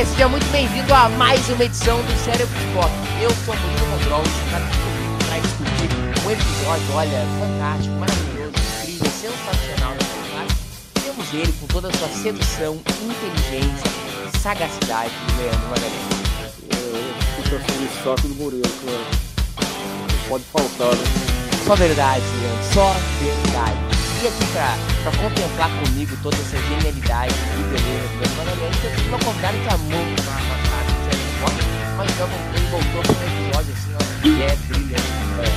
Você, 0.00 0.06
seja 0.06 0.28
muito 0.28 0.46
bem-vindo 0.50 0.94
a 0.94 1.08
mais 1.10 1.46
uma 1.50 1.64
edição 1.64 1.98
do 1.98 2.24
Cérebro 2.24 2.54
Pop. 2.72 2.90
Eu 3.20 3.30
sou 3.44 3.54
o 3.54 3.58
Murilo 3.58 3.86
Mondrol, 3.88 4.22
está 4.22 4.58
comigo 4.60 5.18
para 5.26 5.38
discutir 5.40 6.24
um 6.24 6.30
episódio, 6.30 6.94
olha, 6.94 7.26
fantástico, 7.38 7.94
maravilhoso, 7.96 8.52
incrível, 8.80 9.10
sensacional. 9.10 9.94
Temos 11.04 11.34
ele 11.34 11.52
com 11.60 11.66
toda 11.66 11.88
a 11.88 11.92
sua 11.92 12.08
sedução, 12.08 12.80
inteligência 13.02 13.90
e 14.32 14.38
sagacidade, 14.38 15.12
Leandro 15.36 15.68
Magalhães. 15.68 16.20
É, 16.70 17.36
Puxação 17.36 17.86
de 17.86 18.02
saco 18.02 18.28
do 18.28 18.34
Murilo, 18.36 18.62
claro. 18.82 19.06
Pode 20.28 20.44
faltar, 20.44 20.96
né? 20.96 21.04
Só 21.66 21.74
verdade, 21.74 22.24
Leandro, 22.40 22.72
só 22.72 22.94
verdade. 23.20 23.89
E 24.22 24.26
aqui 24.28 24.44
pra, 24.52 24.76
pra 25.02 25.12
contemplar 25.12 25.70
comigo 25.80 26.14
toda 26.22 26.36
essa 26.36 26.58
genialidade 26.68 27.32
e 27.32 27.62
beleza 27.72 28.06
do 28.06 28.18
Leandro 28.20 28.36
Magalhães, 28.36 28.84
eu 28.84 28.90
tive 28.94 29.08
uma 29.08 29.18
convidada 29.18 29.56
que 29.56 29.68
amou 29.72 29.98
uma 29.98 30.16
passada 30.20 30.84
do 30.84 31.00
Cérebro 31.08 31.32
Pop, 31.40 31.56
mas 31.96 32.10
então 32.10 32.28
ele 32.52 32.66
voltou 32.68 33.00
para 33.00 33.16
um 33.16 33.24
episódio 33.24 33.72
assim, 33.72 33.92
ó, 33.96 34.04
que 34.20 34.42
é 34.42 34.56
brilhante. 34.68 35.10
É. 35.40 35.48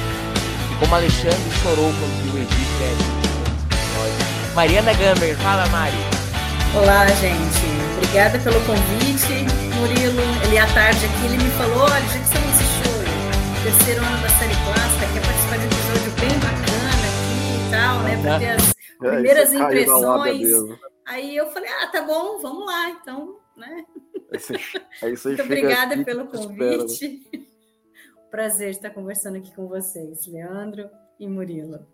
E 0.72 0.75
como 0.80 0.95
Alexandre 0.95 1.52
chorou 1.61 1.92
quando 1.92 2.23
viu 2.23 2.33
o 2.33 2.38
Egito, 2.38 2.80
é 2.80 2.92
episódio. 3.75 4.55
Mariana 4.55 4.94
Gamber, 4.94 5.36
fala 5.39 5.67
Mari. 5.67 5.98
Olá, 6.73 7.05
gente. 7.20 7.67
Obrigada 7.98 8.39
pelo 8.39 8.61
convite, 8.61 9.44
Murilo. 9.75 10.23
Ele 10.45 10.58
à 10.58 10.67
tarde 10.67 11.03
aqui, 11.03 11.25
ele 11.25 11.44
me 11.44 11.52
falou, 11.58 11.83
olha, 11.83 12.00
já 12.08 12.17
que 12.17 12.27
você 12.31 12.39
não 12.39 12.50
assistiu 12.50 12.92
o 12.95 13.64
terceiro 13.64 14.05
ano 14.05 14.17
da 14.22 14.30
série 14.30 14.55
clássica, 14.55 15.02
tal, 17.73 18.03
né? 18.03 18.21
Para 18.21 18.39
ter 18.39 18.49
as 18.49 18.69
É, 18.69 19.09
primeiras 19.16 19.53
impressões. 19.53 20.79
Aí 21.05 21.35
eu 21.35 21.47
falei, 21.47 21.69
ah, 21.69 21.88
tá 21.88 22.02
bom, 22.03 22.39
vamos 22.39 22.65
lá, 22.65 22.89
então, 22.91 23.39
né? 23.57 23.85
Aí 24.31 24.39
você- 24.39 24.55
aí 25.02 25.17
você 25.17 25.27
Muito 25.30 25.43
obrigada 25.43 25.95
aqui, 25.95 26.05
pelo 26.05 26.23
espera, 26.23 26.47
né? 26.47 26.77
convite. 26.77 27.31
Prazer 28.31 28.69
estar 28.69 28.89
conversando 28.91 29.38
aqui 29.38 29.53
com 29.55 29.67
vocês, 29.67 30.25
Leandro 30.27 30.89
e 31.19 31.27
Murilo. 31.27 31.85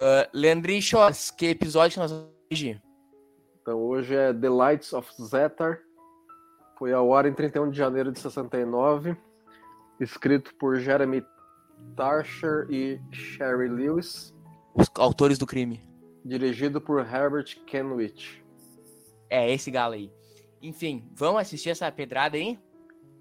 Uh, 0.00 0.26
Leandrinho 0.32 0.80
Schwartz, 0.82 1.30
que 1.30 1.46
episódio 1.46 1.94
que 1.94 2.00
nós 2.00 2.10
vamos 2.10 2.28
hoje? 2.50 2.80
Então 3.60 3.78
hoje 3.80 4.14
é 4.14 4.32
The 4.32 4.48
Lights 4.48 4.92
of 4.92 5.08
Zetar. 5.20 5.80
Foi 6.78 6.92
ao 6.92 7.12
ar 7.12 7.26
em 7.26 7.34
31 7.34 7.70
de 7.70 7.76
janeiro 7.76 8.10
de 8.12 8.18
69. 8.20 9.16
Escrito 10.00 10.54
por 10.54 10.78
Jeremy 10.78 11.24
Tarsher 11.96 12.66
e 12.70 13.00
Sherry 13.12 13.68
Lewis. 13.68 14.34
Os 14.74 14.90
autores 14.96 15.38
do 15.38 15.46
crime. 15.46 15.80
Dirigido 16.24 16.80
por 16.80 17.00
Herbert 17.00 17.56
Kenwich. 17.66 18.44
É, 19.30 19.52
esse 19.52 19.70
galo 19.70 19.94
aí. 19.94 20.12
Enfim, 20.62 21.08
vamos 21.14 21.40
assistir 21.40 21.70
essa 21.70 21.90
pedrada 21.90 22.36
aí? 22.36 22.58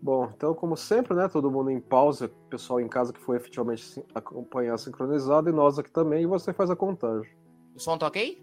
Bom, 0.02 0.32
então, 0.36 0.54
como 0.54 0.78
sempre, 0.78 1.16
né? 1.16 1.28
Todo 1.28 1.50
mundo 1.50 1.72
em 1.72 1.80
pausa, 1.80 2.30
pessoal 2.50 2.80
em 2.80 2.88
casa 2.88 3.12
que 3.12 3.20
foi 3.20 3.38
efetivamente 3.38 4.04
acompanhar 4.14 4.78
sincronizado, 4.78 5.50
e 5.50 5.54
nós 5.54 5.80
aqui 5.80 5.92
também, 5.92 6.24
e 6.24 6.28
você 6.28 6.54
faz 6.54 6.70
a 6.70 6.76
contagem. 6.76 7.30
O 7.76 7.80
som 7.80 7.98
tá 7.98 8.08
ok? 8.08 8.42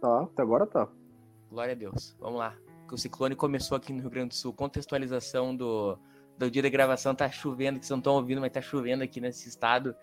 Tá? 0.00 0.22
Até 0.22 0.42
agora 0.42 0.66
tá. 0.66 0.88
Glória 1.50 1.72
a 1.72 1.76
Deus. 1.76 2.16
Vamos 2.20 2.38
lá. 2.38 2.56
Que 2.88 2.94
o 2.94 2.98
ciclone 2.98 3.34
começou 3.34 3.76
aqui 3.76 3.92
no 3.92 4.00
Rio 4.00 4.10
Grande 4.10 4.28
do 4.28 4.34
Sul. 4.34 4.52
Contextualização 4.52 5.54
do, 5.54 5.98
do 6.38 6.50
dia 6.50 6.62
da 6.62 6.68
gravação. 6.68 7.14
Tá 7.14 7.30
chovendo, 7.30 7.78
que 7.78 7.84
vocês 7.86 7.90
não 7.90 7.98
estão 7.98 8.14
ouvindo, 8.14 8.40
mas 8.40 8.52
tá 8.52 8.60
chovendo 8.60 9.02
aqui 9.04 9.20
nesse 9.20 9.48
estado. 9.48 9.94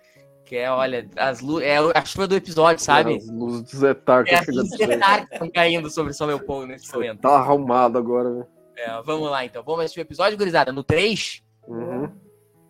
Que 0.46 0.56
é, 0.58 0.70
olha, 0.72 1.08
as 1.16 1.40
é 1.62 1.78
a 1.96 2.04
chuva 2.04 2.28
do 2.28 2.36
episódio, 2.36 2.84
sabe? 2.84 3.16
As 3.16 3.30
luzes 3.30 3.64
de 3.64 3.78
Zetar 3.78 4.24
que 4.26 4.32
É 4.32 4.40
as 4.40 4.48
luzes 4.48 4.76
frente. 4.76 4.98
de 5.00 5.28
que 5.28 5.34
estão 5.34 5.50
caindo 5.52 5.90
sobre 5.90 6.14
São 6.14 6.26
Leopoldo 6.28 6.68
nesse 6.68 6.92
momento. 6.94 7.22
Tá 7.22 7.30
arrumado 7.36 7.98
agora, 7.98 8.30
né? 8.30 8.46
É, 8.76 9.02
vamos 9.04 9.30
lá, 9.30 9.46
então. 9.46 9.62
Vamos 9.64 9.82
assistir 9.82 10.00
o 10.00 10.02
episódio, 10.02 10.38
gurizada. 10.38 10.72
No 10.72 10.84
3, 10.84 11.44
Uhum. 11.68 12.10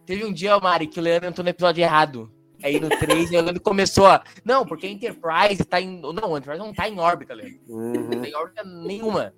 teve 0.05 0.25
um 0.25 0.33
dia, 0.33 0.59
Mari, 0.59 0.85
que 0.85 0.99
o 0.99 1.03
Leandro 1.03 1.29
entrou 1.29 1.43
no 1.43 1.49
episódio 1.49 1.81
errado. 1.81 2.29
Aí 2.61 2.77
no 2.79 2.89
3, 2.89 3.29
o 3.29 3.31
Leandro 3.33 3.61
começou 3.61 4.05
a... 4.05 4.21
Não, 4.43 4.65
porque 4.65 4.85
a 4.85 4.89
Enterprise 4.89 5.63
tá 5.63 5.79
em... 5.79 5.99
Não, 6.01 6.35
a 6.35 6.37
Enterprise 6.37 6.59
não 6.59 6.73
tá 6.73 6.89
em 6.89 6.99
órbita, 6.99 7.33
Leandro. 7.33 7.57
Não 7.67 7.77
Uhum. 7.77 8.21
tem 8.21 8.35
órbita 8.35 8.63
nenhuma. 8.65 9.33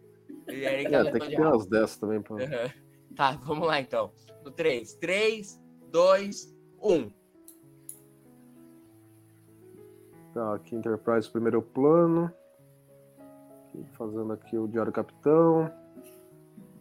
E 0.49 0.65
aí, 0.65 0.85
É, 0.85 1.03
tem 1.11 1.21
que 1.21 1.27
ter 1.35 1.39
umas 1.39 1.67
dessas 1.67 1.97
também, 1.97 2.19
pô. 2.21 2.35
Aham. 2.35 2.69
Tá, 3.15 3.31
vamos 3.43 3.67
lá 3.67 3.79
então. 3.79 4.11
No 4.43 4.51
3. 4.51 4.95
3, 4.95 5.61
2, 5.91 6.55
1. 6.81 7.11
Tá, 10.33 10.55
aqui 10.55 10.75
Enterprise 10.75 11.29
primeiro 11.29 11.61
plano. 11.61 12.31
Aqui, 13.67 13.85
Fazendo 13.93 14.33
aqui 14.33 14.57
o 14.57 14.67
Diário 14.67 14.91
Capitão. 14.91 15.71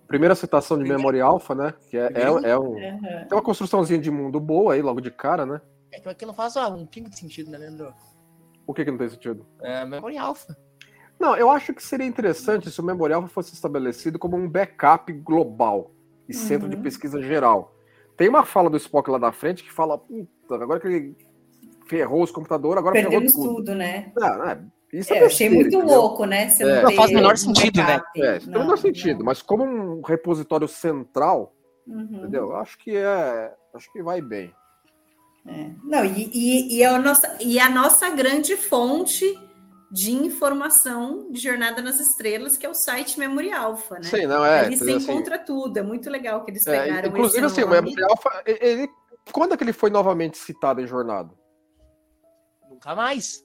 Primeira 0.07 0.35
citação 0.35 0.77
de 0.77 0.85
Memory 0.85 1.21
Alpha, 1.21 1.55
né? 1.55 1.75
Que 1.89 1.97
é, 1.97 2.13
é, 2.13 2.51
é 2.51 2.59
um, 2.59 2.75
tem 2.75 3.29
uma 3.33 3.43
construçãozinha 3.43 3.99
de 3.99 4.11
mundo 4.11 4.39
boa 4.39 4.75
aí, 4.75 4.83
logo 4.83 5.01
de 5.01 5.11
cara, 5.11 5.47
né? 5.47 5.61
É 5.91 6.01
que 6.01 6.09
aqui 6.09 6.27
não 6.27 6.35
faz 6.35 6.55
ó, 6.57 6.75
um 6.75 6.85
pingo 6.85 7.09
de 7.09 7.19
sentido, 7.19 7.51
né, 7.51 7.57
Leandro? 7.57 7.95
O 8.67 8.75
que 8.75 8.85
que 8.85 8.91
não 8.91 8.99
tem 8.99 9.09
sentido? 9.09 9.47
É, 9.63 9.87
Memory 9.87 10.19
Alpha. 10.19 10.55
Não, 11.19 11.35
eu 11.37 11.51
acho 11.51 11.73
que 11.73 11.83
seria 11.83 12.07
interessante 12.07 12.71
se 12.71 12.81
o 12.81 12.85
Memory 12.85 13.15
Alpha 13.15 13.29
fosse 13.29 13.55
estabelecido 13.55 14.19
como 14.19 14.37
um 14.37 14.49
backup 14.49 15.11
global 15.13 15.91
e 16.29 16.35
centro 16.35 16.69
de 16.69 16.77
Uhum. 16.77 16.83
pesquisa 16.83 17.21
geral. 17.23 17.75
Tem 18.17 18.29
uma 18.29 18.45
fala 18.45 18.69
do 18.71 18.77
Spock 18.77 19.11
lá 19.11 19.19
da 19.19 19.33
frente 19.33 19.63
que 19.65 19.73
fala, 19.73 19.99
puta, 19.99 20.55
agora 20.55 20.79
que 20.81 20.87
ele 20.87 21.17
ferrou 21.87 22.23
os 22.23 22.31
computadores, 22.31 22.79
agora 22.79 22.95
Perdemos 22.95 23.33
ferrou 23.33 23.47
tudo. 23.49 23.57
tudo, 23.65 23.75
né? 23.75 24.13
Não, 24.17 24.45
é, 24.49 24.61
isso 24.93 25.13
é, 25.13 25.19
É, 25.19 25.23
eu 25.23 25.27
achei 25.27 25.49
besteira, 25.49 25.55
muito 25.55 25.77
entendeu? 25.77 26.01
louco, 26.01 26.25
né? 26.25 26.49
Você 26.49 26.63
É. 26.63 26.77
não 26.77 26.83
Não, 26.83 26.93
faz 26.93 27.11
o 27.11 27.15
menor 27.15 27.37
sentido, 27.37 27.77
né? 27.83 28.01
É, 28.17 28.37
isso 28.37 28.47
tem 28.47 28.55
o 28.55 28.59
Não, 28.59 28.65
menor 28.65 28.79
sentido, 28.79 29.19
não. 29.19 29.27
mas 29.27 29.43
como 29.43 29.65
um 29.65 30.01
repositório 30.03 30.69
central, 30.69 31.55
Uhum. 31.87 32.09
entendeu? 32.13 32.51
Eu 32.51 32.57
Acho 32.57 32.79
que 32.79 32.95
é. 32.97 33.53
Acho 33.75 33.91
que 33.93 34.03
vai 34.03 34.21
bem. 34.21 34.53
É. 35.47 35.71
Não, 35.83 36.05
e, 36.05 36.31
e, 36.33 36.77
e, 36.77 36.83
é 36.83 36.87
a 36.87 36.99
nossa, 37.01 37.37
e 37.41 37.59
a 37.59 37.69
nossa 37.69 38.09
grande 38.11 38.57
fonte 38.57 39.25
de 39.93 40.11
informação 40.11 41.31
de 41.31 41.39
Jornada 41.39 41.83
nas 41.83 42.01
Estrelas, 42.01 42.57
que 42.57 42.65
é 42.65 42.69
o 42.69 42.75
site 42.75 43.19
Memory 43.19 43.53
Alpha, 43.53 43.97
né? 43.97 44.05
Sim, 44.05 44.25
não 44.25 44.43
é. 44.43 44.61
Ali 44.61 44.77
você? 44.79 44.91
Assim, 44.91 45.13
encontra 45.13 45.39
tudo, 45.39 45.77
é 45.77 45.83
muito 45.83 46.09
legal 46.09 46.43
que 46.43 46.51
eles 46.51 46.67
é, 46.67 46.81
pegaram 46.81 47.11
inclusive, 47.11 47.45
esse 47.45 47.61
assim, 47.61 47.63
o. 47.63 47.69
Memory 47.69 48.03
Alpha, 48.05 48.43
ele, 48.47 48.89
quando 49.31 49.53
é 49.53 49.57
que 49.57 49.63
ele 49.63 49.75
foi 49.75 49.91
novamente 49.91 50.39
citado 50.39 50.81
em 50.81 50.87
jornada? 50.87 51.35
Nunca 52.71 52.95
mais. 52.95 53.45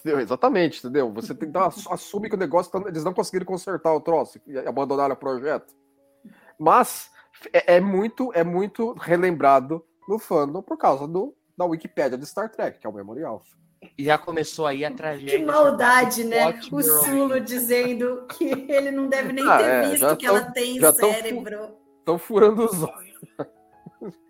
Entendeu? 0.00 0.20
Exatamente, 0.20 0.80
entendeu? 0.80 1.10
Você 1.14 1.34
tem 1.34 1.48
que 1.48 1.54
dar, 1.54 1.72
assume 1.90 2.28
que 2.28 2.34
o 2.34 2.38
negócio, 2.38 2.70
tá- 2.70 2.86
eles 2.86 3.02
não 3.02 3.14
conseguiram 3.14 3.46
consertar 3.46 3.94
o 3.94 4.00
troço 4.00 4.38
e 4.46 4.58
abandonaram 4.58 5.14
o 5.14 5.18
projeto. 5.18 5.74
Mas 6.58 7.08
é, 7.54 7.76
é 7.76 7.80
muito, 7.80 8.30
é 8.34 8.44
muito 8.44 8.92
relembrado 8.92 9.82
no 10.06 10.18
fandom 10.18 10.60
por 10.60 10.76
causa 10.76 11.08
do, 11.08 11.34
da 11.56 11.64
Wikipédia 11.64 12.18
de 12.18 12.26
Star 12.26 12.50
Trek, 12.50 12.80
que 12.80 12.86
é 12.86 12.90
o 12.90 12.92
Memory 12.92 13.24
Alpha. 13.24 13.56
E 13.98 14.04
já 14.04 14.18
começou 14.18 14.66
aí 14.66 14.84
a 14.84 14.90
tragédia. 14.90 15.38
Que 15.38 15.44
maldade, 15.44 16.22
né? 16.24 16.60
O. 16.70 16.82
Sulo 16.82 17.40
dizendo 17.40 18.26
que 18.26 18.44
ele 18.44 18.90
não 18.90 19.08
deve 19.08 19.32
nem 19.32 19.44
Ah, 19.48 19.56
ter 19.58 19.64
é, 19.64 19.88
visto 19.90 20.16
que 20.18 20.26
tão- 20.26 20.36
ela 20.36 20.50
tem 20.52 20.80
cérebro. 20.92 21.70
Estão 22.00 22.18
furando 22.18 22.64
os 22.66 22.82
olhos. 22.82 23.16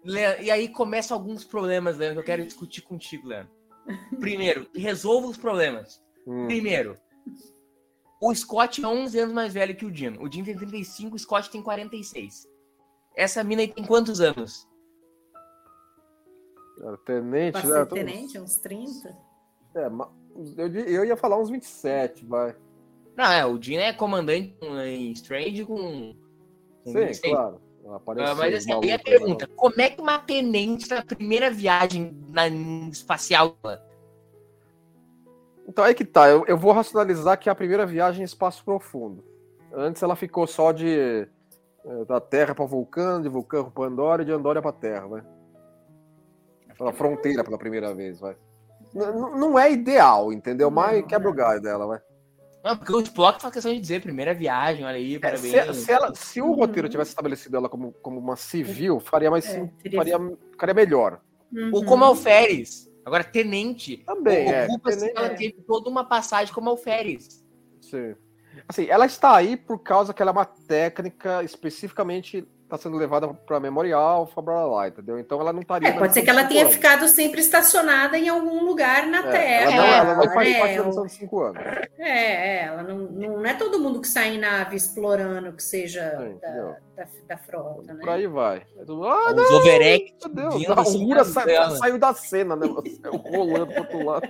Le- 0.04 0.40
E 0.42 0.50
aí 0.50 0.68
começam 0.68 1.16
alguns 1.16 1.42
problemas, 1.44 1.96
Leandro, 1.96 2.16
que 2.16 2.20
eu 2.20 2.26
quero 2.26 2.44
discutir 2.46 2.82
contigo, 2.82 3.26
Leandro. 3.28 3.50
Primeiro, 4.20 4.68
resolva 4.74 5.26
os 5.26 5.36
problemas. 5.36 6.00
Hum. 6.26 6.46
Primeiro, 6.46 6.96
o 8.22 8.32
Scott 8.34 8.82
é 8.82 8.86
11 8.86 9.18
anos 9.18 9.34
mais 9.34 9.52
velho 9.52 9.74
que 9.74 9.84
o 9.84 9.90
Dino. 9.90 10.22
O 10.22 10.28
Dino 10.28 10.44
tem 10.46 10.56
35, 10.56 11.16
o 11.16 11.18
Scott 11.18 11.50
tem 11.50 11.60
46. 11.60 12.48
Essa 13.16 13.42
mina 13.42 13.62
aí 13.62 13.68
tem 13.68 13.84
quantos 13.84 14.20
anos? 14.20 14.66
Tenente, 17.04 17.66
né? 17.66 17.84
Tô- 17.84 17.94
tenente, 17.94 18.38
uns 18.38 18.56
30. 18.56 19.25
É, 19.76 19.90
eu, 20.56 20.74
eu 20.74 21.04
ia 21.04 21.16
falar 21.16 21.38
uns 21.38 21.50
27, 21.50 22.24
vai. 22.24 22.56
Não, 23.16 23.32
é, 23.32 23.44
o 23.44 23.58
Dino 23.58 23.82
é 23.82 23.92
comandante 23.92 24.56
em 24.62 25.12
Strange 25.12 25.64
com. 25.64 26.14
com 26.84 26.90
Sim, 26.90 27.06
26. 27.06 27.34
claro. 27.34 27.60
Apareceu 27.94 28.32
Ah, 28.32 28.34
mas 28.34 28.54
assim, 28.54 28.72
aí 28.72 28.92
a 28.92 28.98
pergunta: 28.98 29.46
como 29.54 29.80
é 29.80 29.90
que 29.90 30.00
uma 30.00 30.18
tenente 30.18 30.90
na 30.90 31.04
primeira 31.04 31.50
viagem 31.50 32.16
na 32.28 32.48
espacial. 32.48 33.56
Então 35.68 35.84
aí 35.84 35.94
que 35.94 36.04
tá, 36.04 36.28
eu, 36.28 36.44
eu 36.46 36.56
vou 36.56 36.72
racionalizar 36.72 37.38
que 37.38 37.48
a 37.48 37.54
primeira 37.54 37.86
viagem 37.86 38.22
é 38.22 38.24
espaço 38.24 38.64
profundo. 38.64 39.24
Antes 39.72 40.02
ela 40.02 40.16
ficou 40.16 40.46
só 40.46 40.72
de 40.72 41.28
eh, 41.84 42.04
da 42.06 42.20
Terra 42.20 42.54
para 42.54 42.64
Vulcano, 42.64 43.22
de 43.22 43.28
Vulcano 43.28 43.70
para 43.70 43.86
Andorra 43.86 44.22
e 44.22 44.24
de 44.24 44.32
Andorra 44.32 44.62
para 44.62 44.72
Terra, 44.72 45.06
vai. 45.06 45.22
Pela 46.76 46.92
fronteira 46.92 47.44
pela 47.44 47.58
primeira 47.58 47.94
vez, 47.94 48.20
vai. 48.20 48.36
Não 48.96 49.58
é 49.58 49.70
ideal, 49.72 50.32
entendeu? 50.32 50.70
Mas 50.70 51.00
Não, 51.00 51.06
quebra 51.06 51.28
o 51.28 51.30
não. 51.30 51.36
galho 51.36 51.60
dela, 51.60 51.86
vai. 51.86 52.00
Não, 52.64 52.76
porque 52.76 52.92
o 52.92 53.00
Spock 53.00 53.40
faz 53.40 53.54
questão 53.54 53.72
de 53.72 53.78
dizer, 53.78 54.02
primeira 54.02 54.34
viagem, 54.34 54.84
olha 54.84 54.96
aí, 54.96 55.14
É, 55.16 55.18
parabéns. 55.20 55.52
se, 55.76 55.84
se 55.84 55.92
ela- 55.92 56.12
se 56.14 56.42
o 56.42 56.50
roteiro 56.52 56.88
tivesse 56.88 57.10
estabelecido 57.10 57.56
ela 57.56 57.68
como, 57.68 57.92
como 58.02 58.18
uma 58.18 58.34
civil, 58.34 58.98
faria 58.98 59.30
mais 59.30 59.46
É, 59.48 59.70
faria, 59.94 60.18
ficaria 60.50 60.74
melhor. 60.74 61.20
Ou 61.72 61.84
como 61.84 62.04
alferes. 62.04 62.90
Agora, 63.04 63.22
tenente. 63.22 63.98
Também, 63.98 64.50
é. 64.50 64.64
Ocupa-se 64.64 65.12
ela 65.14 65.28
teve 65.30 65.62
toda 65.64 65.88
uma 65.88 66.04
passagem 66.04 66.52
como 66.52 66.68
alferes. 66.70 67.44
Sim. 67.80 68.16
Assim, 68.68 68.86
ela 68.88 69.06
está 69.06 69.36
aí 69.36 69.56
por 69.56 69.78
causa 69.78 70.12
que 70.12 70.20
ela 70.20 70.32
é 70.32 70.32
uma 70.32 70.44
técnica 70.44 71.44
especificamente 71.44 72.44
está 72.66 72.76
sendo 72.76 72.96
levada 72.96 73.28
para 73.28 73.60
memorial, 73.60 74.28
blá 74.42 74.66
lá, 74.66 74.88
entendeu? 74.88 75.18
Então 75.20 75.40
ela 75.40 75.52
não 75.52 75.60
estaria. 75.60 75.88
É, 75.88 75.92
pode 75.92 76.12
ser 76.12 76.22
que 76.22 76.30
ela 76.30 76.44
tenha 76.44 76.62
anos. 76.62 76.74
ficado 76.74 77.06
sempre 77.06 77.40
estacionada 77.40 78.18
em 78.18 78.28
algum 78.28 78.64
lugar 78.64 79.06
na 79.06 79.20
É, 79.28 79.30
Terra. 79.30 79.72
Ela 79.72 79.76
não, 79.76 79.86
ela 80.10 80.14
não 80.26 80.34
faz 80.34 80.48
né? 80.52 80.58
parte 80.58 80.76
da 80.78 80.84
missão 80.84 81.06
de 81.06 81.12
cinco 81.12 81.40
anos. 81.42 81.62
É, 81.96 82.08
é, 82.58 82.64
ela 82.64 82.82
não, 82.82 82.98
não 82.98 83.46
é 83.46 83.54
todo 83.54 83.78
mundo 83.78 84.00
que 84.00 84.08
sai 84.08 84.34
em 84.34 84.38
nave 84.38 84.74
explorando 84.74 85.52
que 85.52 85.62
seja 85.62 86.00
É, 86.02 86.34
da, 86.40 86.76
da, 86.96 87.08
da 87.28 87.38
frota, 87.38 87.94
né? 87.94 88.00
Por 88.00 88.08
aí 88.10 88.26
vai. 88.26 88.58
É 88.76 88.82
Ah, 88.82 89.32
Os 89.32 89.50
overect 89.52 90.16
meu 90.28 90.48
Deus, 90.50 90.54
a 90.70 91.24
sa- 91.24 91.44
tela. 91.44 91.76
saiu 91.76 91.98
da 91.98 92.14
cena, 92.14 92.56
né? 92.56 92.66
Rolando 93.30 93.66
pro 93.68 93.78
outro 93.82 94.04
lado. 94.04 94.28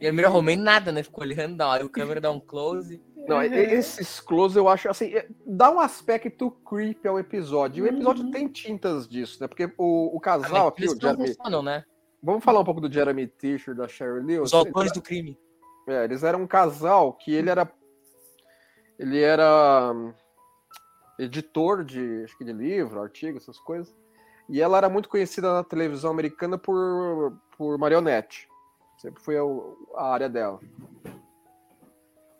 E 0.00 0.06
a 0.08 0.12
Mira 0.12 0.28
Romane 0.28 0.56
nada, 0.60 0.90
né? 0.90 1.02
Ficou 1.02 1.22
olhando, 1.22 1.62
o 1.84 1.88
câmera 1.88 2.20
dá 2.20 2.30
um 2.30 2.40
close. 2.40 3.00
Não, 3.34 3.42
e- 3.42 3.74
esses 3.74 4.20
close 4.20 4.56
eu 4.58 4.68
acho 4.68 4.88
assim, 4.88 5.14
é- 5.14 5.26
dá 5.46 5.70
um 5.70 5.80
aspecto 5.80 6.50
creepy 6.50 7.06
ao 7.08 7.18
episódio. 7.18 7.84
E 7.86 7.88
o 7.88 7.92
episódio 7.94 8.24
Uhum. 8.24 8.30
tem 8.30 8.48
tintas 8.48 9.08
disso, 9.08 9.38
né? 9.40 9.48
Porque 9.48 9.72
o, 9.78 10.14
o 10.14 10.18
Ah, 10.18 10.20
casal 10.20 10.50
mas 10.66 10.68
aqui, 10.68 10.84
o 10.88 10.92
não 10.94 11.00
Jeremy. 11.00 11.28
funcionam, 11.28 11.62
né? 11.62 11.84
Vamos 12.22 12.44
falar 12.44 12.60
um 12.60 12.64
pouco 12.64 12.80
do 12.80 12.92
Jeremy 12.92 13.26
Tisher, 13.26 13.74
da 13.74 13.88
Sherry 13.88 14.20
Lewis. 14.24 14.52
Os 14.52 14.54
autores 14.54 14.92
do 14.92 15.02
crime. 15.02 15.36
É, 15.88 16.04
eles 16.04 16.22
eram 16.22 16.42
um 16.42 16.46
casal 16.46 17.12
que 17.14 17.34
ele 17.34 17.50
era. 17.50 17.68
Ele 18.98 19.20
era 19.20 19.90
hum, 19.92 20.12
editor 21.18 21.84
de, 21.84 22.22
acho 22.24 22.36
que 22.38 22.44
de 22.44 22.52
livro, 22.52 23.00
artigo, 23.00 23.36
essas 23.38 23.58
coisas. 23.58 23.92
E 24.48 24.60
ela 24.60 24.76
era 24.78 24.88
muito 24.88 25.08
conhecida 25.08 25.52
na 25.52 25.64
televisão 25.64 26.10
americana 26.10 26.56
por, 26.58 27.36
por 27.56 27.78
marionete. 27.78 28.48
Sempre 28.98 29.20
foi 29.22 29.38
o- 29.40 29.76
a 29.96 30.12
área 30.12 30.28
dela. 30.28 30.60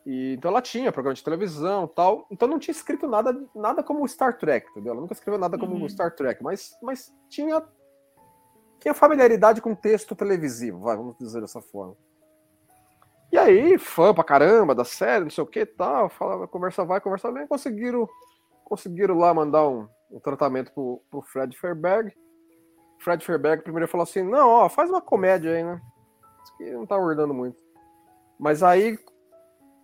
E, 0.05 0.35
então 0.35 0.51
ela 0.51 0.61
tinha 0.61 0.93
programa 0.93 1.15
de 1.15 1.23
televisão 1.23 1.87
tal. 1.87 2.27
Então 2.31 2.49
não 2.49 2.59
tinha 2.59 2.73
escrito 2.73 3.07
nada, 3.07 3.37
nada 3.55 3.83
como 3.83 4.07
Star 4.09 4.37
Trek, 4.37 4.69
entendeu? 4.71 4.93
Ela 4.93 5.01
nunca 5.01 5.15
escreveu 5.15 5.39
nada 5.39 5.59
como 5.59 5.75
Uhum. 5.75 5.89
Star 5.89 6.15
Trek, 6.15 6.43
mas, 6.43 6.77
mas 6.83 7.15
tinha, 7.29 7.63
tinha 8.81 8.95
familiaridade 8.95 9.61
com 9.61 9.75
texto 9.75 10.15
televisivo, 10.15 10.81
vai, 10.81 10.97
vamos 10.97 11.17
dizer 11.19 11.41
dessa 11.41 11.61
forma. 11.61 11.97
E 13.31 13.39
aí, 13.39 13.79
fã 13.79 14.13
pra 14.13 14.23
caramba 14.23 14.75
da 14.75 14.85
série, 14.85 15.25
não 15.25 15.31
sei 15.31 15.43
o 15.43 15.47
que 15.47 15.65
tal, 15.65 16.11
falava, 16.11 16.47
conversa 16.47 16.85
vai, 16.85 17.01
conversa 17.01 17.33
vem, 17.33 17.47
conseguiram, 17.47 18.07
conseguiram 18.63 19.17
lá 19.17 19.33
mandar 19.33 19.67
um, 19.67 19.89
um 20.11 20.21
tratamento 20.21 20.71
pro, 20.73 21.03
pro 21.11 21.23
Fred 21.23 21.57
Fairberg. 21.57 22.13
Fred 22.99 23.25
Fairberg 23.25 23.63
primeiro 23.63 23.89
falou 23.89 24.03
assim, 24.03 24.23
não, 24.23 24.49
ó, 24.49 24.69
faz 24.69 24.91
uma 24.91 25.01
comédia 25.01 25.51
aí, 25.51 25.65
né? 25.65 25.81
Isso 26.45 26.57
que 26.59 26.71
não 26.73 26.85
tá 26.85 26.99
orando 26.99 27.33
muito. 27.33 27.57
Mas 28.39 28.63
aí, 28.63 28.99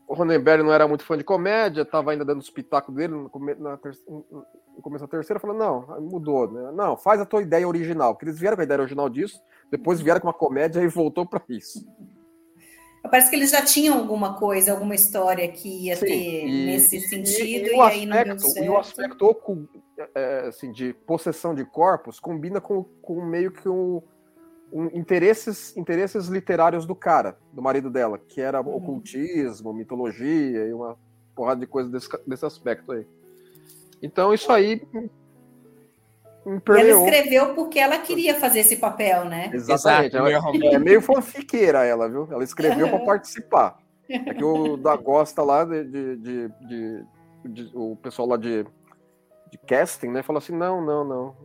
o 0.09 0.15
Ronenberg 0.15 0.63
não 0.65 0.73
era 0.73 0.89
muito 0.89 1.05
fã 1.05 1.17
de 1.17 1.23
comédia, 1.23 1.85
tava 1.85 2.11
ainda 2.13 2.25
dando 2.25 2.41
os 2.41 2.51
pitacos 2.51 2.95
dele 2.95 3.15
no, 3.15 3.29
come- 3.31 3.55
na 3.55 3.77
ter- 3.77 3.97
no 4.09 4.83
começo 4.83 5.05
da 5.05 5.11
terceira, 5.11 5.39
falando, 5.39 5.59
não, 5.59 6.01
mudou, 6.01 6.51
né? 6.51 6.73
Não, 6.73 6.97
faz 6.97 7.21
a 7.21 7.27
tua 7.27 7.43
ideia 7.43 7.69
original, 7.69 8.15
porque 8.15 8.25
eles 8.27 8.39
vieram 8.39 8.57
com 8.57 8.63
a 8.63 8.65
ideia 8.65 8.81
original 8.81 9.09
disso, 9.09 9.39
depois 9.71 10.01
vieram 10.01 10.21
com 10.21 10.27
uma 10.29 10.33
comédia 10.35 10.81
e 10.81 10.89
voltou 10.89 11.27
pra 11.27 11.43
isso. 11.49 11.85
Parece 13.11 13.31
que 13.31 13.37
eles 13.37 13.51
já 13.51 13.63
tinham 13.63 13.97
alguma 13.99 14.35
coisa, 14.39 14.73
alguma 14.73 14.95
história 14.95 15.47
que 15.51 15.87
ia 15.87 15.97
Sim, 15.97 16.07
ter 16.07 16.47
e- 16.47 16.67
nesse 16.67 16.97
e- 16.97 17.01
sentido, 17.01 17.69
e, 17.69 17.73
e, 17.75 17.77
o 17.77 17.83
aí 17.83 18.05
não 18.07 18.17
deu 18.17 18.35
aspecto, 18.35 18.51
certo. 18.51 18.65
e 18.65 18.69
o 18.69 18.79
aspecto 18.79 19.69
é, 20.15 20.47
assim, 20.49 20.73
de 20.73 20.93
possessão 20.93 21.55
de 21.55 21.65
corpos 21.65 22.19
combina 22.21 22.61
com, 22.61 22.85
com 23.03 23.25
meio 23.25 23.51
que 23.53 23.69
um, 23.69 23.97
um 23.97 24.03
interesses, 24.93 25.77
interesses 25.77 26.29
literários 26.29 26.85
do 26.87 26.95
cara, 26.95 27.39
do 27.53 27.63
marido 27.63 27.89
dela, 27.91 28.19
que 28.19 28.41
era 28.41 28.61
Uhum. 28.61 28.75
ocultismo, 28.77 29.73
mitologia 29.73 30.67
e 30.67 30.73
uma 30.73 30.97
porrada 31.35 31.61
de 31.61 31.67
coisa 31.67 31.89
desse, 31.91 32.09
desse 32.27 32.45
aspecto 32.45 32.93
aí. 32.93 33.07
Então 34.03 34.33
isso 34.35 34.51
aí 34.53 34.83
ela 36.67 36.89
escreveu 36.89 37.55
porque 37.55 37.79
ela 37.79 37.99
queria 37.99 38.35
fazer 38.39 38.61
esse 38.61 38.77
papel, 38.77 39.25
né? 39.25 39.51
Exatamente. 39.53 40.17
Exato, 40.17 40.17
ela- 40.57 40.75
é 40.75 40.79
meio 40.79 41.01
fanfiqueira 41.03 41.85
ela, 41.85 42.09
viu? 42.09 42.27
Ela 42.31 42.45
escreveu 42.45 42.89
para 42.89 43.01
participar. 43.05 43.79
É 44.09 44.33
que 44.33 44.43
o 44.45 44.77
da 44.79 44.97
Gosta 44.97 45.43
lá, 45.43 45.65
de, 45.65 45.85
de, 45.85 46.17
de- 46.17 46.49
de- 46.67 47.05
de- 47.45 47.71
o 47.75 47.95
pessoal 47.97 48.29
lá 48.29 48.37
de, 48.39 48.65
de 49.51 49.59
casting, 49.67 50.09
né, 50.09 50.23
falou 50.23 50.39
assim: 50.39 50.57
não, 50.57 50.81
não, 50.85 51.05
não. 51.05 51.37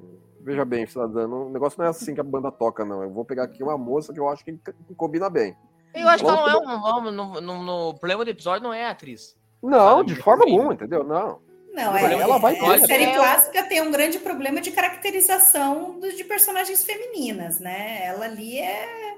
Veja 0.44 0.66
bem, 0.66 0.86
cidadã, 0.86 1.26
o 1.28 1.50
negócio 1.50 1.80
não 1.80 1.86
é 1.86 1.90
assim 1.90 2.14
que 2.14 2.20
a 2.20 2.24
banda 2.24 2.52
toca, 2.52 2.84
não. 2.84 3.02
Eu 3.02 3.10
vou 3.10 3.24
pegar 3.24 3.44
aqui 3.44 3.64
uma 3.64 3.78
moça 3.78 4.12
que 4.12 4.20
eu 4.20 4.28
acho 4.28 4.44
que 4.44 4.60
combina 4.98 5.30
bem. 5.30 5.56
Eu 5.96 6.08
acho 6.10 6.24
que 6.24 6.30
ela 6.30 6.42
não 6.42 6.50
é 6.50 7.00
um. 7.00 7.12
No, 7.12 7.42
no, 7.42 7.64
no- 7.64 7.90
o 7.90 7.94
problema 7.94 8.26
do 8.26 8.32
episódio 8.32 8.62
não 8.64 8.74
é 8.74 8.86
a 8.86 8.90
atriz. 8.90 9.38
Não, 9.62 10.04
de 10.04 10.16
forma 10.16 10.44
alguma, 10.44 10.74
entendeu? 10.74 11.04
Não. 11.04 11.40
Não, 11.74 11.96
é, 11.96 12.14
ela 12.14 12.38
vai 12.38 12.54
é, 12.56 12.60
a 12.60 12.86
série 12.86 13.06
É, 13.06 13.14
clássica 13.16 13.64
tem 13.64 13.82
um 13.82 13.90
grande 13.90 14.20
problema 14.20 14.60
de 14.62 14.70
caracterização 14.72 16.00
de 16.00 16.24
personagens 16.24 16.84
femininas, 16.84 17.60
né? 17.60 18.06
Ela 18.06 18.26
ali 18.26 18.60
é. 18.60 19.18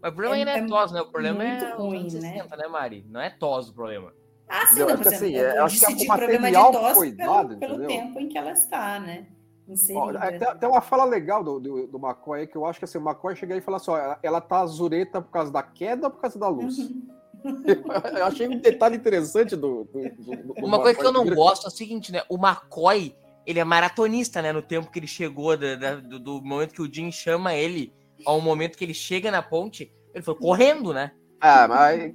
Mas 0.00 0.12
o 0.12 0.14
problema 0.14 0.36
É- 0.36 0.44
não 0.44 0.52
é 0.52 0.58
é 0.58 0.66
tos, 0.66 0.92
né? 0.92 1.00
O 1.00 1.06
problema 1.10 1.42
muito 1.42 1.64
é 1.64 1.74
ruim, 1.74 2.04
né? 2.04 2.10
60, 2.20 2.56
né, 2.56 2.68
Mari? 2.68 3.04
Não 3.08 3.20
é 3.20 3.30
tos 3.30 3.70
o 3.70 3.74
problema. 3.74 4.12
Ah, 4.48 4.66
sim, 4.66 4.74
Entendeu? 4.74 4.86
não, 4.86 4.94
É 4.94 4.96
por 4.98 5.08
assim, 5.08 5.26
exemplo, 5.34 5.36
é, 5.46 5.58
eu 5.58 5.64
acho 5.64 5.78
que 5.78 5.84
o 6.04 6.06
problema 6.06 6.32
de 6.32 6.38
material 6.52 6.72
tosse 6.72 6.94
foi 6.94 7.12
pelo, 7.12 7.32
dado, 7.32 7.56
pelo 7.56 7.86
tempo 7.86 8.20
em 8.20 8.28
que 8.28 8.38
ela 8.38 8.52
está, 8.52 9.00
né? 9.00 9.26
Ó, 9.72 10.10
Inserida. 10.10 10.38
Tem, 10.38 10.58
tem 10.58 10.68
uma 10.68 10.80
fala 10.80 11.04
legal 11.04 11.42
do, 11.42 11.58
do, 11.58 11.86
do 11.86 11.98
McCoy 11.98 12.46
que 12.46 12.56
eu 12.56 12.66
acho 12.66 12.78
que 12.78 12.84
assim, 12.84 12.98
o 12.98 13.02
McCoy 13.02 13.34
chega 13.34 13.54
aí 13.54 13.58
e 13.60 13.62
fala 13.62 13.78
assim: 13.78 13.90
ó, 13.90 13.96
ela, 13.98 14.18
ela 14.22 14.40
tá 14.40 14.60
azureta 14.60 15.20
por 15.22 15.30
causa 15.30 15.50
da 15.50 15.62
queda 15.62 16.06
ou 16.06 16.10
por 16.12 16.20
causa 16.20 16.38
da 16.38 16.48
luz? 16.48 16.78
Uhum. 16.78 17.02
eu 18.16 18.24
achei 18.26 18.46
um 18.48 18.58
detalhe 18.58 18.96
interessante 18.96 19.56
do. 19.56 19.84
do- 19.84 20.10
do- 20.10 20.54
do 20.54 20.64
Uma 20.64 20.80
coisa 20.80 20.98
que 21.00 21.06
eu 21.06 21.12
não 21.12 21.24
gosto 21.26 21.64
é 21.64 21.68
o 21.68 21.72
seguinte, 21.72 22.12
né? 22.12 22.22
O 22.28 22.36
McCoy, 22.36 23.16
ele 23.44 23.58
é 23.58 23.64
maratonista, 23.64 24.40
né? 24.40 24.52
No 24.52 24.62
tempo 24.62 24.90
que 24.90 24.98
ele 24.98 25.08
chegou, 25.08 25.56
da- 25.56 25.74
da- 25.74 25.96
do, 25.96 26.18
do 26.20 26.42
momento 26.42 26.72
que 26.72 26.82
o 26.82 26.92
Jim 26.92 27.10
chama 27.10 27.54
ele, 27.54 27.92
ao 28.24 28.40
momento 28.40 28.78
que 28.78 28.84
ele 28.84 28.94
chega 28.94 29.30
na 29.30 29.42
ponte, 29.42 29.92
ele 30.14 30.22
foi 30.22 30.34
correndo, 30.36 30.92
né? 30.92 31.10
Ah, 31.40 31.66
mas 31.66 32.14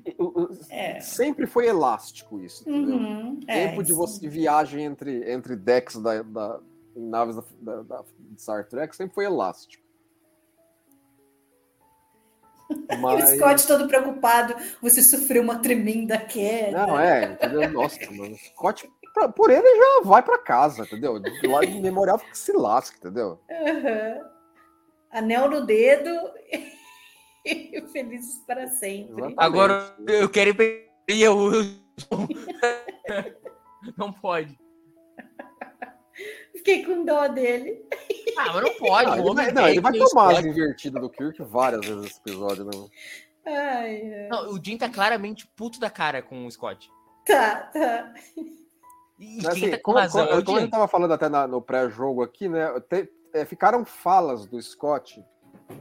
É. 0.69 1.01
sempre 1.01 1.45
foi 1.45 1.67
elástico 1.67 2.39
isso, 2.39 2.61
entendeu? 2.61 2.95
Uhum, 2.95 3.39
é, 3.45 3.67
Tempo 3.67 3.83
de 3.83 3.89
isso. 3.91 3.97
você 3.99 4.29
viagem 4.29 4.85
entre, 4.85 5.29
entre 5.29 5.53
decks 5.57 5.97
da, 6.01 6.21
da- 6.21 6.61
em 6.97 7.07
naves 7.07 7.35
da, 7.35 7.43
da, 7.61 7.81
da 7.83 8.03
Star 8.37 8.67
Trek 8.67 8.95
sempre 8.95 9.13
foi 9.13 9.25
elástico. 9.25 9.85
E 12.69 12.95
o 12.95 12.99
Mas... 12.99 13.29
Scott 13.29 13.65
todo 13.65 13.87
preocupado, 13.87 14.53
você 14.81 15.01
sofreu 15.01 15.41
uma 15.41 15.59
tremenda 15.59 16.17
queda. 16.17 16.85
Não, 16.85 16.99
é, 16.99 17.31
entendeu? 17.31 17.69
Nossa, 17.69 17.97
mano. 18.11 18.35
Scott, 18.35 18.91
pra- 19.13 19.29
por 19.29 19.49
ele, 19.49 19.63
já 19.63 20.01
vai 20.03 20.21
pra 20.21 20.37
casa, 20.37 20.83
entendeu? 20.83 21.17
De 21.17 21.47
lá 21.47 21.61
de 21.61 21.79
memorial 21.79 22.19
que 22.19 22.37
se 22.37 22.51
lasca, 22.51 22.97
entendeu? 22.97 23.39
Aham. 23.49 24.29
Anel 25.11 25.49
no 25.49 25.65
dedo 25.65 26.11
e 27.45 27.81
felizes 27.93 28.39
para 28.45 28.67
sempre. 28.67 29.13
Exatamente. 29.13 29.35
Agora 29.37 29.95
eu 30.05 30.29
quero 30.29 30.61
ir 30.61 30.89
e 31.09 31.23
eu. 31.23 31.51
Não 33.97 34.11
pode. 34.11 34.59
Fiquei 36.67 36.83
com 36.85 37.05
dó 37.05 37.27
dele. 37.29 37.81
Ah, 38.37 38.51
mas 38.53 38.61
não 38.63 38.73
pode. 38.75 39.09
Não, 39.09 39.15
ele 39.25 39.33
vai, 39.33 39.51
não, 39.53 39.67
ele 39.69 39.79
vai 39.79 39.93
tomar 39.93 40.37
as 40.37 40.45
invertidas 40.45 41.01
do 41.01 41.09
Kirk 41.09 41.41
várias 41.43 41.79
vezes 41.85 42.01
nesse 42.03 42.19
episódio, 42.19 42.65
né? 42.65 42.71
Ai, 43.45 44.13
ai. 44.13 44.27
Não, 44.27 44.51
o 44.53 44.61
Jim 44.61 44.77
tá 44.77 44.89
claramente 44.89 45.47
puto 45.55 45.79
da 45.79 45.89
cara 45.89 46.21
com 46.21 46.45
o 46.45 46.51
Scott. 46.51 46.91
Tá, 47.25 47.55
tá. 47.73 48.13
E 49.17 49.37
Mas, 49.37 49.45
assim, 49.45 49.69
tá 49.71 49.77
com 49.77 49.83
como, 49.83 49.97
razão 49.97 50.27
como- 50.27 50.39
é 50.39 50.43
como 50.43 50.57
a 50.57 50.59
Jim. 50.59 50.65
gente 50.65 50.71
tava 50.71 50.87
falando 50.89 51.13
até 51.13 51.29
na- 51.29 51.47
no 51.47 51.61
pré-jogo 51.61 52.21
aqui, 52.21 52.49
né? 52.49 52.67
te- 52.81 53.09
é, 53.33 53.45
ficaram 53.45 53.85
falas 53.85 54.45
do 54.45 54.61
Scott, 54.61 55.23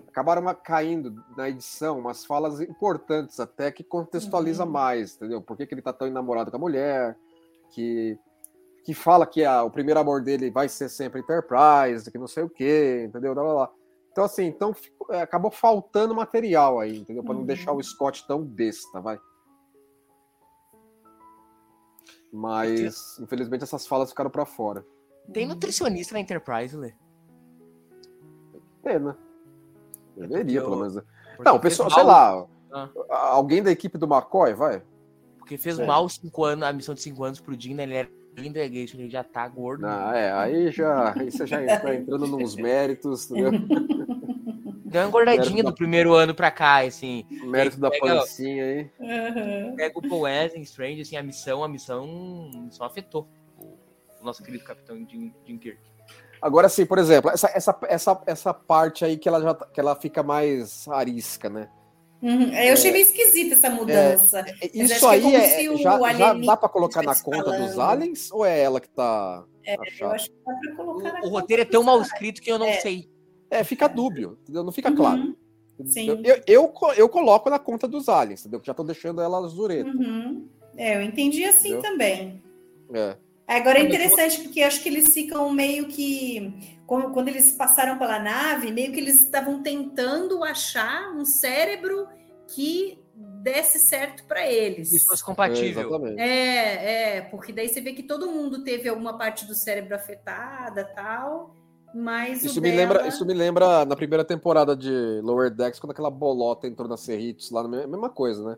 acabaram 0.08 0.42
caindo 0.54 1.14
na 1.36 1.48
edição, 1.48 1.98
umas 1.98 2.24
falas 2.24 2.60
importantes 2.60 3.40
até 3.40 3.72
que 3.72 3.82
contextualiza 3.84 4.64
Uhum. 4.64 4.70
mais, 4.70 5.16
entendeu? 5.16 5.42
Por 5.42 5.56
que, 5.56 5.66
que 5.66 5.74
ele 5.74 5.82
tá 5.82 5.92
tão 5.92 6.06
enamorado 6.06 6.50
com 6.50 6.56
a 6.56 6.60
mulher, 6.60 7.16
que, 7.70 8.16
que 8.86 8.94
fala 8.94 9.26
que 9.26 9.44
o 9.44 9.68
primeiro 9.68 9.98
amor 9.98 10.22
dele 10.22 10.48
vai 10.48 10.68
ser 10.68 10.88
sempre 10.88 11.20
Enterprise, 11.20 12.08
que 12.08 12.16
não 12.16 12.28
sei 12.28 12.44
o 12.44 12.48
quê, 12.48 13.04
entendeu? 13.08 13.34
Blá, 13.34 13.42
blá, 13.42 13.52
blá. 13.54 13.70
Então, 14.12 14.22
assim, 14.24 14.44
então 14.44 14.72
ficou- 14.72 15.12
é, 15.12 15.20
acabou 15.22 15.50
faltando 15.50 16.14
material 16.14 16.78
aí, 16.78 16.98
entendeu? 17.00 17.24
Pra 17.24 17.32
não 17.34 17.40
Uhum. 17.40 17.46
deixar 17.46 17.72
o 17.72 17.82
Scott 17.82 18.24
tão 18.28 18.40
besta, 18.44 19.00
vai. 19.00 19.18
Mas, 22.32 23.18
infelizmente, 23.18 23.64
essas 23.64 23.88
falas 23.88 24.10
ficaram 24.10 24.30
pra 24.30 24.46
fora. 24.46 24.86
Tem 25.32 25.46
nutricionista 25.46 26.14
na 26.14 26.20
Enterprise, 26.20 26.76
Lê. 26.76 26.94
Pena. 28.84 29.18
Deveria, 30.16 30.60
Eu- 30.60 30.64
pelo 30.64 30.76
menos. 30.76 30.94
Porque 31.36 31.50
Não, 31.50 31.56
o 31.56 31.60
pessoal, 31.60 31.90
mal- 31.90 31.98
sei 31.98 32.06
lá, 32.06 32.46
Ah. 33.10 33.28
alguém 33.30 33.64
da 33.64 33.70
equipe 33.72 33.98
do 33.98 34.06
McCoy, 34.06 34.54
vai. 34.54 34.80
Porque 35.38 35.58
fez 35.58 35.74
Sério. 35.74 35.88
mal 35.90 36.08
cinco 36.08 36.44
anos, 36.44 36.62
a 36.64 36.72
missão 36.72 36.94
de 36.94 37.00
5 37.02 37.22
anos 37.24 37.40
pro 37.40 37.56
Dean, 37.56 37.74
né? 37.76 37.82
Ele 37.82 37.94
era 37.94 38.08
lindo, 38.36 38.58
ele 38.58 39.08
já 39.10 39.24
tá 39.24 39.46
gordo. 39.48 39.82
Não, 39.82 40.12
é, 40.12 40.32
aí 40.32 40.70
já, 40.70 41.14
aí 41.18 41.30
você 41.30 41.46
já 41.46 41.62
está 41.64 41.94
entrando 41.94 42.26
nos 42.26 42.54
méritos, 42.56 43.30
entendeu? 43.30 43.52
Deu 44.86 45.02
uma 45.02 45.08
engordadinha 45.08 45.44
Mérito 45.50 45.64
da- 45.64 45.70
do 45.70 45.74
primeiro 45.76 46.14
ano 46.14 46.34
pra 46.34 46.50
cá, 46.50 46.78
assim. 46.84 47.26
Mérito 47.44 47.78
da 47.80 47.90
Pega- 47.90 48.06
pancinha 48.20 48.64
aí. 48.64 48.90
Uhum. 49.00 49.74
Pega 49.76 49.98
o 49.98 50.08
Paul 50.08 50.20
Wesley, 50.22 50.62
Strange, 50.62 51.00
assim, 51.02 51.16
a 51.16 51.22
missão, 51.22 51.64
a 51.64 51.68
missão, 51.68 52.50
a 52.54 52.58
missão 52.60 52.86
afetou 52.86 53.26
o 53.58 54.24
nosso 54.24 54.42
querido 54.44 54.62
capitão 54.64 54.96
Jim, 55.08 55.34
Jim 55.44 55.58
Kirk. 55.58 55.80
Agora 56.40 56.68
sim, 56.68 56.86
por 56.86 56.98
exemplo, 56.98 57.30
essa, 57.30 57.50
essa, 57.52 57.76
essa, 57.88 58.22
essa 58.26 58.54
parte 58.54 59.04
aí 59.04 59.16
que 59.16 59.28
ela 59.28 59.40
já 59.42 59.54
tá- 59.54 59.66
que 59.66 59.80
ela 59.80 59.96
fica 59.96 60.22
mais 60.22 60.86
arisca, 60.88 61.48
né? 61.50 61.68
Uhum. 62.22 62.52
Eu 62.52 62.72
achei 62.72 62.90
meio 62.90 63.02
esquisita 63.02 63.54
essa 63.54 63.70
mudança. 63.70 64.40
Acho 64.40 64.54
Isso 64.74 64.98
que 65.00 65.04
é 65.04 65.08
aí 65.08 65.20
como 65.22 65.36
é, 65.36 65.40
se 65.48 65.68
o 65.68 65.76
já, 65.76 66.12
já 66.14 66.32
dá 66.34 66.56
pra 66.56 66.68
colocar 66.68 67.02
na 67.02 67.14
conta 67.20 67.50
dos 67.58 67.74
falando. 67.74 67.80
aliens 67.82 68.30
ou 68.32 68.44
é 68.44 68.58
ela 68.60 68.80
que 68.80 68.88
tá 68.88 69.44
Eu 69.66 69.82
achando? 69.82 70.12
acho 70.12 70.30
que 70.30 70.36
dá 70.46 70.52
pra 70.54 70.74
colocar 70.84 71.12
na 71.12 71.20
O, 71.20 71.26
o 71.26 71.28
roteiro 71.28 71.62
é 71.62 71.66
tão 71.66 71.82
mal 71.82 72.00
escrito 72.00 72.40
que 72.40 72.50
eu 72.50 72.58
não 72.58 72.66
É. 72.66 72.80
sei. 72.80 73.08
É, 73.50 73.62
fica 73.62 73.86
dúbio, 73.88 74.38
entendeu? 74.42 74.64
Não 74.64 74.72
fica 74.72 74.90
claro. 74.90 75.20
Uhum. 75.20 75.36
Sim. 75.86 76.08
Eu, 76.08 76.16
eu, 76.24 76.42
eu, 76.46 76.68
co- 76.68 76.92
eu 76.94 77.08
coloco 77.08 77.50
na 77.50 77.58
conta 77.58 77.86
dos 77.86 78.08
aliens, 78.08 78.40
entendeu? 78.40 78.60
Que 78.60 78.66
já 78.66 78.74
tô 78.74 78.82
deixando 78.82 79.20
ela 79.20 79.46
zureta. 79.46 79.90
Uhum. 79.90 80.48
É, 80.76 80.96
eu 80.96 81.02
entendi 81.02 81.44
assim 81.44 81.68
Entendeu? 81.74 81.82
também. 81.90 82.42
É. 82.94 83.16
Agora 83.46 83.78
é 83.78 83.82
interessante 83.82 84.42
porque 84.42 84.62
acho 84.62 84.82
que 84.82 84.88
eles 84.88 85.12
ficam 85.12 85.52
meio 85.52 85.86
que. 85.86 86.76
Quando, 86.84 87.12
quando 87.12 87.28
eles 87.28 87.52
passaram 87.52 87.96
pela 87.98 88.18
nave, 88.18 88.72
meio 88.72 88.92
que 88.92 88.98
eles 88.98 89.20
estavam 89.20 89.62
tentando 89.62 90.42
achar 90.42 91.12
um 91.14 91.24
cérebro 91.24 92.08
que 92.48 92.98
desse 93.14 93.78
certo 93.78 94.24
para 94.24 94.46
eles. 94.46 94.90
Se 94.90 95.06
fosse 95.06 95.24
compatível. 95.24 95.88
exatamente. 95.88 96.20
É, 96.20 97.16
é, 97.16 97.20
porque 97.22 97.52
daí 97.52 97.68
você 97.68 97.80
vê 97.80 97.92
que 97.92 98.02
todo 98.02 98.30
mundo 98.30 98.64
teve 98.64 98.88
alguma 98.88 99.16
parte 99.16 99.46
do 99.46 99.54
cérebro 99.54 99.94
afetada 99.94 100.84
tal, 100.94 101.54
mas 101.94 102.44
Isso 102.44 102.58
o 102.58 102.62
me, 102.62 102.70
dela... 102.70 102.82
lembra, 102.82 103.08
isso 103.08 103.24
me 103.24 103.32
lembra 103.32 103.84
na 103.84 103.96
primeira 103.96 104.24
temporada 104.24 104.76
de 104.76 105.20
Lower 105.22 105.50
Decks, 105.50 105.80
quando 105.80 105.92
aquela 105.92 106.10
bolota 106.10 106.66
entrou 106.66 106.88
na 106.88 106.96
Cerritos 106.96 107.50
lá, 107.50 107.62
na 107.62 107.86
mesma 107.86 108.10
coisa, 108.10 108.50
né? 108.50 108.56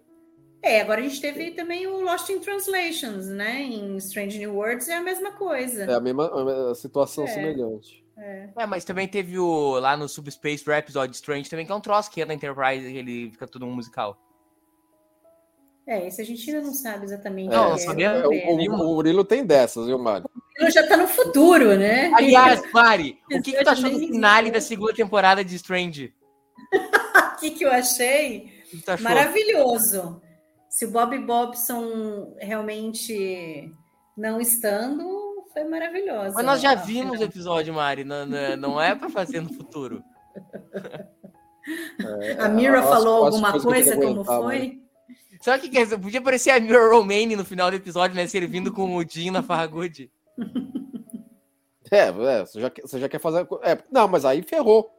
É, 0.63 0.81
agora 0.81 1.01
a 1.01 1.05
gente 1.05 1.21
teve 1.21 1.53
também 1.53 1.87
o 1.87 2.01
Lost 2.01 2.29
in 2.31 2.41
Translations, 2.41 3.29
né? 3.29 3.63
Em 3.63 3.97
Strange 3.99 4.39
New 4.39 4.55
Worlds 4.57 4.89
é 4.89 4.97
a 4.97 5.01
mesma 5.01 5.33
coisa. 5.33 5.85
É 5.85 5.95
a 5.95 6.01
mesma 6.01 6.71
a 6.71 6.75
situação 6.75 7.25
É. 7.25 7.29
semelhante. 7.29 8.05
É, 8.17 8.67
mas 8.67 8.85
também 8.85 9.07
teve 9.07 9.39
o 9.39 9.79
lá 9.79 9.97
no 9.97 10.09
Subspace 10.09 10.65
Rhapsody 10.67 11.15
Strange 11.15 11.49
também, 11.49 11.65
que 11.65 11.71
é 11.71 11.75
um 11.75 11.81
troço 11.81 12.11
que 12.11 12.21
é 12.21 12.27
da 12.27 12.35
Enterprise, 12.35 12.91
que 12.91 12.99
ele 12.99 13.31
fica 13.31 13.47
todo 13.47 13.65
um 13.65 13.71
musical. 13.71 14.19
É, 15.87 16.07
esse 16.07 16.21
a 16.21 16.25
gente 16.25 16.51
ainda 16.51 16.67
não 16.67 16.75
sabe 16.75 17.05
exatamente. 17.05 17.49
Não, 17.49 17.67
o 17.67 17.69
não 17.69 17.75
é, 17.77 17.79
sabia. 17.79 18.13
ver, 18.21 18.27
o, 18.27 18.31
o, 18.31 18.75
o 18.75 18.95
Murilo 18.95 19.25
tem 19.25 19.47
dessas, 19.47 19.87
viu, 19.87 19.99
Mário? 19.99 20.29
Ele 20.59 20.71
já 20.71 20.87
tá 20.87 20.97
no 20.97 21.07
futuro, 21.07 21.77
né? 21.79 22.11
Aliás, 22.13 22.61
Mari, 22.73 23.19
o 23.33 23.41
que, 23.41 23.53
que 23.53 23.65
tu 23.65 23.71
achou 23.71 23.89
do 23.89 23.99
finale 23.99 24.51
da 24.51 24.61
segunda 24.61 24.93
temporada 24.93 25.45
de 25.45 25.55
Strange? 25.55 26.13
O 27.39 27.41
que, 27.41 27.53
que 27.53 27.65
eu 27.65 27.71
achei? 27.71 28.53
O 28.75 28.97
que? 28.97 29.01
Maravilhoso. 29.01 30.21
Se 30.79 30.87
o 30.87 30.93
Bob 30.93 31.19
Bobson 31.19 32.37
realmente 32.39 33.69
não 34.17 34.41
estando, 34.41 35.45
foi 35.53 35.65
maravilhoso. 35.65 36.35
Mas 36.37 36.47
nós 36.47 36.61
já 36.61 36.71
Ah, 36.71 36.75
vimos 36.77 37.19
o 37.19 37.25
episódio, 37.25 37.75
Mari, 37.75 38.05
não, 38.05 38.25
não- 38.25 38.57
não 38.57 38.81
é 38.81 38.95
pra 38.95 39.11
fazer 39.11 39.41
no 39.41 39.53
futuro. 39.53 40.05
A 42.39 42.49
Mira 42.49 42.79
As- 42.79 42.89
falou 42.89 43.27
as 43.27 43.35
alguma 43.35 43.61
coisa, 43.61 43.97
como 43.97 44.21
aguentar, 44.21 44.41
foi? 44.41 44.81
O 45.57 45.61
que, 45.69 45.79
é? 45.79 45.99
Podia 45.99 46.21
aparecer 46.21 46.51
a 46.51 46.61
Mirror 46.61 46.93
Romane 46.93 47.35
no 47.35 47.45
final 47.45 47.71
do 47.71 47.77
episódio, 47.77 48.15
né? 48.15 48.25
Servindo 48.29 48.73
com 48.73 48.95
o 48.97 49.03
Jim 49.05 49.33
na 49.33 49.43
Farragut. 49.43 50.09
É, 51.91 52.09
é, 52.09 52.13
você, 52.45 52.61
já, 52.61 52.69
quer- 52.69 52.83
você 52.83 53.01
já 53.01 53.09
quer 53.09 53.19
fazer. 53.19 53.49
É, 53.63 53.79
não, 53.91 54.07
mas 54.07 54.27
aí 54.27 54.43
ferrou. 54.43 54.91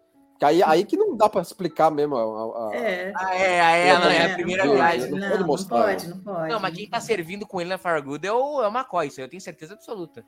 Aí, 0.42 0.64
aí 0.64 0.86
que 0.86 0.96
não 0.96 1.18
dá 1.18 1.28
pra 1.28 1.42
explicar 1.42 1.92
mesmo. 1.92 2.16
a- 2.16 2.22
a- 2.22 2.70
a- 2.70 2.76
É. 2.76 3.14
Ah, 3.16 3.36
é, 3.36 3.62
ah, 3.62 3.72
é, 3.72 3.94
não, 4.00 4.10
é 4.10 4.26
a 4.26 4.28
não 4.30 4.36
primeira 4.36 4.64
pode, 4.64 4.76
viagem. 4.76 5.12
não 5.12 5.18
Não, 5.18 5.28
pode 5.28 5.40
não 5.42 5.48
mostrar. 5.48 5.84
pode, 5.84 6.08
não 6.08 6.20
pode. 6.20 6.50
Não, 6.54 6.60
mas 6.60 6.74
quem 6.76 6.90
tá 6.90 7.00
servindo 7.02 7.46
com 7.46 7.60
ele 7.60 7.70
na 7.70 7.78
Farragut 7.78 8.26
é 8.26 8.32
o, 8.32 8.62
é 8.64 8.68
o 8.68 8.72
McCoy, 8.72 9.08
isso 9.08 9.20
aí 9.20 9.26
eu 9.26 9.30
tenho 9.30 9.42
certeza 9.42 9.74
absoluta. 9.74 10.26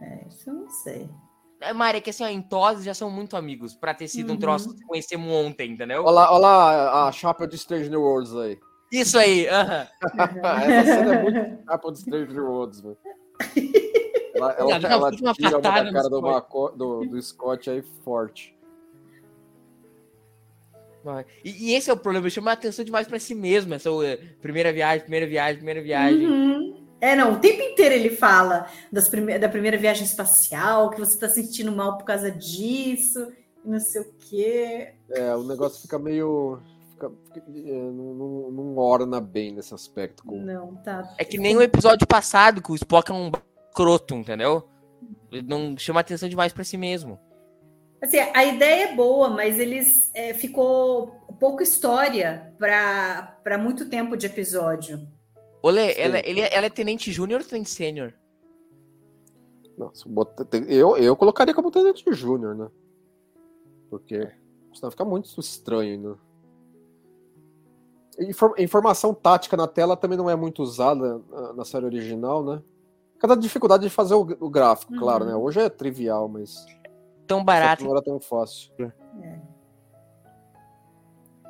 É, 0.00 0.28
isso 0.28 0.48
eu 0.50 0.54
não 0.54 0.68
sei. 0.70 1.10
É, 1.60 1.72
Mari, 1.72 1.98
é 1.98 2.00
que 2.00 2.10
assim, 2.10 2.24
ó, 2.24 2.28
em 2.28 2.42
Tose 2.42 2.84
já 2.84 2.94
são 2.94 3.10
muito 3.10 3.36
amigos, 3.36 3.74
pra 3.74 3.94
ter 3.94 4.06
sido 4.06 4.30
um 4.30 4.32
Uhum. 4.34 4.38
troço 4.40 4.74
que 4.74 4.82
conhecemos 4.84 5.26
ontem, 5.32 5.70
entendeu? 5.72 6.02
Olha 6.04 6.10
lá, 6.12 6.30
olha 6.32 6.38
lá 6.40 7.08
a 7.08 7.12
chapa 7.12 7.46
de 7.46 7.56
Strange 7.56 7.88
New 7.90 8.02
Worlds 8.02 8.34
aí. 8.36 8.58
Isso 8.92 9.18
aí, 9.18 9.48
aham. 9.48 9.88
Essa 10.62 10.94
cena 10.94 11.14
é 11.14 11.22
muito 11.22 11.64
chapa 11.64 11.90
de 11.92 11.98
Strange 11.98 12.32
New 12.34 12.44
Worlds, 12.46 12.80
velho. 12.80 12.98
Ela, 14.34 14.52
ela, 14.52 14.70
Ela 14.74 14.88
ela 14.92 15.10
tira 15.12 15.58
uma 15.58 15.62
cara 15.92 16.08
do. 16.08 16.20
Maco- 16.22 16.70
do, 16.70 17.04
do 17.06 17.22
Scott 17.22 17.70
aí 17.70 17.82
forte. 18.04 18.53
E, 21.44 21.70
e 21.70 21.74
esse 21.74 21.90
é 21.90 21.92
o 21.92 21.96
problema, 21.96 22.28
chama 22.30 22.50
a 22.50 22.54
atenção 22.54 22.84
demais 22.84 23.06
pra 23.06 23.18
si 23.18 23.34
mesmo, 23.34 23.74
essa 23.74 23.90
eh, 24.04 24.16
primeira 24.40 24.72
viagem, 24.72 25.00
primeira 25.00 25.26
viagem, 25.26 25.56
primeira 25.56 25.82
viagem. 25.82 26.26
Uhum. 26.26 26.84
É, 27.00 27.14
não, 27.14 27.34
o 27.34 27.38
tempo 27.38 27.60
inteiro 27.60 27.94
ele 27.94 28.10
fala 28.10 28.66
das 28.90 29.08
prime 29.10 29.38
da 29.38 29.48
primeira 29.48 29.76
viagem 29.76 30.04
espacial, 30.04 30.88
que 30.88 30.98
você 30.98 31.18
tá 31.18 31.28
se 31.28 31.42
sentindo 31.42 31.70
mal 31.70 31.98
por 31.98 32.04
causa 32.04 32.30
disso, 32.30 33.30
e 33.62 33.68
não 33.68 33.78
sei 33.78 34.00
o 34.00 34.14
quê. 34.30 34.94
É, 35.10 35.36
o 35.36 35.42
negócio 35.42 35.82
fica 35.82 35.98
meio. 35.98 36.60
Fica, 36.92 37.12
é, 37.36 37.72
não, 37.72 38.14
não, 38.14 38.50
não 38.50 38.76
orna 38.78 39.20
bem 39.20 39.52
nesse 39.52 39.74
aspecto. 39.74 40.24
Com... 40.24 40.40
Não, 40.40 40.76
tá. 40.76 41.14
É 41.18 41.24
que 41.24 41.36
nem 41.36 41.54
o 41.54 41.62
episódio 41.62 42.06
passado, 42.06 42.62
que 42.62 42.72
o 42.72 42.74
Spock 42.74 43.10
é 43.10 43.14
um 43.14 43.30
croto, 43.74 44.14
entendeu? 44.14 44.66
Ele 45.30 45.46
não 45.46 45.76
chama 45.76 46.00
atenção 46.00 46.28
demais 46.28 46.54
pra 46.54 46.64
si 46.64 46.78
mesmo. 46.78 47.18
Assim, 48.04 48.18
a 48.18 48.44
ideia 48.44 48.90
é 48.90 48.94
boa, 48.94 49.30
mas 49.30 49.58
eles 49.58 50.10
é, 50.12 50.34
ficou 50.34 51.06
pouca 51.40 51.62
história 51.62 52.54
para 52.58 53.56
muito 53.58 53.88
tempo 53.88 54.14
de 54.14 54.26
episódio. 54.26 55.08
Olê, 55.62 55.94
ela, 55.98 56.18
ele, 56.22 56.42
é- 56.42 56.54
ela 56.54 56.66
é 56.66 56.70
tenente 56.70 57.10
júnior 57.10 57.40
ou 57.40 57.46
tenente 57.46 57.70
sênior? 57.70 58.12
Nossa, 59.78 60.04
eu, 60.68 60.96
eu 60.98 61.16
colocaria 61.16 61.54
como 61.54 61.70
Tenente 61.70 62.04
Júnior, 62.12 62.54
né? 62.54 62.68
Porque 63.90 64.30
senão 64.74 64.90
fica 64.90 65.04
muito 65.04 65.40
estranho, 65.40 66.10
né? 66.10 66.16
Infor- 68.28 68.54
informação 68.58 69.12
tática 69.12 69.56
na 69.56 69.66
tela 69.66 69.96
também 69.96 70.16
não 70.16 70.28
é 70.30 70.36
muito 70.36 70.62
usada 70.62 71.20
ah, 71.32 71.52
na 71.54 71.64
série 71.64 71.86
original, 71.86 72.44
né? 72.44 72.62
Cada 73.18 73.34
dificuldade 73.34 73.82
de 73.82 73.90
fazer 73.90 74.14
o, 74.14 74.20
o 74.38 74.50
gráfico, 74.50 74.92
Uhum. 74.92 74.98
claro, 75.00 75.24
né? 75.24 75.34
Hoje 75.34 75.58
é 75.60 75.68
trivial, 75.68 76.28
mas 76.28 76.64
Tão 77.26 77.44
barato. 77.44 77.84
não 77.84 77.92
era 77.92 78.02
tão 78.02 78.20
fácil. 78.20 78.72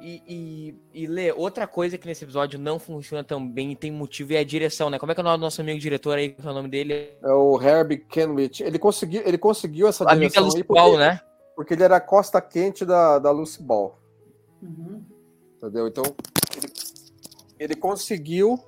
E, 0.00 0.22
e, 0.28 1.02
e 1.02 1.06
Lê, 1.06 1.32
outra 1.32 1.66
coisa 1.66 1.96
que 1.96 2.06
nesse 2.06 2.24
episódio 2.24 2.58
não 2.58 2.78
funciona 2.78 3.24
tão 3.24 3.48
bem 3.48 3.72
e 3.72 3.76
tem 3.76 3.90
motivo 3.90 4.34
é 4.34 4.38
a 4.38 4.44
direção, 4.44 4.90
né? 4.90 4.98
Como 4.98 5.10
é 5.10 5.14
que 5.14 5.20
é 5.20 5.22
o 5.22 5.24
nome 5.24 5.38
do 5.38 5.40
nosso 5.40 5.62
amigo 5.62 5.80
diretor 5.80 6.18
aí, 6.18 6.30
qual 6.34 6.48
é 6.48 6.50
o 6.50 6.54
nome 6.54 6.68
dele? 6.68 7.16
É 7.22 7.32
o 7.32 7.60
Herbie 7.60 7.98
Kenwich. 7.98 8.62
Ele 8.62 8.78
conseguiu, 8.78 9.22
ele 9.24 9.38
conseguiu 9.38 9.88
essa 9.88 10.04
direção 10.04 10.44
Lucy 10.44 10.58
aí 10.58 10.64
porque, 10.64 10.80
Ball, 10.80 10.98
né? 10.98 11.20
porque 11.56 11.72
ele 11.72 11.84
era 11.84 11.96
a 11.96 12.00
costa 12.00 12.38
quente 12.40 12.84
da, 12.84 13.18
da 13.18 13.30
Lucy 13.30 13.62
Ball. 13.62 13.98
Uhum. 14.60 15.02
Entendeu? 15.56 15.88
Então, 15.88 16.04
ele, 16.54 16.72
ele 17.58 17.74
conseguiu 17.74 18.58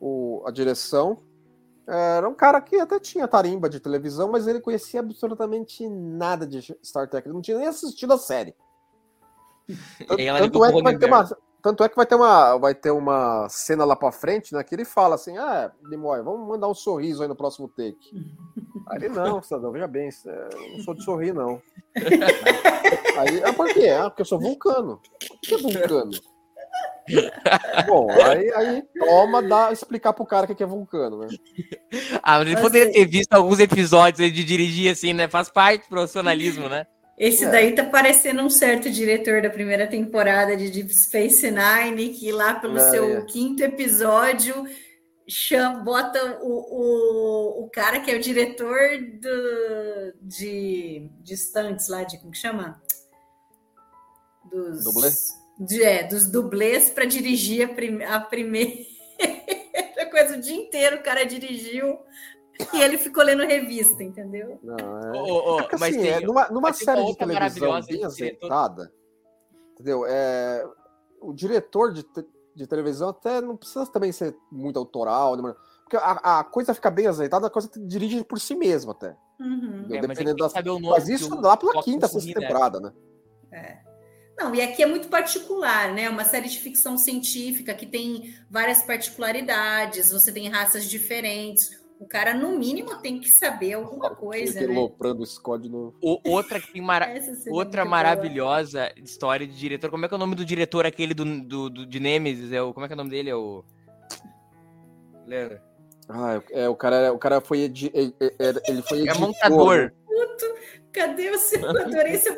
o, 0.00 0.42
a 0.46 0.50
direção. 0.50 1.18
Era 1.86 2.28
um 2.28 2.34
cara 2.34 2.60
que 2.60 2.76
até 2.76 2.98
tinha 2.98 3.28
tarimba 3.28 3.68
de 3.68 3.78
televisão, 3.78 4.28
mas 4.30 4.46
ele 4.48 4.60
conhecia 4.60 5.00
absolutamente 5.00 5.88
nada 5.88 6.46
de 6.46 6.76
Star 6.84 7.08
Trek. 7.08 7.28
Ele 7.28 7.34
não 7.34 7.42
tinha 7.42 7.58
nem 7.58 7.68
assistido 7.68 8.12
a 8.12 8.18
série. 8.18 8.54
Tanto, 10.06 10.20
ela 10.20 10.38
tanto 10.38 10.52
ligou 10.52 10.66
é 10.66 10.72
que 10.72 10.82
vai 10.82 10.96
ter 10.96 11.06
uma, 11.06 11.36
tanto 11.66 11.82
é 11.82 11.88
que 11.88 11.96
vai 11.96 12.06
ter 12.06 12.14
uma, 12.14 12.56
vai 12.58 12.74
ter 12.76 12.90
uma 12.92 13.48
cena 13.48 13.84
lá 13.84 13.96
pra 13.96 14.12
frente, 14.12 14.54
né? 14.54 14.62
Que 14.62 14.72
ele 14.72 14.84
fala 14.84 15.16
assim: 15.16 15.36
Ah, 15.36 15.72
Nimoy, 15.82 16.22
vamos 16.22 16.46
mandar 16.46 16.68
um 16.68 16.74
sorriso 16.74 17.22
aí 17.22 17.28
no 17.28 17.34
próximo 17.34 17.68
take. 17.68 17.98
Aí 18.88 18.98
ele, 18.98 19.08
não, 19.08 19.42
cidadão, 19.42 19.72
veja 19.72 19.88
bem, 19.88 20.08
é, 20.08 20.48
eu 20.52 20.76
não 20.76 20.84
sou 20.84 20.94
de 20.94 21.02
sorrir, 21.02 21.34
não. 21.34 21.60
Aí, 23.18 23.42
ah, 23.42 23.52
por 23.52 23.66
quê? 23.74 23.88
Ah, 23.88 24.08
porque 24.08 24.22
eu 24.22 24.26
sou 24.26 24.38
vulcano. 24.38 25.00
O 25.28 25.38
que 25.40 25.54
é 25.54 25.58
vulcano? 25.58 26.12
Bom, 27.86 28.10
aí, 28.10 28.52
aí 28.54 28.82
toma, 28.98 29.42
dá 29.42 29.72
explicar 29.72 30.12
pro 30.12 30.26
cara 30.26 30.50
o 30.50 30.54
que 30.54 30.62
é 30.62 30.66
vulcano, 30.66 31.18
né? 31.20 31.28
Ah, 32.22 32.38
mas 32.38 32.46
ele 32.46 32.54
Mas 32.54 32.62
poderia 32.62 32.88
é- 32.88 32.92
ter 32.92 33.06
visto 33.06 33.32
alguns 33.32 33.60
episódios 33.60 34.32
de 34.32 34.44
dirigir 34.44 34.90
assim, 34.90 35.12
né? 35.12 35.28
Faz 35.28 35.48
parte 35.48 35.82
do 35.84 35.88
profissionalismo, 35.88 36.68
né? 36.68 36.86
Esse 37.18 37.44
É. 37.44 37.50
daí 37.50 37.74
tá 37.74 37.84
parecendo 37.84 38.42
um 38.42 38.50
certo 38.50 38.90
diretor 38.90 39.40
da 39.40 39.48
primeira 39.48 39.86
temporada 39.86 40.54
de 40.56 40.68
Deep 40.70 40.92
Space 40.94 41.50
Nine, 41.50 42.10
que 42.10 42.30
lá 42.32 42.54
pelo 42.54 42.76
É, 42.76 42.90
seu 42.90 43.18
é. 43.18 43.20
quinto 43.22 43.62
episódio 43.62 44.66
chama, 45.28 45.78
bota 45.80 46.38
o, 46.42 46.50
o, 46.50 47.64
o 47.64 47.70
cara 47.70 48.00
que 48.00 48.10
é 48.10 48.16
o 48.16 48.20
diretor 48.20 48.78
do, 49.20 50.12
de, 50.22 51.10
de 51.22 51.34
estantes 51.34 51.88
lá, 51.88 52.04
de 52.04 52.18
como 52.18 52.30
que 52.32 52.38
chama? 52.38 52.80
Dos, 54.52 54.84
Dublê? 54.84 55.08
De, 55.58 55.82
é, 55.82 56.06
dos 56.06 56.26
dublês 56.26 56.90
para 56.90 57.06
dirigir 57.06 57.70
a, 57.70 57.74
prim, 57.74 58.02
a 58.02 58.20
primeira 58.20 58.84
coisa 60.10 60.36
o 60.36 60.40
dia 60.40 60.56
inteiro, 60.56 60.96
o 60.96 61.02
cara 61.02 61.24
dirigiu 61.24 61.98
e 62.74 62.80
ele 62.80 62.98
ficou 62.98 63.22
lendo 63.22 63.42
revista, 63.42 64.02
entendeu? 64.02 64.58
Não, 64.62 64.76
é... 64.76 65.12
Ô, 65.12 65.34
ô, 65.34 65.56
Porque, 65.58 65.76
mas 65.76 65.94
assim, 65.94 66.02
tem- 66.02 66.12
é, 66.12 66.20
numa, 66.20 66.48
numa 66.48 66.72
série 66.72 67.04
de 67.04 67.16
televisão 67.16 67.80
bem 67.82 68.04
azeitada, 68.04 68.92
entendeu? 69.72 70.04
É, 70.06 70.66
o 71.20 71.32
diretor 71.32 71.92
de, 71.92 72.02
te- 72.02 72.26
de 72.54 72.66
televisão 72.66 73.08
até 73.10 73.40
não 73.40 73.56
precisa 73.56 73.86
também 73.86 74.12
ser 74.12 74.36
muito 74.50 74.78
autoral, 74.78 75.36
né, 75.36 75.54
porque 75.82 75.96
a, 75.96 76.40
a 76.40 76.44
coisa 76.44 76.74
fica 76.74 76.90
bem 76.90 77.06
azeitada, 77.06 77.46
a 77.46 77.50
coisa 77.50 77.70
dirige 77.76 78.24
por 78.24 78.40
si 78.40 78.54
mesma 78.54 78.92
até. 78.92 79.16
Uhum. 79.38 79.86
É, 79.90 80.06
mas 80.06 80.18
é 80.18 80.34
das... 80.34 80.52
Mas 80.82 81.08
isso 81.08 81.40
lá 81.40 81.56
pela 81.56 81.82
quinta, 81.82 82.08
sexta 82.08 82.28
deve. 82.28 82.40
temporada, 82.40 82.80
né? 82.80 82.92
Não, 84.38 84.54
e 84.54 84.60
aqui 84.60 84.82
é 84.82 84.86
muito 84.86 85.08
particular, 85.08 85.92
né? 85.94 86.10
Uma 86.10 86.24
série 86.24 86.48
de 86.48 86.58
ficção 86.58 86.98
científica 86.98 87.72
que 87.74 87.86
tem 87.86 88.34
várias 88.50 88.82
particularidades, 88.82 90.12
você 90.12 90.30
tem 90.32 90.48
raças 90.48 90.84
diferentes. 90.84 91.70
O 91.98 92.06
cara, 92.06 92.34
no 92.34 92.58
mínimo, 92.58 92.98
tem 93.00 93.18
que 93.18 93.30
saber 93.30 93.72
alguma 93.72 94.14
coisa, 94.14 94.58
Ele 94.58 94.74
né? 94.74 94.78
loprando 94.80 95.22
o 95.22 95.26
Scott 95.26 95.62
de 95.62 95.70
novo. 95.70 95.96
O- 96.02 96.20
outra 96.30 96.60
que 96.60 96.78
mara- 96.78 97.06
é 97.16 97.18
outra 97.48 97.50
muito 97.50 97.72
boa. 97.72 97.84
maravilhosa 97.86 98.92
história 98.98 99.46
de 99.46 99.56
diretor. 99.56 99.88
Como 99.90 100.04
é 100.04 100.08
que 100.08 100.12
é 100.12 100.16
o 100.16 100.20
nome 100.20 100.34
do 100.34 100.44
diretor 100.44 100.84
aquele 100.84 101.14
do, 101.14 101.24
do, 101.40 101.70
do- 101.70 101.86
de 101.86 101.98
Nemesis? 101.98 102.52
É 102.52 102.60
o, 102.60 102.74
como 102.74 102.84
é 102.84 102.88
que 102.88 102.92
é 102.92 102.96
o 102.96 102.98
nome 102.98 103.08
dele? 103.10 103.30
É 103.30 103.34
o. 103.34 103.64
Lembra? 105.26 105.62
Ah, 106.08 106.40
é, 106.50 106.68
o 106.68 106.76
cara, 106.76 107.12
o 107.12 107.18
cara 107.18 107.40
foi 107.40 107.60
edi... 107.62 107.90
ele 107.94 108.14
ele 108.68 108.82
foi 108.82 108.98
É 108.98 109.02
editor, 109.02 109.20
montador. 109.20 109.76
né? 109.78 109.92
Cadê 110.92 111.30
o 111.30 111.38
seu? 111.38 111.64
Adorei 111.68 112.16
seu 112.18 112.36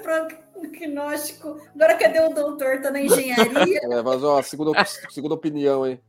prognóstico. 0.79 1.61
Agora, 1.75 1.95
cadê 1.97 2.21
o 2.21 2.31
doutor? 2.31 2.81
Tá 2.81 2.91
na 2.91 3.00
engenharia? 3.00 3.81
É, 3.91 4.03
mas 4.03 4.23
ó, 4.23 4.43
segunda, 4.43 4.85
segunda 5.11 5.35
opinião, 5.35 5.87
hein? 5.87 6.00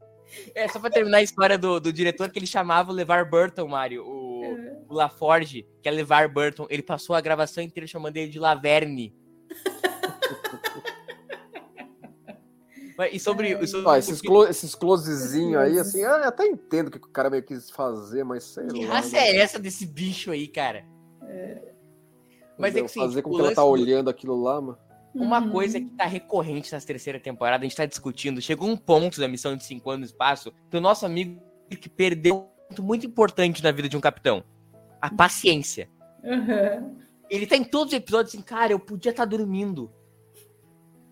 É, 0.54 0.68
só 0.68 0.80
pra 0.80 0.90
terminar 0.90 1.18
a 1.18 1.24
história 1.24 1.58
do, 1.58 1.80
do 1.80 1.92
diretor 1.92 2.30
que 2.30 2.38
ele 2.38 2.46
chamava 2.46 2.92
o 2.92 2.94
LeVar 2.94 3.30
Burton, 3.30 3.68
Mário. 3.68 4.06
O, 4.06 4.42
o 4.88 4.94
LaForge, 4.94 5.68
que 5.82 5.90
é 5.90 5.92
LeVar 5.92 6.32
Burton. 6.32 6.68
Ele 6.70 6.84
passou 6.84 7.16
a 7.16 7.22
gravação 7.22 7.64
inteira 7.64 7.88
chamando 7.88 8.18
ele 8.18 8.30
de 8.30 8.40
Laverne. 8.40 9.16
E 13.14 13.18
sobre, 13.18 13.54
e 13.54 13.68
sobre 13.68 13.88
Ó, 13.88 13.96
esses, 13.96 14.20
clo 14.20 14.46
esses 14.46 14.76
closezinhos 14.76 15.56
aí, 15.56 15.80
assim, 15.80 16.02
eu 16.02 16.16
até 16.16 16.46
entendo 16.46 16.90
o 16.90 16.92
que 16.92 16.98
o 16.98 17.10
cara 17.10 17.30
meio 17.30 17.44
quis 17.44 17.70
fazer, 17.70 18.26
mas 18.26 18.44
sei 18.44 18.68
Que 18.68 18.86
lá. 18.86 18.96
raça 18.96 19.16
né? 19.16 19.30
é 19.30 19.38
essa 19.38 19.58
desse 19.58 19.86
bicho 19.86 20.32
aí, 20.32 20.50
cara? 20.50 20.84
Mas 22.60 22.76
é 22.76 22.80
Entendeu? 22.80 22.86
que 22.86 22.92
assim, 22.92 23.00
Fazer 23.00 23.22
com 23.22 23.32
que 23.32 23.40
ela 23.40 23.56
tá 23.56 23.62
do- 23.62 23.68
olhando 23.70 24.10
aquilo 24.10 24.42
lá, 24.42 24.60
mano. 24.62 24.78
Uma 25.16 25.40
Uhum. 25.42 25.50
coisa 25.50 25.80
que 25.80 25.90
tá 25.92 26.06
recorrente 26.06 26.72
nessa 26.72 26.86
terceira 26.86 27.20
temporada, 27.20 27.64
a 27.64 27.68
gente 27.68 27.76
tá 27.76 27.86
discutindo, 27.86 28.40
chegou 28.42 28.70
um 28.70 28.78
ponto 28.78 29.20
da 29.20 29.28
missão 29.28 29.56
de 29.56 29.64
5 29.64 29.90
anos 29.90 30.02
no 30.02 30.06
espaço, 30.14 30.54
que 30.70 30.78
o 30.78 30.82
nosso 30.82 31.06
amigo 31.06 31.42
que 31.82 31.90
perdeu 31.90 32.36
um 32.36 32.68
ponto 32.70 32.84
muito 32.84 33.06
importante 33.08 33.64
na 33.64 33.72
vida 33.72 33.90
de 33.90 33.98
um 33.98 34.02
capitão. 34.02 34.44
A 35.02 35.10
paciência. 35.10 35.90
Uhum. 36.24 36.96
Ele 37.30 37.48
tá 37.48 37.56
em 37.56 37.64
todos 37.64 37.94
os 37.94 37.98
episódios 37.98 38.34
assim, 38.36 38.44
cara, 38.44 38.72
eu 38.74 38.80
podia 38.80 39.12
estar 39.12 39.26
dormindo. 39.26 39.90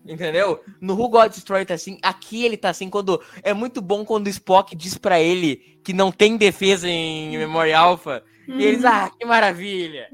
Entendeu? 0.06 0.62
No 0.80 0.94
Who 0.94 1.08
God 1.10 1.30
Destroyer 1.32 1.66
tá 1.66 1.74
assim, 1.74 1.98
aqui 2.02 2.44
ele 2.44 2.56
tá 2.56 2.70
assim, 2.70 2.88
quando. 2.88 3.20
É 3.42 3.52
muito 3.52 3.82
bom 3.82 4.04
quando 4.04 4.26
o 4.26 4.30
Spock 4.30 4.74
diz 4.74 4.96
pra 4.96 5.20
ele 5.20 5.56
que 5.84 5.92
não 5.92 6.10
tem 6.10 6.36
defesa 6.36 6.88
em 6.88 7.36
memória 7.36 7.78
alfa. 7.78 8.22
E 8.46 8.64
eles, 8.64 8.82
Uhum. 8.84 8.88
ah, 8.90 9.10
que 9.10 9.26
maravilha! 9.26 10.08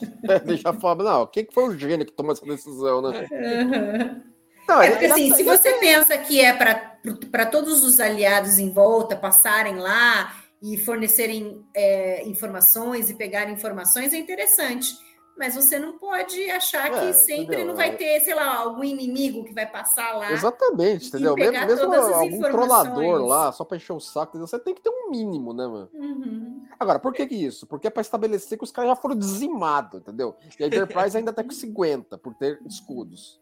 Deixa 0.44 0.70
a 0.70 0.72
falar, 0.72 1.02
não, 1.02 1.26
quem 1.26 1.44
que 1.44 1.54
foi 1.54 1.64
o 1.68 1.78
gênio 1.78 2.06
que 2.06 2.12
tomou 2.12 2.32
essa 2.32 2.44
decisão, 2.44 3.02
né? 3.02 3.26
Uhum. 3.30 4.22
Não, 4.68 4.82
É 4.82 4.90
porque 4.90 5.04
ele- 5.06 5.12
assim, 5.12 5.34
se 5.34 5.42
você 5.42 5.72
pensa 5.74 6.16
que 6.18 6.40
é 6.40 6.52
para 6.52 7.46
todos 7.46 7.82
os 7.84 7.98
aliados 8.00 8.58
em 8.58 8.70
volta 8.70 9.16
passarem 9.16 9.76
lá 9.76 10.32
e 10.62 10.76
fornecerem 10.76 11.64
é, 11.74 12.26
informações 12.28 13.08
e 13.08 13.14
pegarem 13.14 13.54
informações, 13.54 14.12
é 14.12 14.16
interessante. 14.18 14.92
Mas 15.38 15.54
você 15.54 15.78
não 15.78 15.96
pode 15.98 16.50
achar 16.50 16.92
É, 16.92 16.98
que 16.98 17.12
sempre 17.14 17.42
entendeu? 17.44 17.66
não 17.66 17.76
vai 17.76 17.96
ter, 17.96 18.20
sei 18.20 18.34
lá, 18.34 18.56
algum 18.56 18.82
inimigo 18.82 19.44
que 19.44 19.54
vai 19.54 19.70
passar 19.70 20.16
lá. 20.16 20.32
Exatamente, 20.32 21.08
entendeu? 21.08 21.36
Mesmo, 21.36 21.52
pegar 21.52 21.66
mesmo 21.66 21.84
todas 21.86 22.04
as 22.06 22.12
algum 22.16 22.40
trollador 22.40 23.24
lá, 23.24 23.52
só 23.52 23.64
pra 23.64 23.76
encher 23.76 23.92
o 23.92 24.00
saco, 24.00 24.30
entendeu? 24.32 24.48
você 24.48 24.58
tem 24.58 24.74
que 24.74 24.82
ter 24.82 24.90
um 24.90 25.10
mínimo, 25.10 25.52
né, 25.54 25.66
mano? 25.66 25.88
Uhum. 25.94 26.64
Agora, 26.80 26.98
por 26.98 27.12
que, 27.12 27.24
que 27.26 27.36
isso? 27.36 27.66
Porque 27.68 27.86
é 27.86 27.90
pra 27.90 28.00
estabelecer 28.00 28.58
que 28.58 28.64
os 28.64 28.72
caras 28.72 28.90
já 28.90 28.96
foram 28.96 29.14
dizimados, 29.16 30.00
entendeu? 30.00 30.36
E 30.58 30.64
a 30.64 30.66
Enterprise 30.66 31.16
ainda 31.16 31.32
tá 31.32 31.44
com 31.44 31.50
50 31.52 32.18
por 32.18 32.34
ter 32.34 32.60
escudos. 32.66 33.40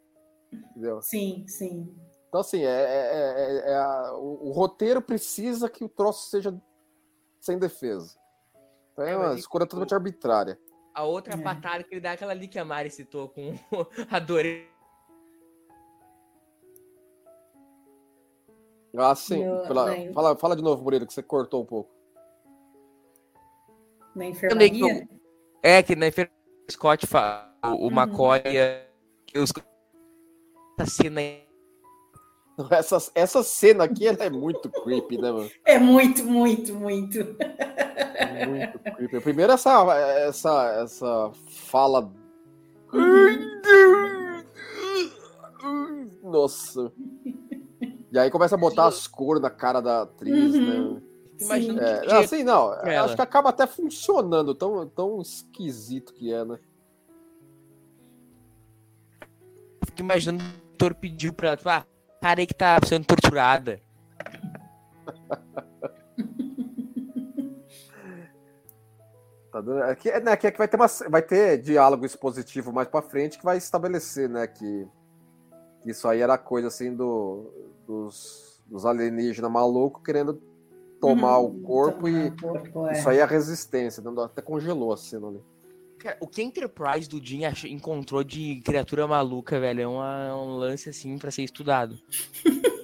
Entendeu? 0.53 1.01
Sim, 1.01 1.45
sim. 1.49 1.95
Então, 2.29 2.41
assim, 2.41 2.61
é, 2.63 2.67
é- 2.67 3.35
é- 3.69 3.71
é 3.73 3.75
a- 3.77 4.13
o, 4.17 4.49
o 4.49 4.53
roteiro 4.53 5.01
precisa 5.01 5.69
que 5.71 5.83
o 5.83 5.89
troço 5.89 6.29
seja 6.29 6.55
sem 7.41 7.59
defesa. 7.59 8.15
Então 8.93 9.05
é 9.05 9.13
É, 9.13 9.17
uma 9.17 9.29
mas 9.29 9.41
escolha 9.41 9.65
totalmente 9.67 9.95
arbitrária. 9.95 10.59
A 10.97 11.05
outra 11.05 11.35
É. 11.35 11.37
patada 11.37 11.85
que 11.85 11.93
ele 11.95 12.01
dá 12.01 12.13
é 12.13 12.15
aquela 12.15 12.33
ali 12.33 12.49
que 12.49 12.59
a 12.59 12.65
Mari 12.65 12.89
citou 12.91 13.29
com 13.29 13.53
adorei. 14.11 14.67
Ah, 18.97 19.15
sim. 19.15 19.45
No- 19.45 19.63
pela- 19.67 19.95
na- 19.95 20.13
fala, 20.15 20.37
fala 20.37 20.57
de 20.57 20.63
novo, 20.63 20.83
Murilo, 20.83 21.07
que 21.07 21.13
você 21.13 21.23
cortou 21.23 21.63
um 21.63 21.67
pouco. 21.67 21.91
Na 24.15 24.25
enfermaria. 24.25 25.07
É, 25.63 25.83
que 25.83 25.95
na 25.95 26.07
enfermeira 26.07 26.33
Scott 26.71 27.07
fala, 27.07 27.55
o, 27.63 27.69
o 27.69 27.73
Uhum. 27.89 27.91
McCoy, 28.01 28.41
que 29.27 29.39
os 29.39 29.53
essa 30.79 30.91
cena 30.91 31.21
Essa, 32.71 32.97
essa 33.15 33.43
cena 33.43 33.85
aqui 33.85 34.07
ela 34.07 34.25
é 34.25 34.31
muito 34.31 34.71
creepy, 34.71 35.19
né, 35.19 35.31
mano? 35.31 35.51
É 35.67 35.79
muito, 35.79 36.25
muito, 36.25 36.73
muito. 36.75 37.19
Muito 38.45 38.79
creepy. 38.79 39.21
Primeiro 39.21 39.53
essa, 39.53 39.83
essa, 40.27 40.81
essa 40.83 41.31
fala. 41.49 42.11
Nossa. 46.23 46.93
E 48.13 48.19
aí 48.19 48.31
começa 48.31 48.55
a 48.55 48.59
botar 48.59 48.87
as 48.87 49.07
cores 49.07 49.43
na 49.43 49.51
cara 49.51 49.81
da 49.81 50.03
atriz, 50.03 50.55
Uhum. 50.55 50.95
né? 50.95 51.03
imagina 51.41 51.83
É, 51.83 52.15
assim, 52.17 52.43
não, 52.43 52.73
ela. 52.73 53.05
acho 53.05 53.15
que 53.15 53.21
acaba 53.23 53.51
até 53.51 53.67
funcionando, 53.67 54.55
tão, 54.55 54.87
tão 54.89 55.21
esquisito 55.21 56.15
que 56.15 56.33
é, 56.33 56.45
né? 56.45 56.59
fico 59.85 60.01
imaginando 60.01 60.43
que 60.43 60.51
o 60.51 60.63
doutor 60.79 60.95
pediu 60.95 61.33
pra 61.33 61.49
ela, 61.49 61.57
tipo, 61.57 61.69
ah, 61.69 61.87
cara 62.23 62.41
aí 62.41 62.47
que 62.47 62.55
tá 62.55 62.79
sendo 62.87 63.05
torturada. 63.07 63.81
Tá 69.57 69.61
dando- 69.63 69.83
é 69.85 69.95
que, 69.97 70.11
é, 70.11 70.21
né, 70.21 70.37
que, 70.37 70.47
é 70.47 70.51
que 70.51 70.59
vai 70.59 70.69
ter 70.69 70.77
uma, 70.77 70.87
vai 71.09 71.23
ter 71.23 71.57
diálogo 71.63 72.05
expositivo 72.05 72.71
mais 72.75 72.89
pra 72.89 73.01
frente 73.01 73.39
que 73.39 73.45
vai 73.45 73.57
estabelecer, 73.57 74.29
né, 74.29 74.47
que, 74.47 74.87
que 75.83 75.91
isso 75.93 76.07
aí 76.07 76.21
era 76.21 76.37
coisa 76.37 76.69
assim 76.69 76.95
do, 76.95 77.51
dos, 77.87 78.61
dos 78.67 78.85
alienígenas 78.85 79.51
malucos 79.51 80.03
querendo 80.05 80.39
tomar 81.01 81.39
Uhum, 81.39 81.47
o 81.57 81.61
corpo 81.63 82.07
e 82.07 82.31
tomar 82.33 82.53
o 82.53 82.53
corpo, 82.71 82.87
é. 82.89 82.93
isso 82.93 83.09
aí 83.09 83.17
é 83.17 83.23
a 83.23 83.27
resistência, 83.27 84.03
dando- 84.03 84.21
até 84.21 84.43
congelou 84.43 84.93
a 84.93 84.97
cena 84.99 85.29
ali. 85.29 85.41
Cara, 86.01 86.19
o 86.21 86.27
que 86.27 86.43
a 86.43 86.45
Enterprise 86.45 87.09
do 87.09 87.19
Jim 87.25 87.41
encontrou 87.71 88.23
de 88.23 88.61
criatura 88.63 89.07
maluca, 89.07 89.59
velho, 89.59 89.81
é 89.81 89.87
uma- 89.87 90.37
um 90.37 90.57
lance 90.59 90.91
assim 90.91 91.17
pra 91.17 91.31
ser 91.31 91.45
estudado. 91.45 91.99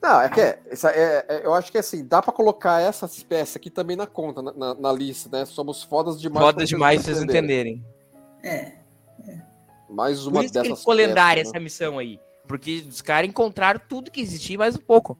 Não, 0.00 0.20
é 0.20 0.28
que 0.28 0.40
é, 0.40 0.60
essa- 0.70 0.90
é- 0.90 1.24
é- 1.28 1.40
eu 1.44 1.52
acho 1.54 1.72
que 1.72 1.78
assim, 1.78 2.04
dá 2.06 2.22
pra 2.22 2.32
colocar 2.32 2.80
essa 2.80 3.06
espécie 3.06 3.58
aqui 3.58 3.68
também 3.68 3.96
na 3.96 4.06
conta, 4.06 4.40
na, 4.40 4.52
na- 4.52 4.74
na 4.74 4.92
lista, 4.92 5.28
né? 5.36 5.44
Somos 5.44 5.82
fodas 5.82 6.20
demais. 6.20 6.40
Foda 6.44 6.52
pra 6.54 6.60
vocês 6.60 6.68
demais 6.68 7.02
pra 7.02 7.12
vocês 7.14 7.22
entenderem. 7.24 7.84
entenderem. 8.38 8.78
É. 9.24 9.42
Mais 9.90 10.26
uma 10.26 10.36
Por 10.40 10.44
isso 10.44 10.52
que 10.54 10.60
dessas 10.62 10.78
ficou 10.80 10.94
lendária 10.94 11.40
peças, 11.42 11.54
essa 11.54 11.62
missão 11.62 11.98
aí. 11.98 12.20
Porque 12.46 12.84
os 12.88 13.00
caras 13.02 13.28
encontraram 13.28 13.80
tudo 13.88 14.10
que 14.10 14.20
existia 14.20 14.54
e 14.54 14.58
mais 14.58 14.76
um 14.76 14.80
pouco. 14.80 15.18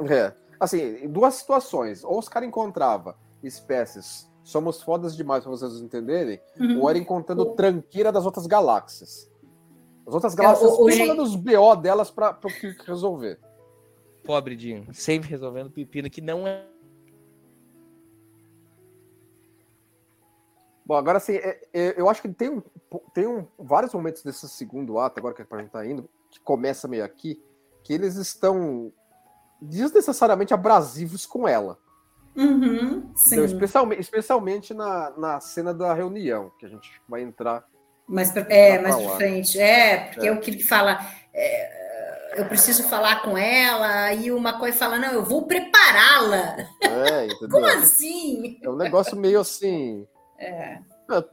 né? 0.00 0.16
É. 0.16 0.34
Assim, 0.58 0.78
em 1.04 1.08
duas 1.08 1.34
situações. 1.34 2.04
Ou 2.04 2.18
os 2.18 2.28
caras 2.28 2.46
encontravam 2.48 3.14
espécies, 3.42 4.30
somos 4.44 4.82
fodas 4.82 5.16
demais 5.16 5.42
pra 5.42 5.50
vocês 5.50 5.80
entenderem, 5.80 6.40
Uhum. 6.58 6.80
ou 6.82 6.90
era 6.90 6.98
encontrando 6.98 7.46
tranqueira 7.54 8.12
das 8.12 8.24
outras 8.26 8.46
galáxias. 8.46 9.30
As 10.06 10.14
outras 10.14 10.34
É, 10.34 10.36
galáxias 10.36 10.70
o- 10.70 10.84
o 10.84 10.88
estão 10.88 10.90
gen- 10.90 11.08
mandando 11.08 11.22
os 11.22 11.34
BO 11.36 11.74
delas 11.76 12.10
pra, 12.10 12.32
pra 12.32 12.50
Kirk 12.52 12.86
resolver. 12.86 13.38
Pobre 14.24 14.58
Jim. 14.58 14.86
Sempre 14.92 15.28
resolvendo 15.28 15.70
pepino 15.70 16.08
que 16.10 16.20
não 16.20 16.46
é. 16.46 16.66
Bom, 20.84 20.96
agora 20.96 21.18
assim, 21.18 21.34
é- 21.36 21.60
é- 21.72 21.94
eu 22.00 22.08
acho 22.08 22.20
que 22.20 22.28
tem, 22.28 22.48
um, 22.50 22.62
tem 23.14 23.26
um, 23.26 23.46
vários 23.58 23.92
momentos 23.94 24.22
desse 24.22 24.48
segundo 24.48 24.98
ato, 24.98 25.18
agora 25.18 25.34
que 25.34 25.42
a 25.42 25.58
gente 25.60 25.70
tá 25.70 25.86
indo, 25.86 26.08
que 26.30 26.40
começa 26.40 26.88
meio 26.88 27.04
aqui, 27.04 27.40
que 27.84 27.92
eles 27.92 28.16
estão 28.16 28.92
desnecessariamente 29.62 30.52
abrasivos 30.52 31.26
com 31.26 31.46
ela. 31.46 31.78
Uhum, 32.36 33.12
sim. 33.14 33.42
Especialmente, 33.44 34.00
especialmente 34.00 34.74
na, 34.74 35.10
na 35.16 35.40
cena 35.40 35.72
da 35.74 35.92
reunião, 35.94 36.50
que 36.58 36.66
a 36.66 36.68
gente 36.68 36.90
vai 37.08 37.22
entrar. 37.22 37.64
Mais 38.08 38.32
pra, 38.32 38.42
é, 38.48 38.80
mais 38.80 38.96
pra 38.96 39.16
frente. 39.16 39.60
É, 39.60 40.06
porque 40.08 40.26
É. 40.26 40.30
é 40.30 40.32
o 40.32 40.40
que 40.40 40.50
ele 40.50 40.62
fala. 40.62 40.98
é, 41.32 41.80
eu 42.36 42.44
preciso 42.46 42.84
falar 42.84 43.22
com 43.22 43.36
ela, 43.36 44.12
e 44.14 44.30
o 44.32 44.38
McCoy 44.38 44.72
fala: 44.72 44.98
não, 44.98 45.12
eu 45.12 45.24
vou 45.24 45.46
prepará-la. 45.46 46.56
É, 46.82 47.26
entendeu? 47.30 47.48
Como 47.50 47.66
assim? 47.66 48.58
É 48.62 48.68
um 48.70 48.76
negócio 48.76 49.16
meio 49.16 49.40
assim. 49.40 50.06
É. 50.38 50.78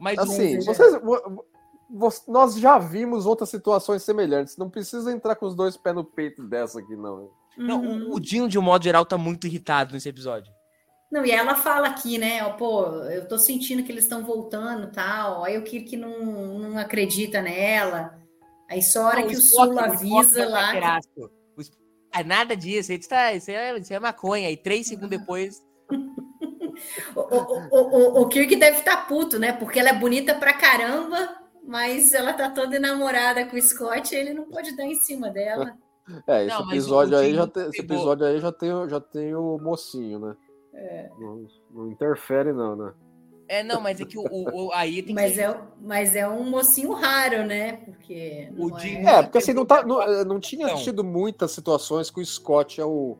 Mas 0.00 0.18
assim, 0.18 0.60
vocês, 0.60 1.00
vo- 1.02 1.44
vo- 1.88 2.12
nós 2.26 2.56
já 2.56 2.78
vimos 2.78 3.26
outras 3.26 3.48
situações 3.48 4.02
semelhantes. 4.02 4.56
Não 4.56 4.68
precisa 4.68 5.12
entrar 5.12 5.36
com 5.36 5.46
os 5.46 5.54
dois 5.54 5.76
pés 5.76 5.94
no 5.94 6.04
peito 6.04 6.42
dessa 6.42 6.80
aqui, 6.80 6.96
não. 6.96 7.30
Não, 7.56 7.80
Uhum. 7.82 8.10
o- 8.10 8.14
o 8.16 8.20
Dinho, 8.20 8.48
de 8.48 8.58
um 8.58 8.62
modo 8.62 8.82
geral, 8.84 9.04
tá 9.06 9.16
muito 9.16 9.46
irritado 9.46 9.92
nesse 9.94 10.08
episódio. 10.08 10.52
Não, 11.10 11.24
e 11.24 11.30
ela 11.30 11.54
fala 11.54 11.88
aqui, 11.88 12.18
né? 12.18 12.44
Pô, 12.58 12.84
eu 13.04 13.26
tô 13.26 13.38
sentindo 13.38 13.82
que 13.82 13.90
eles 13.90 14.04
estão 14.04 14.22
voltando 14.24 14.92
tal. 14.92 15.42
Aí 15.42 15.56
o 15.56 15.62
Kirk 15.62 15.96
não, 15.96 16.58
não 16.58 16.78
acredita 16.78 17.40
nela. 17.40 18.18
Aí 18.68 18.82
só 18.82 19.02
a 19.04 19.08
hora 19.08 19.20
Não, 19.22 19.28
que 19.28 19.36
o 19.36 19.40
Sul 19.40 19.78
avisa 19.78 20.42
é 20.42 20.46
lá. 20.46 21.00
que-. 21.00 21.20
O 21.56 21.60
Spock- 21.60 21.82
Ah, 22.12 22.22
nada 22.22 22.54
disso, 22.56 22.92
isso, 22.92 23.08
tá, 23.08 23.32
isso, 23.32 23.50
é, 23.50 23.78
isso 23.78 23.92
é 23.92 23.98
maconha. 23.98 24.50
E 24.50 24.56
três 24.56 24.86
segundos 24.86 25.10
depois. 25.10 25.62
O, 27.16 27.20
o, 27.20 28.18
o, 28.20 28.22
o- 28.22 28.28
Kirk 28.28 28.54
deve 28.54 28.78
estar 28.78 29.08
puto, 29.08 29.36
né? 29.36 29.52
Porque 29.52 29.80
ela 29.80 29.88
é 29.88 29.92
bonita 29.98 30.32
pra 30.36 30.52
caramba, 30.52 31.28
mas 31.64 32.14
ela 32.14 32.32
tá 32.32 32.48
toda 32.50 32.76
enamorada 32.76 33.44
com 33.46 33.56
o 33.56 33.60
Scott 33.60 34.14
e 34.14 34.18
ele 34.18 34.32
não 34.32 34.44
pode 34.44 34.76
dar 34.76 34.84
em 34.84 34.94
cima 34.94 35.28
dela. 35.28 35.76
É, 36.26 36.46
esse 36.46 36.54
Não, 36.58 36.66
episódio 36.70 37.18
aí 37.18 37.34
já 37.34 37.46
tem, 37.46 37.68
esse 37.68 37.80
episódio 37.80 38.24
aí 38.26 38.38
já 38.40 38.50
tem, 38.50 38.72
o- 38.72 38.88
já 38.88 38.98
tem 38.98 39.34
o 39.34 39.58
mocinho, 39.58 40.18
né? 40.18 40.36
É. 40.72 41.10
Não, 41.18 41.46
não 41.70 41.88
interfere 41.90 42.50
não, 42.50 42.74
né? 42.74 42.92
É, 43.48 43.62
não, 43.62 43.80
mas 43.80 43.98
é 44.00 44.04
que 44.04 44.18
o, 44.18 44.22
o- 44.22 44.66
o- 44.66 44.72
aí 44.74 44.96
tem 44.96 45.06
que 45.06 45.12
Mas 45.14 45.34
ser- 45.34 45.40
é, 45.50 45.60
mas 45.80 46.14
é 46.14 46.28
um 46.28 46.44
mocinho 46.50 46.92
raro, 46.92 47.46
né? 47.46 47.78
Porque. 47.78 48.52
O 48.58 48.68
não 48.68 48.78
Jim- 48.78 49.06
É, 49.06 49.22
porque 49.22 49.38
assim, 49.38 49.54
não, 49.54 49.64
tá, 49.64 49.82
não, 49.82 50.02
eh, 50.02 50.24
não 50.24 50.38
tinha 50.38 50.66
Não. 50.68 50.74
tido 50.76 51.02
muitas 51.02 51.50
situações 51.52 52.10
que 52.10 52.20
o 52.20 52.26
Scott 52.26 52.78
é 52.78 52.84
o, 52.84 53.16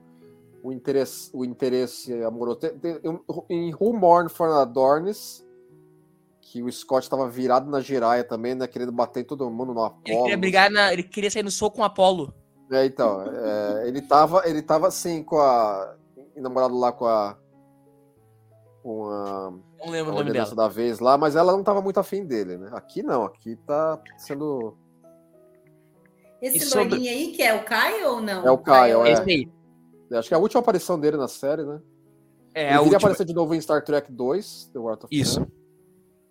o, 0.62 0.70
interesse, 0.70 1.30
o 1.32 1.44
interesse 1.46 2.12
amoroso. 2.22 2.58
Tem- 2.58 2.78
tem- 2.78 3.00
em 3.48 3.74
Who 3.74 3.94
Mourn 3.94 4.28
for 4.28 4.50
Adornes, 4.50 5.42
que 6.42 6.62
o 6.62 6.70
Scott 6.70 7.04
estava 7.04 7.26
virado 7.28 7.70
na 7.70 7.80
giraia 7.80 8.22
também, 8.22 8.54
né? 8.54 8.66
Querendo 8.66 8.92
bater 8.92 9.20
em 9.20 9.24
todo 9.24 9.50
mundo 9.50 9.72
no 9.72 9.82
Apollo. 9.82 10.02
Ele 10.06 10.18
queria 10.22 10.36
brigar, 10.38 10.70
na, 10.70 10.92
ele 10.92 11.02
queria 11.04 11.30
sair 11.30 11.42
no 11.42 11.50
soco 11.50 11.76
com 11.76 11.82
o 11.82 11.84
Apolo. 11.86 12.34
É, 12.70 12.84
então, 12.84 13.22
é, 13.22 13.88
ele 13.88 14.02
tava, 14.02 14.42
ele 14.46 14.60
tava 14.60 14.88
assim 14.88 15.22
com 15.22 15.38
a 15.38 15.94
namorado 16.36 16.78
lá 16.78 16.92
com 16.92 17.06
a 17.06 17.36
com 18.82 19.08
a, 19.10 19.52
Não 19.78 19.90
lembro 19.92 20.12
o 20.12 20.16
nome 20.16 20.32
dela. 20.32 20.54
da 20.54 20.68
vez 20.68 20.98
lá, 20.98 21.16
mas 21.16 21.36
ela 21.36 21.52
não 21.52 21.62
tava 21.62 21.80
muito 21.80 21.98
afim 22.00 22.24
dele, 22.24 22.56
né? 22.56 22.68
Aqui 22.72 23.02
não, 23.02 23.22
aqui 23.24 23.56
tá 23.66 24.00
sendo 24.16 24.76
Esse 26.42 26.58
E 26.58 26.60
sobre- 26.60 26.88
loirinho 26.90 27.10
aí, 27.10 27.32
que 27.32 27.42
é 27.42 27.54
o 27.54 27.64
Caio 27.64 28.08
ou 28.14 28.20
não? 28.20 28.46
É 28.46 28.50
o 28.50 28.58
Caio, 28.58 29.04
é. 29.04 29.12
Esse 29.12 29.22
aí. 29.22 29.48
acho 30.18 30.28
que 30.28 30.34
é 30.34 30.36
a 30.36 30.40
última 30.40 30.60
aparição 30.60 30.98
dele 30.98 31.16
na 31.16 31.28
série, 31.28 31.62
né? 31.64 31.80
É, 32.54 32.60
ele 32.62 32.66
a 32.66 32.68
queria 32.70 32.80
última. 32.82 32.96
aparecer 32.98 33.24
de 33.24 33.34
novo 33.34 33.54
em 33.54 33.60
Star 33.60 33.84
Trek 33.84 34.10
2, 34.10 34.70
The 34.72 34.78
War 34.78 34.94
of 34.94 35.06
Isso. 35.10 35.46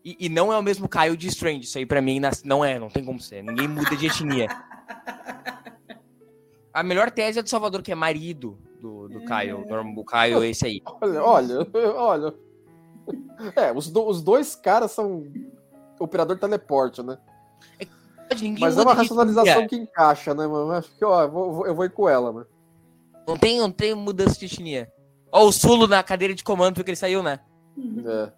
E, 0.03 0.15
e 0.25 0.29
não 0.29 0.51
é 0.51 0.57
o 0.57 0.63
mesmo 0.63 0.88
Caio 0.88 1.15
de 1.17 1.27
Strange. 1.27 1.62
Isso 1.65 1.77
aí 1.77 1.86
pra 1.86 2.01
mim 2.01 2.19
não 2.45 2.63
é, 2.65 2.79
não 2.79 2.89
tem 2.89 3.03
como 3.03 3.19
ser. 3.19 3.43
Ninguém 3.43 3.67
muda 3.67 3.95
de 3.95 4.05
etnia. 4.07 4.47
A 6.73 6.83
melhor 6.83 7.12
tese 7.12 7.39
é 7.39 7.43
do 7.43 7.49
Salvador, 7.49 7.81
que 7.81 7.91
é 7.91 7.95
marido 7.95 8.57
do, 8.81 9.07
do 9.10 9.25
Caio. 9.25 9.65
O 9.97 10.05
Caio 10.05 10.43
esse 10.43 10.65
aí. 10.65 10.81
Olha, 11.01 11.23
olha, 11.23 11.67
olha. 11.97 12.33
É, 13.56 13.72
os, 13.72 13.89
do- 13.89 14.08
os 14.08 14.22
dois 14.22 14.56
caras 14.56 14.91
são 14.91 15.24
operador 16.00 16.36
de 16.36 16.41
teleporte, 16.41 17.02
né? 17.02 17.17
Ninguém 18.39 18.60
Mas 18.60 18.78
é 18.78 18.82
uma 18.82 18.93
racionalização 18.93 19.62
etnia. 19.62 19.67
que 19.67 19.76
encaixa, 19.76 20.34
né, 20.34 20.46
mano? 20.46 20.72
Acho 20.72 20.93
que, 20.96 21.06
ó, 21.06 21.24
eu 21.24 21.32
vou, 21.32 21.65
eu 21.67 21.74
vou 21.74 21.86
ir 21.86 21.91
com 21.91 22.10
ela, 22.10 22.34
né? 22.34 22.46
Não 23.28 23.38
tem, 23.38 23.60
não 23.60 23.72
tem 23.72 23.96
mudança 23.96 24.38
de 24.38 24.46
etnia. 24.46 24.91
Ó, 25.32 25.46
o 25.46 25.52
Sulo 25.52 25.88
na 25.88 26.04
cadeira 26.04 26.34
de 26.34 26.43
comando 26.43 26.76
porque 26.76 26.89
ele 26.91 26.98
saiu, 26.98 27.24
né? 27.24 27.39
É. 28.06 28.32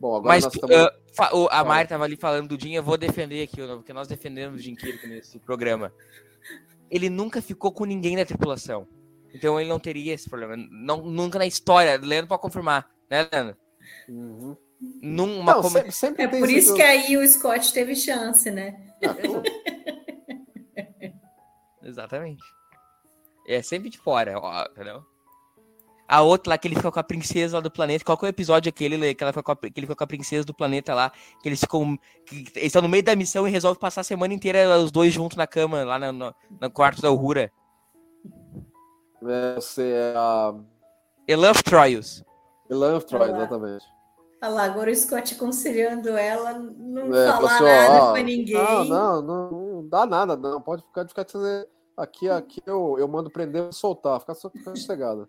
Bom, 0.00 0.16
agora 0.16 0.28
Mas 0.34 0.44
nós 0.44 0.54
estamos... 0.54 0.76
uh, 0.76 1.48
a. 1.50 1.62
Mari 1.62 1.88
tava 1.88 2.04
ali 2.04 2.16
falando 2.16 2.48
do 2.48 2.58
Dinho, 2.58 2.76
eu 2.78 2.82
vou 2.82 2.96
defender 2.96 3.42
aqui, 3.42 3.56
porque 3.56 3.92
nós 3.92 4.08
defendemos 4.08 4.58
o 4.58 4.62
Jim 4.62 4.74
Kirk 4.74 5.06
nesse 5.06 5.38
programa. 5.38 5.92
Ele 6.90 7.08
nunca 7.08 7.40
ficou 7.40 7.70
com 7.70 7.84
ninguém 7.84 8.16
na 8.16 8.24
tripulação. 8.24 8.86
Então 9.34 9.58
ele 9.60 9.68
não 9.68 9.78
teria 9.78 10.14
esse 10.14 10.28
problema. 10.28 10.56
Não, 10.56 11.02
nunca 11.02 11.38
na 11.38 11.46
história. 11.46 11.96
Leandro 11.96 12.28
pode 12.28 12.42
confirmar, 12.42 12.88
né, 13.10 13.28
Leandro? 13.32 13.56
Uhum. 14.08 14.56
Numa 15.00 15.54
Não, 15.54 15.62
como- 15.62 15.70
sempre, 15.76 15.92
sempre 15.92 16.22
É 16.24 16.28
por 16.28 16.50
isso 16.50 16.68
situ- 16.68 16.76
que 16.76 16.82
aí 16.82 17.16
o 17.16 17.28
Scott 17.28 17.72
teve 17.72 17.94
chance, 17.94 18.50
né? 18.50 18.76
Ah. 19.04 19.14
Exatamente. 21.82 22.42
É 23.46 23.60
sempre 23.62 23.90
de 23.90 23.98
fora, 23.98 24.38
ó, 24.38 24.64
entendeu? 24.70 25.02
A 26.06 26.20
outra 26.20 26.50
lá 26.50 26.58
que 26.58 26.68
ele 26.68 26.76
fica 26.76 26.92
com 26.92 27.00
a 27.00 27.04
princesa 27.04 27.56
lá 27.56 27.60
do 27.60 27.70
planeta. 27.70 28.04
Qual 28.04 28.16
que 28.18 28.24
é 28.24 28.28
o 28.28 28.30
episódio 28.30 28.68
aquele 28.68 29.14
que, 29.14 29.24
ela 29.24 29.32
fica 29.32 29.42
com 29.42 29.52
a, 29.52 29.56
que 29.56 29.66
ele 29.74 29.86
fica 29.86 29.96
com 29.96 30.04
a 30.04 30.06
princesa 30.06 30.44
do 30.44 30.54
planeta 30.54 30.94
lá? 30.94 31.10
Que 31.42 31.48
eles 31.48 31.60
ficam. 31.60 31.98
Que, 32.26 32.36
eles 32.54 32.66
estão 32.66 32.82
no 32.82 32.88
meio 32.88 33.02
da 33.02 33.16
missão 33.16 33.48
e 33.48 33.50
resolvem 33.50 33.80
passar 33.80 34.02
a 34.02 34.04
semana 34.04 34.34
inteira 34.34 34.78
os 34.78 34.92
dois 34.92 35.12
juntos 35.12 35.36
na 35.36 35.46
cama, 35.46 35.82
lá 35.84 35.98
no, 35.98 36.12
no, 36.12 36.34
no 36.60 36.70
quarto 36.70 37.00
da 37.00 37.10
Uhura. 37.10 37.50
É, 39.24 39.54
você 39.56 39.82
é 39.92 40.14
a. 40.16 40.54
Elan 41.26 41.52
Troy, 43.00 43.28
Ah 43.28 43.32
lá. 43.32 43.38
exatamente. 43.38 43.84
Olha 44.42 44.50
lá, 44.52 44.64
agora 44.64 44.90
o 44.90 44.94
Scott 44.96 45.34
aconselhando 45.34 46.08
ela 46.16 46.54
não 46.58 47.14
É, 47.14 47.28
falar 47.28 47.54
assim, 47.54 47.64
nada 47.64 48.04
ó, 48.04 48.12
pra 48.12 48.22
ninguém. 48.22 48.54
Não, 48.54 48.84
não, 48.84 49.22
não, 49.22 49.50
não 49.50 49.88
dá 49.88 50.04
nada, 50.04 50.36
não. 50.36 50.60
Pode 50.60 50.82
ficar, 50.82 51.06
ficar 51.08 51.24
aqui, 51.96 52.28
aqui 52.28 52.60
eu, 52.66 52.96
eu 52.98 53.06
mando 53.06 53.30
prender 53.30 53.68
e 53.70 53.72
soltar, 53.72 54.18
fica 54.18 54.34
só- 54.34 54.50
fica 54.50 54.74
sossegado. 54.74 55.28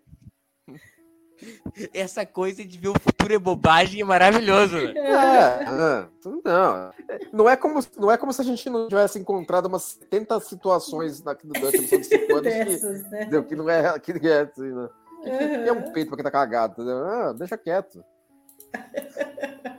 Essa 1.92 2.24
coisa 2.24 2.64
de 2.64 2.78
ver 2.78 2.88
o 2.88 2.98
futuro 2.98 3.34
é 3.34 3.38
bobagem 3.38 4.00
é 4.00 4.04
maravilhoso. 4.04 4.76
né? 4.76 4.92
É, 4.96 5.64
é, 5.64 6.08
não. 6.44 6.90
Não 7.32 7.48
é, 7.48 7.56
como, 7.56 7.80
não 7.96 8.10
é 8.10 8.16
como 8.16 8.32
se 8.32 8.40
a 8.40 8.44
gente 8.44 8.68
não 8.70 8.88
tivesse 8.88 9.18
encontrado 9.18 9.66
umas 9.66 9.82
70 9.82 10.40
situações 10.40 11.22
na, 11.22 11.34
durante 11.34 11.76
os 11.78 11.82
últimos 11.92 12.06
cinco 12.06 12.36
anos 12.36 12.52
que, 12.52 12.64
Dessas, 12.64 13.10
né? 13.10 13.20
entendeu? 13.22 13.44
que 13.44 13.56
não 13.56 13.68
é, 13.68 13.98
que 13.98 14.12
é 14.12 14.40
assim, 14.40 14.62
né? 14.72 14.88
É 15.24 15.72
Uhum. 15.72 15.78
um 15.78 15.92
peito 15.92 16.08
pra 16.08 16.16
quem 16.16 16.24
tá 16.24 16.30
cagado, 16.30 16.74
entendeu? 16.74 16.98
Ah, 17.06 17.32
deixa 17.32 17.56
quieto. 17.56 18.04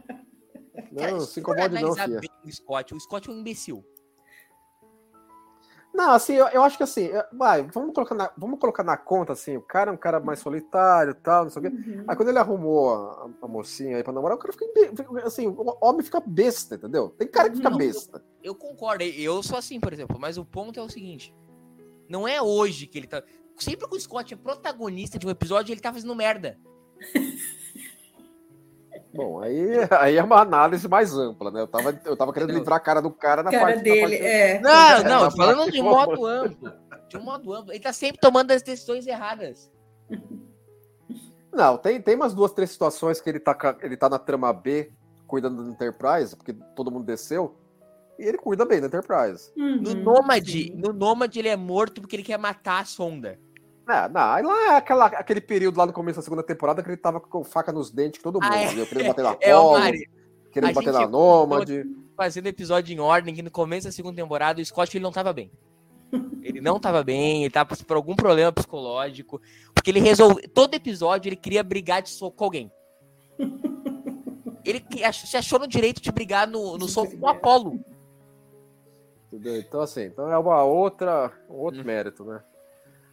Não, 0.92 1.20
se 1.20 1.40
incomode 1.42 1.76
não, 1.82 1.94
filha. 1.94 2.20
bem 2.22 2.30
o 2.46 2.52
Scott, 2.52 2.94
o 2.96 3.00
Scott 3.00 3.30
é 3.30 3.34
um 3.34 3.38
imbecil. 3.40 3.84
Não, 5.96 6.12
assim, 6.12 6.34
eu, 6.34 6.46
eu 6.48 6.62
acho 6.62 6.76
que 6.76 6.84
assim, 6.84 7.10
vai, 7.32 7.64
vamos 7.64 7.94
colocar, 7.94 8.14
na, 8.14 8.30
vamos 8.38 8.60
colocar 8.60 8.84
na 8.84 8.98
conta, 8.98 9.32
assim, 9.32 9.56
o 9.56 9.62
cara 9.62 9.90
é 9.90 9.94
um 9.94 9.98
cara 9.98 10.20
mais 10.20 10.40
solitário 10.40 11.12
e 11.12 11.14
tal, 11.14 11.46
não 11.46 11.50
sei 11.50 11.62
o 11.62 11.64
quê. 11.64 11.70
Uhum. 11.70 12.04
Aí 12.06 12.16
quando 12.18 12.28
ele 12.30 12.38
arrumou 12.38 12.94
a, 12.94 13.30
a 13.44 13.48
mocinha 13.48 13.96
aí 13.96 14.04
pra 14.04 14.12
namorar, 14.12 14.36
o 14.36 14.40
cara 14.40 14.52
fica, 14.52 14.66
assim, 15.24 15.48
o 15.48 15.78
homem 15.82 16.04
fica 16.04 16.20
besta, 16.20 16.76
entendeu? 16.76 17.12
Tem 17.12 17.28
cara 17.28 17.50
que 17.50 17.56
fica 17.56 17.70
Não. 17.70 17.78
besta. 17.78 18.22
Eu 18.44 18.54
concordo, 18.54 19.06
eu 19.06 19.42
sou 19.42 19.58
assim, 19.58 19.80
por 19.80 19.94
exemplo, 19.94 20.18
mas 20.20 20.38
o 20.38 20.44
ponto 20.44 20.78
é 20.78 20.84
o 20.84 20.90
seguinte: 20.90 21.34
não 22.10 22.28
é 22.28 22.42
hoje 22.42 22.88
que 22.88 22.98
ele 22.98 23.08
tá. 23.08 23.24
Sempre 23.58 23.88
que 23.88 23.96
o 23.96 24.00
Scott 24.00 24.34
é 24.34 24.38
protagonista 24.38 25.18
de 25.18 25.26
um 25.26 25.30
episódio, 25.30 25.72
ele 25.72 25.80
tá 25.80 25.94
fazendo 25.94 26.14
merda. 26.14 26.60
Bom, 29.16 29.40
aí, 29.42 29.72
aí 30.00 30.18
é 30.18 30.24
uma 30.24 30.42
análise 30.42 30.88
mais 30.88 31.16
ampla, 31.16 31.50
né? 31.50 31.62
Eu 31.62 31.68
tava, 31.68 32.02
eu 32.06 32.18
tava 32.18 32.34
querendo 32.34 32.52
livrar 32.52 32.78
a 32.78 32.82
cara 32.82 33.02
do 33.02 33.10
cara 33.10 33.42
na 33.42 33.52
cara 33.52 33.66
parte 33.66 33.84
dele, 33.84 34.02
da 34.02 34.08
parte... 34.08 34.24
é. 34.24 34.60
Não, 34.60 35.04
não, 35.04 35.32
falando 35.32 35.72
de 35.72 35.78
do 35.78 35.84
modo 35.84 36.26
amplo. 36.26 36.74
De 37.08 37.18
um 37.18 37.24
modo 37.24 37.54
amplo. 37.54 37.72
Ele 37.72 37.80
tá 37.80 37.94
sempre 37.94 38.20
tomando 38.20 38.52
as 38.52 38.62
decisões 38.62 39.08
erradas. 39.08 39.72
Não, 41.52 41.78
tem, 41.78 42.02
tem 42.02 42.16
umas 42.16 42.34
duas, 42.34 42.52
três 42.52 42.72
situações 42.72 43.22
que 43.22 43.30
ele 43.30 43.40
tá, 43.40 43.58
ele 43.82 43.96
tá 43.96 44.10
na 44.10 44.20
trama 44.20 44.52
B, 44.52 44.92
cuidando 45.26 45.64
da 45.64 45.70
Enterprise, 45.70 46.36
porque 46.36 46.54
todo 46.76 46.92
mundo 46.92 47.06
desceu, 47.06 47.56
e 48.20 48.24
ele 48.24 48.38
cuida 48.38 48.66
bem 48.66 48.82
da 48.82 48.88
Enterprise. 48.88 49.52
No 49.56 49.92
Uhum, 49.92 50.04
Nômade, 50.04 50.64
sim. 50.66 50.74
no 50.76 50.92
Nômade 50.92 51.40
ele 51.40 51.48
é 51.48 51.56
morto 51.56 52.02
porque 52.02 52.18
ele 52.18 52.24
quer 52.24 52.38
matar 52.38 52.82
a 52.82 52.86
sonda. 52.86 53.40
Ah, 53.88 54.10
não, 54.10 54.22
aí 54.22 54.44
lá 54.44 54.74
é 54.74 54.78
aquela, 54.78 55.06
aquele 55.06 55.40
período 55.42 55.78
lá 55.78 55.86
no 55.86 55.94
começo 55.94 56.18
da 56.18 56.24
segunda 56.24 56.42
temporada 56.42 56.82
que 56.82 56.90
ele 56.90 56.98
tava 56.98 57.20
com 57.20 57.44
faca 57.44 57.72
nos 57.72 57.92
dentes, 57.92 58.22
todo 58.22 58.42
mundo, 58.42 58.52
Ah, 58.52 58.58
é. 58.64 58.86
Querendo 58.86 59.08
bater 59.08 59.24
na 59.24 59.38
É 59.42 59.56
o 59.56 59.60
Apollo, 59.60 59.80
Mari. 59.80 60.10
querendo 60.52 60.74
bater 60.74 60.94
na 60.94 61.08
Nômade. 61.08 61.84
Fazendo 62.18 62.48
episódio 62.48 62.96
em 62.96 63.00
ordem, 63.00 63.36
que 63.36 63.42
no 63.44 63.52
começo 63.52 63.88
da 63.88 63.92
segunda 63.92 64.16
temporada 64.22 64.60
o 64.62 64.66
Scott 64.66 64.96
ele 64.98 65.04
não 65.04 65.12
tava 65.12 65.32
bem. 65.34 65.52
Ele 66.42 66.62
não 66.62 66.80
tava 66.80 67.04
bem, 67.04 67.44
ele 67.44 67.52
tava 67.52 67.76
por 67.76 67.98
algum 67.98 68.16
problema 68.16 68.52
psicológico. 68.52 69.42
Porque 69.74 69.92
ele 69.92 70.00
resolve. 70.00 70.48
Todo 70.48 70.74
episódio 70.74 71.28
ele 71.30 71.36
queria 71.36 71.62
brigar 71.64 72.02
de 72.02 72.10
soco 72.10 72.38
com 72.38 72.44
alguém. 72.46 72.72
ele 74.64 74.84
se 75.14 75.36
achou 75.38 75.60
no 75.60 75.68
direito 75.68 76.02
de 76.02 76.12
brigar 76.12 76.48
no, 76.48 76.78
no 76.78 76.88
soco 76.88 77.18
com 77.18 77.26
o 77.26 77.30
Apolo. 77.30 77.80
Entendeu? 79.32 79.58
Então, 79.60 79.82
assim, 79.82 80.04
então 80.06 80.32
é 80.32 80.38
uma 80.38 80.64
outra, 80.64 81.32
um 81.50 81.56
outro 81.56 81.82
Hum. 81.82 81.86
mérito, 81.86 82.24
né? 82.24 82.42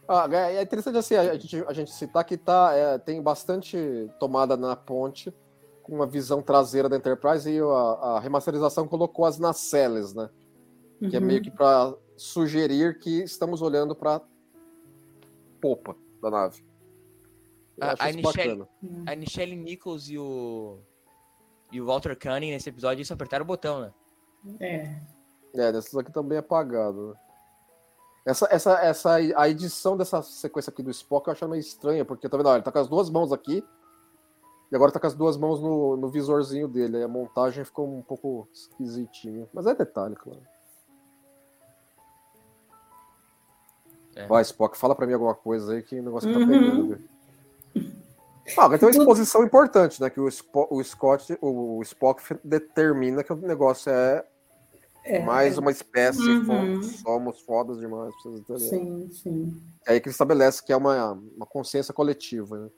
Ah, 0.07 0.27
é 0.31 0.61
interessante 0.61 0.97
assim, 0.97 1.15
a 1.15 1.33
gente, 1.37 1.63
a 1.65 1.73
gente 1.73 1.91
citar 1.91 2.23
que 2.25 2.37
tá, 2.37 2.73
é, 2.73 2.97
tem 2.97 3.21
bastante 3.21 3.77
tomada 4.19 4.57
na 4.57 4.75
ponte 4.75 5.33
com 5.81 5.95
uma 5.95 6.05
visão 6.05 6.41
traseira 6.41 6.89
da 6.89 6.97
Enterprise 6.97 7.49
e 7.49 7.59
a, 7.59 7.63
a 7.63 8.19
remasterização 8.19 8.87
colocou 8.87 9.25
as 9.25 9.37
nacelles, 9.39 10.13
né? 10.13 10.29
Que 11.09 11.15
é 11.15 11.19
Uhum. 11.19 11.25
meio 11.25 11.41
que 11.41 11.51
para 11.51 11.93
sugerir 12.17 12.99
que 12.99 13.23
estamos 13.23 13.61
olhando 13.61 13.95
para 13.95 14.21
popa 15.61 15.95
da 16.21 16.29
nave. 16.29 16.63
Eu 17.77 17.87
A- 17.87 17.91
acho 17.93 18.03
a 18.03 18.09
isso 18.09 18.17
Michelle- 18.19 18.55
bacana. 18.57 19.03
A 19.07 19.15
Nichelle 19.15 19.55
Nichols 19.55 20.09
e 20.09 20.17
o. 20.17 20.79
E 21.71 21.81
o 21.81 21.85
Walter 21.85 22.15
Cunning 22.17 22.51
nesse 22.51 22.69
episódio 22.69 23.03
só 23.05 23.13
apertaram 23.15 23.43
o 23.43 23.47
botão, 23.47 23.81
né? 23.81 23.93
É. 24.59 24.99
É, 25.55 25.71
desses 25.71 25.95
aqui 25.95 26.11
também 26.11 26.37
apagado. 26.37 27.09
Né? 27.09 27.15
Essa, 28.25 28.47
essa, 28.49 28.73
essa, 28.79 29.15
a 29.35 29.49
edição 29.49 29.97
dessa 29.97 30.21
sequência 30.21 30.69
aqui 30.69 30.81
do 30.81 30.89
Spock 30.91 31.27
eu 31.27 31.33
acho 31.33 31.47
meio 31.47 31.59
estranha, 31.59 32.05
porque 32.05 32.29
tá 32.29 32.37
vendo? 32.37 32.47
Olha, 32.47 32.57
ele 32.57 32.63
tá 32.63 32.71
com 32.71 32.79
as 32.79 32.87
duas 32.87 33.09
mãos 33.09 33.33
aqui 33.33 33.63
e 34.71 34.75
agora 34.75 34.91
tá 34.93 34.99
com 34.99 35.07
as 35.07 35.13
duas 35.13 35.35
mãos 35.35 35.59
no, 35.61 35.97
no 35.97 36.07
visorzinho 36.09 36.67
dele. 36.67 36.97
Aí 36.97 37.03
a 37.03 37.07
montagem 37.07 37.65
ficou 37.65 37.85
um 37.87 38.01
pouco 38.01 38.47
esquisitinha. 38.53 39.47
Mas 39.53 39.65
é 39.67 39.75
detalhe, 39.75 40.15
claro. 40.15 40.41
É. 44.15 44.27
Vai, 44.27 44.41
Spock, 44.43 44.77
fala 44.77 44.95
pra 44.95 45.05
mim 45.07 45.13
alguma 45.13 45.33
coisa 45.35 45.73
aí 45.73 45.81
que 45.83 45.99
o 45.99 46.03
negócio 46.03 46.31
tá 46.31 46.39
Uhum. 46.39 46.47
pegando. 46.47 46.95
viu? 46.95 47.07
Ah, 48.57 48.65
agora 48.65 48.77
tem 48.77 48.87
uma 48.87 48.91
exposição 48.91 49.43
importante, 49.43 50.01
né? 50.01 50.09
Que 50.09 50.19
o, 50.19 50.29
Spo- 50.29 50.67
o 50.69 50.83
Scott, 50.83 51.37
o 51.41 51.81
Spock 51.81 52.21
determina 52.43 53.23
que 53.23 53.31
o 53.33 53.35
negócio 53.37 53.91
é 53.91 54.23
mais 55.25 55.57
uma 55.57 55.71
espécie, 55.71 56.31
Uhum. 56.31 56.81
somos 56.81 57.41
fodas 57.41 57.77
demais. 57.79 58.13
Sim, 58.57 59.09
sim. 59.11 59.61
É 59.85 59.93
aí 59.93 59.99
que 59.99 60.07
ele 60.07 60.13
estabelece 60.13 60.63
que 60.63 60.71
é 60.71 60.77
uma, 60.77 61.11
uma 61.11 61.45
consciência 61.45 61.93
coletiva. 61.93 62.57
Né? 62.57 62.69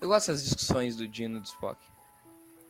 Eu 0.00 0.08
gosto 0.08 0.28
das 0.32 0.44
discussões 0.44 0.96
do 0.96 1.08
Dino 1.08 1.38
e 1.38 1.40
do 1.40 1.46
Spock. 1.46 1.78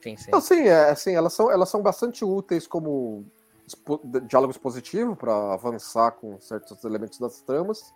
Tem 0.00 0.16
sempre. 0.16 0.30
Então, 0.30 0.38
assim, 0.38 0.62
é, 0.68 0.90
assim 0.90 1.14
elas, 1.14 1.32
são, 1.32 1.50
elas 1.50 1.68
são 1.68 1.82
bastante 1.82 2.24
úteis 2.24 2.66
como 2.66 3.24
expo- 3.66 4.00
diálogos 4.26 4.56
positivos 4.58 5.16
para 5.18 5.52
avançar 5.54 6.12
com 6.12 6.40
certos 6.40 6.82
elementos 6.84 7.18
das 7.18 7.40
tramas, 7.42 7.92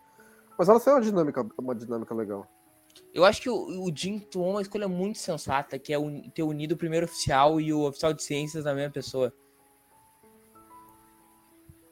mas 0.59 0.69
elas 0.69 0.85
têm 0.85 0.93
uma 0.93 1.01
dinâmica, 1.03 1.47
uma 1.59 1.75
dinâmica 1.75 2.15
legal. 2.15 2.47
Eu 3.15 3.25
acho 3.25 3.41
que 3.41 3.49
o, 3.51 3.85
o 3.85 3.91
Jim 3.95 4.19
tomou 4.19 4.51
uma 4.51 4.63
escolha 4.63 4.89
muito 4.89 5.19
sensata, 5.19 5.79
que 5.79 5.93
é 5.93 5.99
uni- 5.99 6.31
ter 6.35 6.43
unido 6.43 6.73
o 6.73 6.77
primeiro 6.77 7.07
oficial 7.07 7.61
e 7.61 7.73
o 7.73 7.87
oficial 7.87 8.13
de 8.13 8.23
ciências 8.23 8.65
na 8.65 8.75
mesma 8.75 8.91
pessoa. 8.93 9.33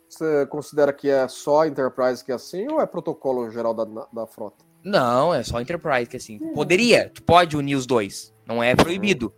Você 0.09 0.47
considera 0.47 0.93
que 0.93 1.09
é 1.09 1.27
só 1.27 1.62
a 1.62 1.69
Enterprise 1.69 2.25
que 2.25 2.31
é 2.31 2.35
assim 2.35 2.71
ou 2.71 2.81
é 2.81 2.87
protocolo 2.87 3.51
geral 3.51 3.75
da, 3.75 3.85
da 4.12 4.27
frota? 4.27 4.64
Não, 4.85 5.35
é 5.35 5.43
só 5.43 5.61
Enterprise 5.61 6.07
que 6.09 6.17
assim. 6.17 6.38
Poderia, 6.53 7.09
tu 7.09 7.23
pode 7.23 7.57
unir 7.57 7.75
os 7.75 7.87
dois. 7.87 8.33
Não 8.47 8.62
é 8.62 8.77
proibido. 8.77 9.33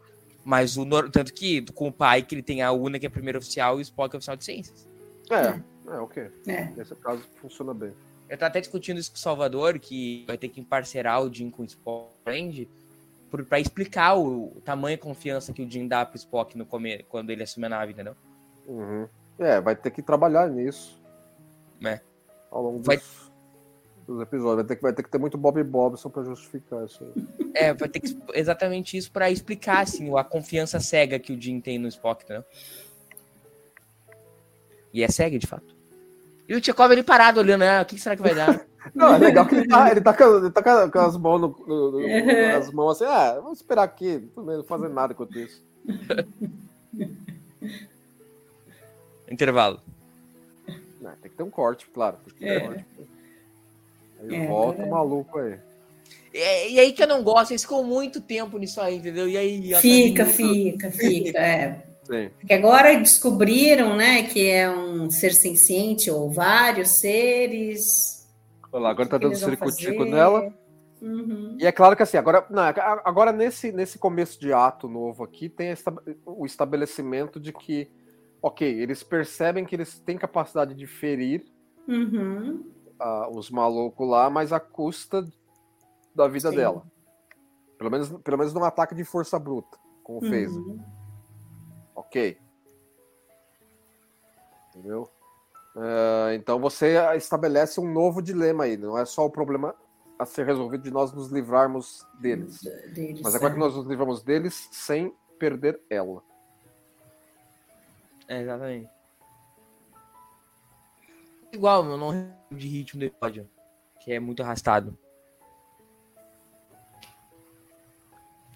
Mas 0.44 0.76
o 0.76 0.84
tanto 1.10 1.32
que 1.32 1.62
com 1.72 1.88
o 1.88 1.92
pai 1.92 2.22
que 2.22 2.34
ele 2.34 2.42
tem 2.42 2.62
a 2.62 2.72
Una 2.72 2.98
que 2.98 3.06
é 3.06 3.08
primeiro 3.08 3.38
oficial 3.38 3.76
e 3.76 3.78
o 3.78 3.82
Spock 3.82 4.14
é 4.14 4.18
oficial 4.18 4.36
de 4.36 4.44
ciências. 4.44 4.88
É, 5.30 5.60
é 5.92 5.98
ok. 5.98 6.30
É. 6.46 6.64
Nesse 6.76 6.94
caso 6.96 7.22
funciona 7.40 7.72
bem. 7.72 7.92
Eu 8.28 8.36
tava 8.36 8.48
até 8.48 8.60
discutindo 8.60 8.98
isso 8.98 9.10
com 9.10 9.16
o 9.16 9.20
Salvador, 9.20 9.78
que 9.78 10.24
vai 10.26 10.36
ter 10.36 10.48
que 10.48 10.60
emparcerar 10.60 11.22
o 11.22 11.32
Jim 11.32 11.50
com 11.50 11.62
o 11.62 11.66
Spock 11.66 12.68
pra 13.48 13.60
explicar 13.60 14.14
o, 14.14 14.56
o 14.56 14.60
tamanho 14.64 14.98
confiança 14.98 15.52
que 15.52 15.62
o 15.62 15.70
Jim 15.70 15.86
dá 15.86 16.04
pro 16.04 16.16
Spock 16.16 16.56
no 16.56 16.64
come, 16.64 17.04
quando 17.08 17.30
ele 17.30 17.42
assume 17.42 17.66
a 17.66 17.68
nave, 17.68 17.92
entendeu? 17.92 18.16
Uhum. 18.66 19.06
É, 19.38 19.60
vai 19.60 19.76
ter 19.76 19.90
que 19.90 20.02
trabalhar 20.02 20.48
nisso. 20.48 21.00
É. 21.84 22.00
Ao 22.50 22.62
longo 22.62 22.78
dos, 22.78 22.86
Vai- 22.86 23.00
dos 24.06 24.20
episódios. 24.22 24.56
Vai 24.56 24.64
ter, 24.64 24.76
que, 24.76 24.82
vai 24.82 24.92
ter 24.92 25.02
que 25.02 25.10
ter 25.10 25.18
muito 25.18 25.36
Bob 25.36 25.62
Bobson 25.62 26.08
pra 26.08 26.24
justificar 26.24 26.86
isso 26.86 27.04
aí. 27.04 27.50
É, 27.54 27.74
vai 27.74 27.88
ter 27.88 28.00
que 28.00 28.16
exatamente 28.32 28.96
isso 28.96 29.10
pra 29.12 29.30
explicar 29.30 29.80
assim 29.80 30.16
a 30.16 30.24
confiança 30.24 30.80
cega 30.80 31.18
que 31.18 31.32
o 31.32 31.40
Jim 31.40 31.60
tem 31.60 31.78
no 31.78 31.88
Spock, 31.88 32.24
entendeu? 32.24 32.44
E 34.92 35.02
é 35.02 35.08
cega, 35.08 35.38
de 35.38 35.46
fato. 35.46 35.75
E 36.48 36.54
o 36.54 36.60
Tchekov 36.60 36.92
ali 36.92 37.02
parado 37.02 37.40
olhando, 37.40 37.60
né? 37.60 37.82
O 37.82 37.84
que 37.84 37.98
será 37.98 38.14
que 38.16 38.22
vai 38.22 38.34
dar? 38.34 38.64
Não, 38.94 39.14
é 39.14 39.18
legal 39.18 39.44
que 39.46 39.56
ele 39.56 39.66
tá, 39.66 39.90
ele 39.90 40.00
tá, 40.00 40.14
com, 40.14 40.24
ele 40.38 40.50
tá 40.50 40.88
com- 40.88 40.98
as 41.00 41.16
mãos 41.16 41.40
no, 41.40 41.48
no- 41.66 41.90
no- 41.92 42.56
as 42.56 42.70
mãos 42.70 43.02
assim, 43.02 43.12
ah, 43.12 43.40
vamos 43.42 43.58
esperar 43.58 43.82
aqui, 43.82 44.28
não 44.36 44.62
fazer 44.62 44.88
nada 44.88 45.12
enquanto 45.12 45.36
isso. 45.38 45.60
Intervalo. 49.30 49.80
Não, 51.00 51.10
tem 51.20 51.30
que 51.30 51.36
ter 51.36 51.42
um 51.42 51.50
corte, 51.50 51.86
claro. 51.92 52.16
Tem 52.24 52.34
que 52.34 52.38
ter 52.40 52.46
um 52.46 52.54
É. 52.54 52.60
corte. 52.60 52.84
Aí 54.20 54.34
É, 54.36 54.46
volta 54.46 54.82
o 54.82 54.90
maluco 54.90 55.38
aí. 55.38 55.58
E, 56.32 56.72
e 56.74 56.80
aí 56.80 56.92
que 56.92 57.02
eu 57.02 57.08
não 57.08 57.22
gosto, 57.24 57.50
eles 57.50 57.62
ficam 57.62 57.82
muito 57.82 58.20
tempo 58.20 58.56
nisso 58.58 58.80
aí, 58.80 58.96
entendeu? 58.96 59.28
E 59.28 59.36
aí. 59.36 59.70
tá 59.72 59.80
Fica, 59.80 60.26
fica, 60.26 60.90
fica. 60.90 61.38
É. 61.38 61.82
Sim. 62.06 62.30
Porque 62.38 62.52
agora 62.54 62.96
descobriram, 62.98 63.96
né, 63.96 64.22
que 64.22 64.48
é 64.48 64.70
um 64.70 65.10
ser 65.10 65.32
senciente 65.32 66.10
ou 66.10 66.30
vários 66.30 66.90
seres. 66.90 68.28
Olha 68.72 68.82
lá, 68.84 68.90
agora 68.90 69.08
tá 69.08 69.18
dando 69.18 69.34
ciricutico 69.36 69.98
fazer? 69.98 70.10
nela. 70.10 70.54
Uhum. 71.02 71.56
E 71.60 71.66
é 71.66 71.72
claro 71.72 71.96
que 71.96 72.02
assim, 72.02 72.16
agora, 72.16 72.46
não, 72.48 72.62
agora 73.04 73.32
nesse, 73.32 73.70
nesse 73.72 73.98
começo 73.98 74.40
de 74.40 74.52
ato 74.52 74.88
novo 74.88 75.24
aqui, 75.24 75.48
tem 75.48 75.68
esta- 75.68 75.94
o 76.24 76.46
estabelecimento 76.46 77.38
de 77.40 77.52
que, 77.52 77.90
ok, 78.40 78.66
eles 78.66 79.02
percebem 79.02 79.64
que 79.64 79.74
eles 79.74 79.98
têm 79.98 80.16
capacidade 80.16 80.74
de 80.74 80.86
ferir 80.86 81.44
Uhum. 81.88 82.64
ah, 82.98 83.28
os 83.30 83.50
malucos 83.50 84.08
lá, 84.08 84.30
mas 84.30 84.52
à 84.52 84.60
custa 84.60 85.26
da 86.14 86.26
vida 86.28 86.50
Sim. 86.50 86.56
dela. 86.56 86.82
Pelo 87.78 87.90
menos, 87.90 88.08
pelo 88.22 88.38
menos 88.38 88.54
num 88.54 88.64
ataque 88.64 88.94
de 88.94 89.04
força 89.04 89.38
bruta, 89.38 89.76
como 90.02 90.20
fez. 90.22 90.50
Ok. 91.96 92.38
Entendeu? 94.70 95.10
Ah, 95.76 96.34
então 96.34 96.58
você 96.60 96.96
estabelece 97.16 97.80
um 97.80 97.92
novo 97.92 98.22
dilema 98.22 98.64
aí. 98.64 98.76
Não 98.76 98.96
é 98.96 99.04
só 99.04 99.26
o 99.26 99.30
problema 99.30 99.74
a 100.18 100.24
ser 100.24 100.46
resolvido 100.46 100.84
de 100.84 100.90
nós 100.90 101.12
nos 101.12 101.30
livrarmos 101.30 102.06
deles. 102.20 102.62
Deles, 102.94 103.20
Mas 103.22 103.34
é 103.34 103.38
como 103.38 103.50
é 103.50 103.52
que 103.54 103.58
nós 103.58 103.74
nos 103.74 103.86
livramos 103.86 104.22
deles 104.22 104.68
sem 104.72 105.14
perder 105.38 105.80
ela. 105.90 106.22
É, 108.28 108.40
exatamente. 108.40 108.90
Igual, 111.52 111.84
eu 111.84 111.96
não 111.96 112.32
de 112.50 112.68
ritmo 112.68 113.00
do 113.00 113.06
episódio, 113.06 113.48
que 114.02 114.12
é 114.12 114.20
muito 114.20 114.42
arrastado. 114.42 114.96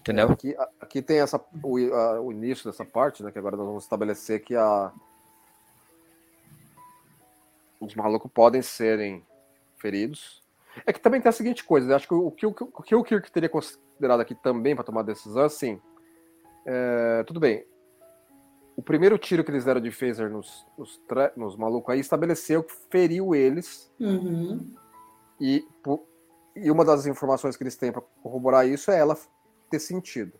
Entendeu? 0.01 0.29
Aqui, 0.31 0.55
aqui 0.79 1.01
tem 1.01 1.19
essa, 1.19 1.39
o, 1.63 1.77
a- 1.93 2.19
o 2.21 2.31
início 2.31 2.69
dessa 2.69 2.83
parte, 2.83 3.21
né? 3.23 3.31
Que 3.31 3.37
agora 3.39 3.55
nós 3.55 3.65
vamos 3.67 3.83
estabelecer 3.83 4.43
que 4.43 4.55
a, 4.55 4.91
os 7.79 7.93
malucos 7.95 8.29
podem 8.31 8.61
serem 8.61 9.23
feridos. 9.77 10.41
É 10.85 10.91
que 10.93 10.99
também 10.99 11.21
tem 11.21 11.29
a 11.29 11.33
seguinte 11.33 11.63
coisa, 11.63 11.91
eu 11.91 11.95
acho 11.95 12.07
que 12.07 12.13
o 12.13 12.31
que 12.31 12.45
o, 12.45 12.49
o 12.49 12.81
que 12.83 12.95
o 12.95 13.03
Kirk 13.03 13.31
teria 13.31 13.49
considerado 13.49 14.21
aqui 14.21 14.33
também 14.33 14.73
para 14.73 14.83
tomar 14.85 15.01
decisão, 15.03 15.43
é 15.43 15.45
assim, 15.45 15.79
é, 16.65 17.23
tudo 17.27 17.39
bem, 17.41 17.65
o 18.77 18.81
primeiro 18.81 19.17
tiro 19.17 19.43
que 19.43 19.51
eles 19.51 19.65
deram 19.65 19.81
de 19.81 19.91
phaser 19.91 20.29
nos, 20.31 20.65
nos, 20.77 20.99
nos 21.35 21.55
malucos 21.57 21.93
aí 21.93 21.99
estabeleceu 21.99 22.63
que 22.63 22.73
feriu 22.89 23.35
eles 23.35 23.91
Uhum. 23.99 24.73
e, 25.41 25.67
e 26.55 26.71
uma 26.71 26.85
das 26.85 27.05
informações 27.05 27.57
que 27.57 27.63
eles 27.63 27.75
têm 27.75 27.91
para 27.91 28.01
corroborar 28.23 28.65
isso 28.65 28.89
é 28.91 28.97
ela 28.97 29.17
ter 29.71 29.79
sentido. 29.79 30.33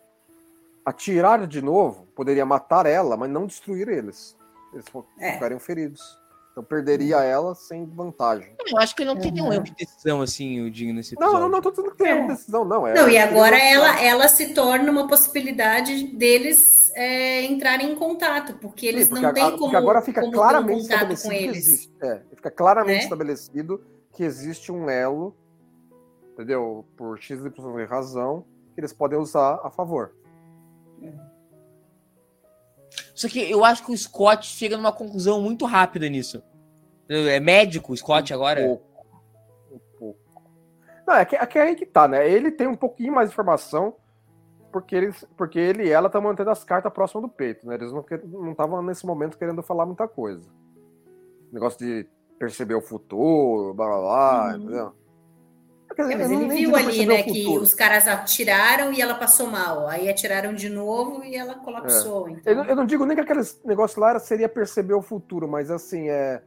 Atirar 0.85 1.45
de 1.47 1.61
novo 1.61 2.07
poderia 2.15 2.45
matar 2.45 2.85
ela, 2.85 3.15
mas 3.15 3.29
não 3.29 3.45
destruir 3.45 3.87
eles. 3.87 4.37
Eles 4.73 4.85
É. 5.19 5.33
ficariam 5.33 5.59
feridos. 5.59 6.01
Então 6.51 6.63
perderia 6.63 7.17
ela 7.23 7.55
sem 7.55 7.85
vantagem. 7.85 8.53
Eu 8.67 8.77
acho 8.77 8.93
que 8.95 9.03
ele 9.03 9.13
não 9.13 9.19
tem 9.21 9.31
nenhum 9.31 9.45
Uhum. 9.47 9.53
erro 9.53 9.63
de 9.63 9.73
decisão 9.75 10.21
assim, 10.21 10.59
o 10.61 10.69
Dinho, 10.69 10.93
nesse 10.93 11.15
Não, 11.15 11.27
episódio. 11.27 11.43
não, 11.43 11.49
não 11.49 11.61
tô 11.61 11.69
dizendo 11.71 11.91
que 11.91 11.97
tem 11.97 12.11
É. 12.11 12.27
decisão, 12.27 12.65
não. 12.65 12.85
É, 12.85 12.93
Não, 12.93 13.07
e 13.07 13.15
é- 13.15 13.23
agora 13.23 13.57
ela, 13.57 14.01
ela 14.01 14.27
se 14.27 14.53
torna 14.53 14.91
uma 14.91 15.07
possibilidade 15.07 16.07
deles 16.07 16.91
é, 16.93 17.43
entrarem 17.43 17.93
em 17.93 17.95
contato, 17.95 18.55
porque 18.59 18.85
eles 18.85 19.03
Sim, 19.05 19.09
porque 19.11 19.25
não 19.25 19.33
têm 19.33 19.43
porque 19.45 19.59
como, 19.59 19.77
agora 19.77 20.01
fica 20.01 20.19
como 20.19 20.33
claramente 20.33 20.81
contato 20.81 21.07
com 21.07 21.13
estabelecido 21.13 21.31
que 21.33 21.43
eles. 21.45 21.57
existe. 21.67 21.93
É, 22.01 22.21
fica 22.35 22.51
claramente 22.51 22.97
Né? 22.97 23.03
estabelecido 23.03 23.81
que 24.11 24.23
existe 24.25 24.73
um 24.73 24.89
elo, 24.89 25.33
entendeu? 26.33 26.85
Por 26.97 27.17
X 27.17 27.39
e 27.45 27.85
razão, 27.85 28.43
que 28.73 28.79
eles 28.79 28.93
podem 28.93 29.19
usar 29.19 29.59
a 29.63 29.69
favor. 29.69 30.13
Só 33.13 33.27
que 33.27 33.39
eu 33.39 33.63
acho 33.63 33.85
que 33.85 33.91
o 33.91 33.97
Scott 33.97 34.45
chega 34.45 34.77
numa 34.77 34.91
conclusão 34.91 35.41
muito 35.41 35.65
rápida 35.65 36.07
nisso. 36.09 36.43
É 37.07 37.39
médico 37.39 37.93
o 37.93 37.97
Scott 37.97 38.33
agora? 38.33 38.61
pouco. 38.61 39.07
Um 39.71 39.79
pouco. 39.97 40.19
Não, 41.05 41.15
é 41.15 41.25
que, 41.25 41.35
é 41.35 41.45
que 41.45 41.59
é 41.59 41.61
aí 41.61 41.75
que 41.75 41.85
tá, 41.85 42.07
né? 42.07 42.29
Ele 42.29 42.51
tem 42.51 42.67
um 42.67 42.75
pouquinho 42.75 43.13
mais 43.13 43.29
de 43.29 43.33
informação 43.33 43.95
porque, 44.71 44.95
eles, 44.95 45.27
porque 45.35 45.59
ele 45.59 45.83
e 45.83 45.89
ela 45.89 46.07
estão 46.07 46.21
mantendo 46.21 46.49
as 46.49 46.63
cartas 46.63 46.91
próximas 46.93 47.23
do 47.23 47.29
peito, 47.29 47.67
né? 47.67 47.75
Eles 47.75 47.91
não 47.91 48.51
estavam 48.51 48.81
nesse 48.81 49.05
momento 49.05 49.37
querendo 49.37 49.61
falar 49.61 49.85
muita 49.85 50.07
coisa. 50.07 50.49
Negócio 51.51 51.79
de 51.79 52.07
perceber 52.39 52.75
o 52.75 52.81
futuro, 52.81 53.73
blá 53.73 53.85
blá 53.85 53.99
blá, 53.99 54.47
uhum. 54.47 54.55
entendeu? 54.55 54.93
Mas 55.97 56.31
ele 56.31 56.47
viu 56.47 56.75
ali, 56.75 57.05
né, 57.05 57.23
que 57.23 57.47
os 57.47 57.73
caras 57.73 58.07
atiraram 58.07 58.93
e 58.93 59.01
ela 59.01 59.15
passou 59.15 59.47
mal. 59.47 59.87
Aí 59.87 60.09
atiraram 60.09 60.53
de 60.53 60.69
novo 60.69 61.23
e 61.23 61.35
ela 61.35 61.55
colapsou. 61.55 62.27
É. 62.27 62.31
Então. 62.31 62.53
Eu, 62.53 62.63
eu, 62.63 62.75
não 62.75 62.85
digo 62.85 63.05
nem 63.05 63.15
que 63.15 63.21
aquele 63.21 63.41
negócio 63.65 63.99
lá 63.99 64.17
seria 64.19 64.47
perceber 64.47 64.93
o 64.93 65.01
futuro, 65.01 65.47
mas 65.47 65.69
assim, 65.69 66.09
é, 66.09 66.41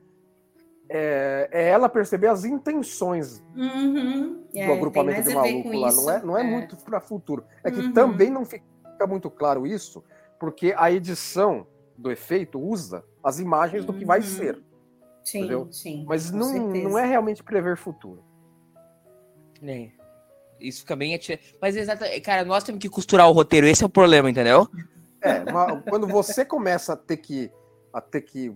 é, 0.88 1.48
é 1.52 1.68
ela 1.68 1.88
perceber 1.88 2.28
as 2.28 2.44
intenções 2.44 3.42
uhum. 3.56 4.44
do 4.52 4.58
é, 4.58 4.72
agrupamento 4.72 5.28
de 5.28 5.34
maluco 5.34 5.72
lá. 5.72 5.92
Não 5.92 6.10
é, 6.10 6.22
não 6.22 6.38
é, 6.38 6.40
é. 6.40 6.44
muito 6.44 6.76
para 6.76 7.00
futuro. 7.00 7.44
É 7.62 7.70
que 7.70 7.80
uhum. 7.80 7.92
também 7.92 8.30
não 8.30 8.44
fica 8.44 8.64
muito 9.06 9.30
claro 9.30 9.66
isso, 9.66 10.04
porque 10.38 10.74
a 10.76 10.90
edição 10.90 11.66
do 11.96 12.10
efeito 12.10 12.58
usa 12.58 13.04
as 13.22 13.38
imagens 13.38 13.82
uhum. 13.82 13.86
do 13.86 13.94
que 13.94 14.04
vai 14.04 14.20
uhum. 14.20 14.26
ser. 14.26 14.62
Sim, 15.22 15.38
entendeu? 15.38 15.68
sim. 15.70 16.04
Mas 16.06 16.30
não, 16.30 16.68
não 16.68 16.98
é 16.98 17.06
realmente 17.06 17.42
prever 17.42 17.76
futuro. 17.76 18.22
É. 19.62 19.88
Isso 20.60 20.80
fica 20.80 20.96
bem. 20.96 21.18
Mas 21.60 21.76
exatamente, 21.76 22.20
cara, 22.20 22.44
nós 22.44 22.64
temos 22.64 22.80
que 22.80 22.88
costurar 22.88 23.28
o 23.28 23.32
roteiro, 23.32 23.66
esse 23.66 23.82
é 23.82 23.86
o 23.86 23.90
problema, 23.90 24.30
entendeu? 24.30 24.68
É, 25.20 25.42
quando 25.88 26.06
você 26.06 26.44
começa 26.44 26.92
a 26.92 26.96
ter 26.96 27.16
que, 27.16 27.50
a 27.92 28.00
ter 28.00 28.20
que 28.20 28.54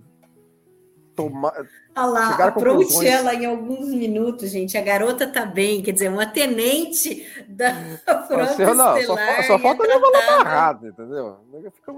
tomar. 1.18 1.52
Olha 1.96 2.06
lá, 2.06 2.44
approach 2.46 2.84
conclusões... 2.84 3.08
ela 3.08 3.34
em 3.34 3.44
alguns 3.44 3.88
minutos, 3.88 4.50
gente. 4.50 4.78
A 4.78 4.82
garota 4.82 5.26
tá 5.26 5.44
bem, 5.44 5.82
quer 5.82 5.90
dizer, 5.90 6.08
uma 6.08 6.26
tenente 6.26 7.26
da 7.48 7.74
frota 8.28 8.74
não, 8.74 8.96
estelar. 8.96 9.42
Só, 9.42 9.42
só 9.42 9.58
falta 9.58 9.82
levar 9.82 10.06
ela 10.06 10.44
barrada, 10.44 10.88
entendeu? 10.88 11.38
Fica 11.74 11.92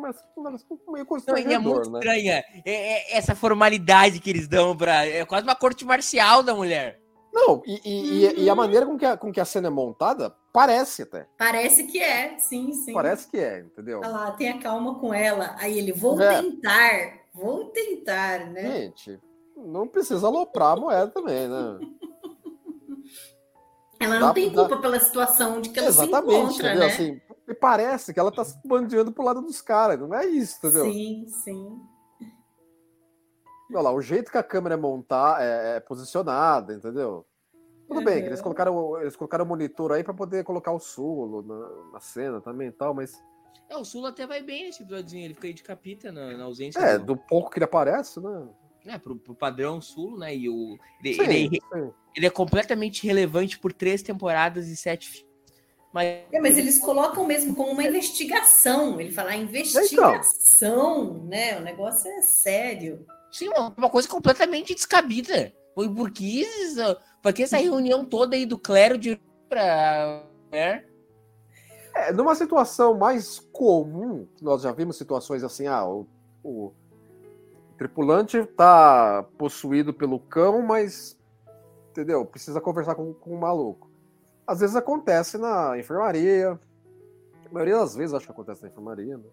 meio 0.91 1.05
constrangedor, 1.05 1.51
não, 1.51 1.55
é 1.55 1.59
muito 1.59 1.91
né? 1.91 1.99
estranha 1.99 2.45
é, 2.65 2.73
é, 2.73 3.19
essa 3.19 3.35
formalidade 3.35 4.21
que 4.21 4.31
eles 4.31 4.49
dão 4.49 4.75
pra... 4.75 5.05
É 5.05 5.25
quase 5.27 5.45
uma 5.45 5.57
corte 5.57 5.85
marcial 5.85 6.43
da 6.43 6.55
mulher. 6.55 7.00
Não, 7.33 7.63
e, 7.65 7.81
e, 7.85 8.27
uhum. 8.27 8.33
e, 8.37 8.51
a 8.51 8.55
maneira 8.55 8.85
com 8.85 8.99
que 8.99 9.07
a, 9.07 9.17
com 9.17 9.33
que 9.33 9.41
a 9.41 9.45
cena 9.45 9.69
é 9.69 9.71
montada 9.71 10.35
parece 10.53 11.03
até. 11.03 11.29
Parece 11.39 11.85
que 11.85 12.01
é, 12.01 12.37
sim, 12.39 12.73
sim. 12.73 12.93
Parece 12.93 13.29
que 13.29 13.39
é, 13.39 13.61
entendeu? 13.61 14.01
Olha 14.01 14.09
lá, 14.09 14.31
tenha 14.33 14.59
calma 14.59 14.99
com 14.99 15.15
ela. 15.15 15.55
Aí 15.59 15.79
ele, 15.79 15.93
vou 15.93 16.21
é. 16.21 16.41
tentar, 16.41 17.21
vou 17.33 17.67
tentar, 17.67 18.51
né? 18.51 18.81
Gente, 18.83 19.21
não 19.57 19.87
precisa 19.87 20.27
aloprar 20.27 20.73
a 20.73 20.81
moeda 20.81 21.11
também, 21.11 21.49
né? 21.49 21.79
Ela 24.01 24.19
não 24.19 24.29
dá, 24.29 24.35
tem 24.35 24.51
culpa 24.51 24.77
dá... 24.77 24.81
pela 24.81 24.99
situação 24.99 25.61
de 25.61 25.69
que 25.69 25.79
ela 25.79 25.89
Exatamente, 25.89 26.25
se 26.25 26.37
encontra, 26.39 26.69
entendeu? 26.69 26.81
né? 26.81 26.87
Assim, 26.87 27.21
e 27.47 27.55
parece 27.55 28.15
que 28.15 28.19
ela 28.19 28.33
tá 28.33 28.43
se 28.43 28.57
bandeando 28.65 29.13
pro 29.13 29.23
lado 29.23 29.43
dos 29.43 29.61
caras, 29.61 30.01
não 30.01 30.15
é 30.15 30.25
isso, 30.25 30.57
entendeu? 30.57 30.85
Sim, 30.91 31.27
sim. 31.29 31.79
Olha 33.73 33.81
lá, 33.81 33.93
o 33.93 34.01
jeito 34.01 34.31
que 34.31 34.39
a 34.39 34.43
câmera 34.43 34.75
é 34.75 34.79
montar, 34.79 35.41
é, 35.41 35.77
é 35.77 35.81
posicionada, 35.81 36.75
entendeu? 36.75 37.25
Tudo 37.87 37.99
uhum. 37.99 38.05
bem, 38.05 38.25
eles 38.25 38.41
colocaram, 38.41 39.01
eles 39.01 39.17
colocaram 39.17 39.45
o 39.45 39.49
monitor 39.49 39.93
aí 39.93 40.05
para 40.05 40.15
poder 40.15 40.45
colocar 40.45 40.73
o 40.73 40.79
Sulo 40.79 41.43
na, 41.43 41.93
na, 41.93 42.01
cena 42.01 42.41
também 42.41 42.69
e 42.69 42.73
tal, 42.73 42.95
mas. 42.95 43.21
É, 43.69 43.77
o 43.77 43.85
Sulo 43.85 44.07
até 44.07 44.27
vai 44.27 44.43
bem 44.43 44.67
nesse 44.67 44.83
episódio, 44.83 45.19
ele 45.19 45.35
fica 45.35 45.47
aí 45.49 45.55
de 45.55 45.63
capita 45.63 46.13
na, 46.13 46.37
na 46.37 46.45
ausência. 46.45 46.79
É, 46.79 46.99
do... 46.99 47.07
do 47.07 47.17
pouco 47.17 47.51
que 47.51 47.59
ele 47.59 47.65
aparece, 47.65 48.21
né? 48.21 48.49
É, 48.87 48.97
pro, 48.97 49.17
pro 49.17 49.35
padrão 49.35 49.81
Sulo, 49.81 50.19
né? 50.19 50.35
E 50.35 50.49
o, 50.49 50.79
ele, 51.05 51.15
sim, 51.15 51.23
ele, 51.23 51.59
é, 51.75 51.91
ele, 52.17 52.27
é 52.27 52.31
completamente 52.31 53.07
relevante 53.07 53.59
por 53.59 53.73
três 53.73 54.03
temporadas 54.03 54.69
e 54.69 54.77
sete 54.77 55.27
mas... 55.93 56.07
É, 56.31 56.41
mas 56.41 56.57
eles 56.57 56.79
colocam 56.79 57.27
mesmo 57.27 57.55
como 57.55 57.73
uma 57.73 57.83
investigação. 57.83 59.01
Ele 59.01 59.11
fala 59.11 59.35
investigação, 59.35 61.03
então. 61.03 61.25
né? 61.25 61.59
O 61.59 61.63
negócio 61.63 62.09
é 62.11 62.23
sério. 62.23 63.05
Sim, 63.31 63.49
uma 63.77 63.91
coisa 63.91 64.09
completamente 64.09 64.75
descabida. 64.75 65.53
Foi 65.75 65.89
por 65.89 66.11
que, 66.11 66.45
por 67.23 67.33
que 67.33 67.45
essa 67.45 67.57
reunião 67.57 68.05
toda 68.05 68.35
aí 68.35 68.45
do 68.45 68.59
clero 68.59 68.99
de 68.99 69.21
pra. 69.49 70.25
Né? 70.51 70.85
É, 71.95 72.13
numa 72.13 72.35
situação 72.35 72.95
mais 72.95 73.39
comum, 73.53 74.27
nós 74.41 74.63
já 74.63 74.73
vimos 74.73 74.97
situações 74.97 75.43
assim, 75.43 75.67
ah, 75.67 75.85
o, 75.87 76.07
o 76.43 76.73
tripulante 77.77 78.39
está 78.39 79.25
possuído 79.37 79.93
pelo 79.93 80.19
cão, 80.21 80.63
mas 80.63 81.19
entendeu? 81.91 82.25
Precisa 82.25 82.61
conversar 82.61 82.95
com, 82.95 83.13
com 83.13 83.31
o 83.35 83.41
maluco. 83.41 83.91
Às 84.47 84.61
vezes 84.61 84.77
acontece 84.77 85.39
na 85.39 85.79
enfermaria. 85.79 86.59
A 87.47 87.53
maioria 87.53 87.79
das 87.79 87.95
vezes 87.95 88.15
acho 88.15 88.27
que 88.27 88.33
acontece 88.33 88.63
na 88.63 88.69
enfermaria, 88.69 89.17
né? 89.17 89.25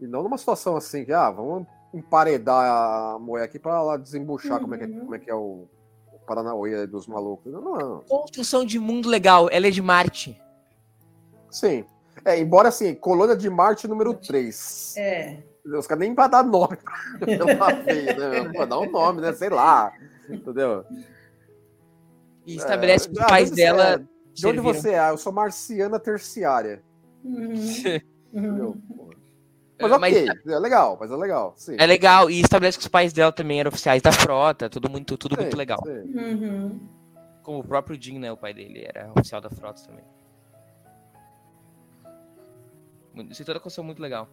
E 0.00 0.06
não 0.06 0.22
numa 0.22 0.38
situação 0.38 0.76
assim 0.76 1.04
que, 1.04 1.12
ah, 1.12 1.30
vamos 1.30 1.66
emparedar 1.94 2.64
a 2.64 3.18
moeda 3.18 3.44
aqui 3.44 3.58
para 3.58 3.80
lá 3.80 3.96
desembuchar 3.96 4.54
uhum. 4.54 4.62
como, 4.62 4.74
é 4.74 4.78
que, 4.78 4.84
é, 4.84 4.88
como 4.88 5.14
é 5.14 5.18
que 5.18 5.30
é 5.30 5.34
o, 5.34 5.68
o 6.12 6.18
Paranauê 6.26 6.86
dos 6.86 7.06
malucos. 7.06 7.52
Não, 7.52 7.62
não. 7.62 8.00
Construção 8.00 8.64
de 8.64 8.78
mundo 8.78 9.08
legal, 9.08 9.48
ela 9.50 9.68
é 9.68 9.70
de 9.70 9.80
Marte. 9.80 10.40
Sim. 11.50 11.84
É, 12.24 12.38
embora 12.38 12.68
assim, 12.68 12.94
colônia 12.94 13.36
de 13.36 13.48
Marte 13.48 13.86
número 13.86 14.14
3. 14.14 14.94
É. 14.96 15.42
Os 15.64 15.86
caras 15.86 16.00
nem 16.00 16.14
pra 16.14 16.26
dar 16.26 16.42
nome 16.42 16.76
pra 16.76 17.72
vez, 17.72 18.04
né? 18.04 18.52
Pô, 18.52 18.66
dá 18.66 18.78
um 18.78 18.90
nome, 18.90 19.20
né? 19.20 19.32
Sei 19.32 19.48
lá. 19.48 19.92
Entendeu? 20.28 20.84
E 22.46 22.56
estabelece 22.56 23.08
é, 23.08 23.12
que 23.12 23.18
os 23.18 23.26
pais 23.26 23.50
dela. 23.50 23.94
É, 23.94 24.02
de 24.32 24.46
onde 24.46 24.60
você 24.60 24.90
é? 24.90 25.10
Eu 25.10 25.16
sou 25.16 25.32
marciana 25.32 25.98
terciária. 25.98 26.82
Uhum. 27.24 27.54
Entendeu? 28.32 28.76
Mas 29.80 29.90
ok, 29.90 30.26
mas, 30.26 30.46
é 30.46 30.58
legal, 30.58 30.96
mas 31.00 31.10
é 31.10 31.16
legal. 31.16 31.54
Sim. 31.56 31.76
É 31.78 31.86
legal, 31.86 32.30
e 32.30 32.40
estabelece 32.40 32.78
que 32.78 32.84
os 32.84 32.88
pais 32.88 33.12
dela 33.12 33.32
também 33.32 33.58
eram 33.58 33.70
oficiais 33.70 34.00
da 34.00 34.12
frota, 34.12 34.70
tudo 34.70 34.88
muito, 34.88 35.16
tudo 35.18 35.34
sim, 35.34 35.42
muito 35.42 35.56
legal. 35.56 35.82
Uhum. 35.84 36.80
Como 37.42 37.58
o 37.58 37.64
próprio 37.64 38.00
Jim, 38.00 38.18
né? 38.18 38.32
O 38.32 38.36
pai 38.36 38.54
dele 38.54 38.84
era 38.86 39.10
oficial 39.10 39.40
da 39.40 39.50
frota 39.50 39.82
também. 39.82 40.04
Isso 43.30 43.42
é 43.42 43.44
toda 43.44 43.60
construção 43.60 43.84
muito 43.84 44.00
legal. 44.00 44.28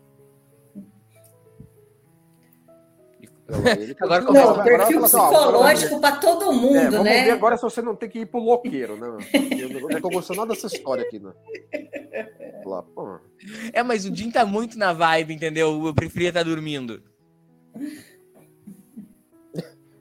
Agora, 4.00 4.22
não, 4.22 4.64
perfil 4.64 5.02
psicológico 5.02 6.00
para 6.00 6.16
todo 6.18 6.54
mundo, 6.54 6.76
é, 6.76 6.90
vamos 6.90 7.06
né? 7.06 7.24
Ver 7.26 7.32
agora 7.32 7.58
se 7.58 7.64
você 7.64 7.82
não 7.82 7.96
tem 7.96 8.10
que 8.10 8.20
ir 8.20 8.26
pro 8.26 8.40
loqueiro, 8.40 8.96
né? 8.98 9.08
Eu 9.60 9.90
não 9.90 10.02
tô 10.02 10.10
gostando 10.10 10.40
nada 10.40 10.54
dessa 10.54 10.68
história 10.68 11.04
aqui, 11.04 11.20
né? 11.20 11.32
Lá, 12.66 12.84
é, 13.74 13.84
mas 13.84 14.06
o 14.06 14.16
Jim 14.16 14.32
tá 14.32 14.46
muito 14.46 14.78
na 14.78 14.94
vibe, 14.94 15.34
entendeu? 15.34 15.86
Eu 15.86 15.94
preferia 15.94 16.30
estar 16.30 16.42
tá 16.44 16.50
dormindo. 16.50 17.04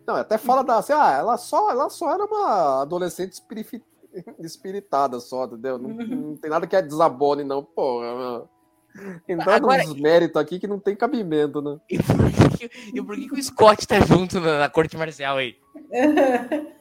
Não, 0.07 0.17
até 0.17 0.37
fala 0.39 0.63
da. 0.63 0.79
Assim, 0.79 0.93
ah, 0.93 1.13
ela 1.19 1.37
só, 1.37 1.71
ela 1.71 1.89
só 1.89 2.13
era 2.13 2.25
uma 2.25 2.83
adolescente 2.83 3.41
espiritada 4.41 5.21
só, 5.21 5.45
entendeu? 5.45 5.79
Não, 5.79 5.91
não 5.91 6.37
tem 6.37 6.51
nada 6.51 6.67
que 6.67 6.75
a 6.75 6.81
desabone, 6.81 7.45
não, 7.45 7.65
porra. 7.65 8.49
Entrando 9.29 9.51
Agora... 9.51 9.85
nos 9.85 9.95
méritos 9.95 10.41
aqui 10.41 10.59
que 10.59 10.67
não 10.67 10.79
tem 10.79 10.97
cabimento, 10.97 11.63
né? 11.63 11.79
E 11.91 11.99
por 12.03 12.59
que, 12.59 12.71
e 12.95 13.03
por 13.03 13.17
que, 13.17 13.29
que 13.29 13.35
o 13.35 13.43
Scott 13.43 13.87
tá 13.87 14.01
junto 14.01 14.39
na, 14.39 14.59
na 14.59 14.69
corte 14.69 14.97
marcial 14.97 15.39
aí? 15.39 15.57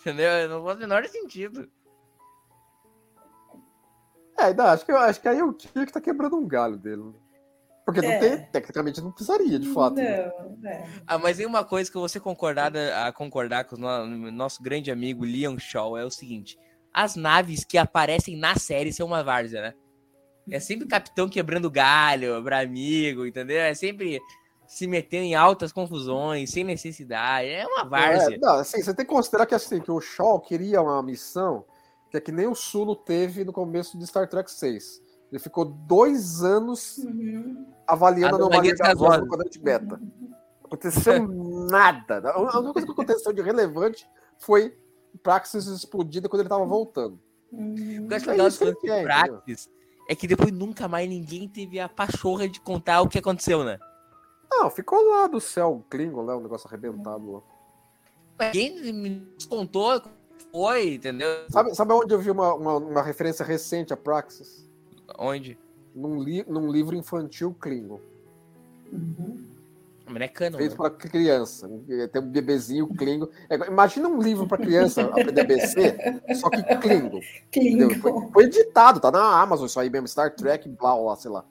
Entendeu? 0.00 0.48
Não 0.48 0.64
faz 0.64 0.76
o 0.78 0.80
menor 0.80 1.04
sentido. 1.06 1.68
É, 4.38 4.54
não, 4.54 4.66
acho 4.66 4.84
que, 4.84 4.92
acho 4.92 5.20
que 5.20 5.28
aí 5.28 5.38
é 5.38 5.44
o 5.44 5.52
Kirk 5.52 5.92
tá 5.92 6.00
quebrando 6.00 6.36
um 6.36 6.46
galho 6.46 6.76
dele. 6.76 7.02
Né? 7.02 7.12
Porque 7.84 8.00
é. 8.00 8.02
não 8.02 8.20
tem, 8.20 8.46
tecnicamente 8.46 9.00
não 9.00 9.12
precisaria, 9.12 9.58
de 9.58 9.68
fato. 9.68 9.94
Né? 9.96 10.26
Não, 10.26 10.56
né? 10.56 10.88
Ah, 11.06 11.18
mas 11.18 11.36
tem 11.36 11.46
uma 11.46 11.64
coisa 11.64 11.90
que 11.90 11.96
eu 11.96 12.00
vou 12.00 12.08
ser 12.08 12.20
concordada 12.20 13.06
a 13.06 13.12
concordar 13.12 13.64
com 13.64 13.76
o 13.76 14.30
nosso 14.30 14.62
grande 14.62 14.90
amigo 14.90 15.24
Liam 15.24 15.58
Shaw, 15.58 15.96
é 15.96 16.04
o 16.04 16.10
seguinte. 16.10 16.58
As 16.92 17.16
naves 17.16 17.64
que 17.64 17.78
aparecem 17.78 18.36
na 18.36 18.56
série 18.56 18.92
são 18.92 19.06
uma 19.06 19.22
várzea, 19.22 19.62
né? 19.62 19.74
É 20.50 20.58
sempre 20.58 20.84
o 20.84 20.88
capitão 20.88 21.28
quebrando 21.28 21.70
galho 21.70 22.42
para 22.42 22.60
amigo, 22.60 23.26
entendeu? 23.26 23.60
É 23.60 23.74
sempre 23.74 24.20
se 24.66 24.86
metendo 24.86 25.24
em 25.24 25.34
altas 25.34 25.72
confusões, 25.72 26.50
sem 26.50 26.64
necessidade. 26.64 27.48
É 27.48 27.66
uma 27.66 27.84
várzea. 27.84 28.36
É, 28.36 28.38
não, 28.38 28.54
assim, 28.54 28.82
você 28.82 28.94
tem 28.94 29.04
que 29.04 29.12
considerar 29.12 29.46
que, 29.46 29.54
assim, 29.54 29.80
que 29.80 29.90
o 29.90 30.00
Shaw 30.00 30.40
queria 30.40 30.80
uma 30.80 31.02
missão 31.02 31.64
que 32.12 32.18
é 32.18 32.20
que 32.20 32.30
nem 32.30 32.46
o 32.46 32.54
Sulo 32.54 32.94
teve 32.94 33.42
no 33.42 33.54
começo 33.54 33.98
de 33.98 34.06
Star 34.06 34.28
Trek 34.28 34.50
6. 34.50 35.02
Ele 35.30 35.38
ficou 35.38 35.64
dois 35.64 36.42
anos 36.42 36.98
uhum. 36.98 37.66
avaliando 37.86 38.34
a 38.34 38.38
anomalia 38.38 38.74
gasosa 38.74 39.18
no 39.18 39.28
quadrante 39.28 39.58
beta. 39.58 39.98
Aconteceu 40.62 41.26
nada. 41.26 42.20
A 42.30 42.38
única 42.38 42.72
coisa 42.74 42.86
que 42.86 42.92
aconteceu 42.92 43.32
de 43.32 43.40
relevante 43.40 44.06
foi 44.38 44.76
Praxis 45.22 45.66
explodida 45.66 46.28
quando 46.28 46.40
ele 46.40 46.48
estava 46.48 46.66
voltando. 46.66 47.18
Uhum. 47.50 48.04
O 48.04 48.08
que 48.08 48.12
eu 48.12 48.16
acho 48.18 48.30
legal 48.30 48.46
é 48.88 49.02
Praxis 49.02 49.70
é 50.12 50.14
que 50.14 50.26
depois 50.26 50.52
nunca 50.52 50.86
mais 50.86 51.08
ninguém 51.08 51.48
teve 51.48 51.80
a 51.80 51.88
pachorra 51.88 52.46
de 52.46 52.60
contar 52.60 53.00
o 53.00 53.08
que 53.08 53.18
aconteceu, 53.18 53.64
né? 53.64 53.78
Não, 54.50 54.70
ficou 54.70 55.00
lá 55.08 55.26
do 55.26 55.40
céu 55.40 55.82
Klingon, 55.88 56.26
né? 56.26 56.34
O 56.34 56.40
negócio 56.40 56.68
arrebentado 56.68 57.32
lá. 57.32 57.40
Ninguém 58.52 58.92
me 58.92 59.26
contou 59.48 60.02
foi, 60.52 60.94
entendeu? 60.94 61.46
Sabe, 61.48 61.74
sabe 61.74 61.94
onde 61.94 62.12
eu 62.12 62.18
vi 62.18 62.30
uma, 62.30 62.52
uma, 62.54 62.76
uma 62.76 63.02
referência 63.02 63.42
recente 63.42 63.94
a 63.94 63.96
Praxis? 63.96 64.68
Onde? 65.18 65.58
Num, 65.94 66.22
li, 66.22 66.44
num 66.46 66.70
livro 66.70 66.94
infantil 66.94 67.56
Klingon. 67.58 68.00
Uhum. 68.92 69.51
Mas 70.12 70.22
é 70.22 70.28
canon, 70.28 70.58
Feito 70.58 70.70
né? 70.72 70.76
para 70.76 70.90
criança. 70.90 71.68
Tem 72.12 72.22
um 72.22 72.26
bebezinho 72.30 72.86
Klingon. 72.88 73.28
É, 73.48 73.54
imagina 73.66 74.08
um 74.08 74.20
livro 74.20 74.46
para 74.46 74.58
criança 74.58 75.02
aprender 75.06 75.40
ABC, 75.40 75.94
só 76.34 76.50
que 76.50 76.62
Klingon. 76.76 77.20
entendeu? 77.48 77.90
Foi, 77.96 78.12
Klingon. 78.12 78.30
foi 78.32 78.44
editado, 78.44 79.00
tá 79.00 79.10
na 79.10 79.40
Amazon 79.40 79.66
isso 79.66 79.80
aí 79.80 79.88
mesmo, 79.90 80.06
Star 80.08 80.34
Trek, 80.34 80.68
blá, 80.68 80.94
blá, 80.96 81.16
sei 81.16 81.30
lá. 81.30 81.44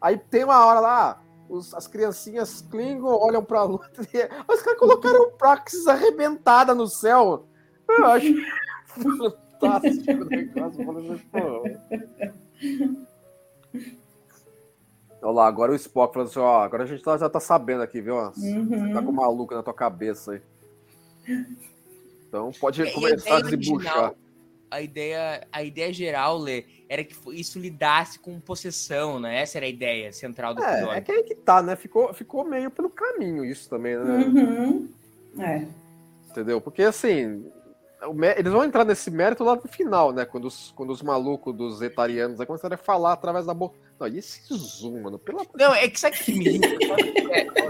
Aí 0.00 0.16
tem 0.18 0.44
uma 0.44 0.64
hora 0.66 0.80
lá, 0.80 1.22
os- 1.48 1.72
as 1.74 1.86
criancinhas 1.86 2.60
Klingon 2.70 3.16
olham 3.20 3.42
pra 3.44 3.62
lua 3.64 3.80
e 3.98 4.52
os 4.52 4.62
caras 4.62 4.78
colocaram 4.78 5.30
Praxis 5.38 5.86
arrebentada 5.86 6.74
no 6.74 6.86
céu. 6.86 7.46
Eu 7.88 8.04
acho 8.06 8.26
fantástico 8.86 10.12
o 10.12 10.24
negócio. 10.26 10.80
eu 10.82 10.86
falei 10.86 11.10
assim, 11.10 11.22
pô. 11.32 11.62
Olha 15.20 15.32
lá, 15.32 15.46
agora 15.48 15.72
o 15.72 15.74
Spock 15.74 16.14
falando 16.14 16.28
assim, 16.28 16.38
ó, 16.38 16.62
agora 16.62 16.84
a 16.84 16.86
gente 16.86 17.02
tá- 17.02 17.16
já 17.18 17.28
tá 17.28 17.40
sabendo 17.40 17.82
aqui, 17.82 18.00
viu? 18.00 18.16
Uhum. 18.16 18.92
Tá 18.92 19.02
com 19.02 19.12
maluco 19.12 19.54
na 19.54 19.62
tua 19.62 19.74
cabeça 19.74 20.32
aí. 20.32 20.40
Então 22.28 22.50
pode 22.60 22.82
E 22.82 22.90
começar 22.92 23.36
a 23.36 23.38
ideia 23.40 23.56
desembuchar. 23.56 24.14
a 24.70 24.80
ideia, 24.82 25.46
a 25.50 25.62
ideia 25.62 25.92
geral, 25.92 26.38
Lê, 26.38 26.64
era 26.88 27.02
que 27.02 27.14
isso 27.32 27.58
lidasse 27.58 28.18
com 28.18 28.38
possessão, 28.38 29.18
né? 29.18 29.40
Essa 29.40 29.58
era 29.58 29.66
a 29.66 29.68
ideia 29.68 30.12
central 30.12 30.54
do 30.54 30.62
É, 30.62 30.98
é 30.98 31.00
que 31.00 31.10
aí 31.10 31.22
que 31.24 31.34
tá, 31.34 31.62
né? 31.62 31.74
Ficou, 31.74 32.12
ficou 32.14 32.44
meio 32.44 32.70
pelo 32.70 32.90
caminho 32.90 33.44
isso 33.44 33.68
também, 33.68 33.96
né? 33.96 34.18
Uhum. 34.24 34.88
É. 35.38 35.66
Entendeu? 36.30 36.60
Porque 36.60 36.82
assim, 36.82 37.50
eles 38.36 38.52
vão 38.52 38.64
entrar 38.64 38.84
nesse 38.84 39.10
mérito 39.10 39.42
lá 39.42 39.56
no 39.56 39.62
final, 39.68 40.12
né? 40.12 40.24
Quando 40.24 40.46
os, 40.46 40.72
quando 40.76 40.90
os 40.90 41.02
malucos 41.02 41.54
dos 41.54 41.82
etarianos 41.82 42.40
aí 42.40 42.46
começaram 42.46 42.74
a 42.74 42.78
falar 42.78 43.12
através 43.12 43.46
da 43.46 43.54
boca. 43.54 43.76
Não, 43.98 44.06
e 44.06 44.18
esse 44.18 44.40
zoom, 44.54 45.02
mano? 45.02 45.18
Pelo 45.18 45.40
amor 45.40 45.50
Não, 45.56 45.74
é 45.74 45.88
que 45.88 45.98
sabe 45.98 46.16
que 46.16 46.32
me 46.32 46.44
irrita? 46.46 46.68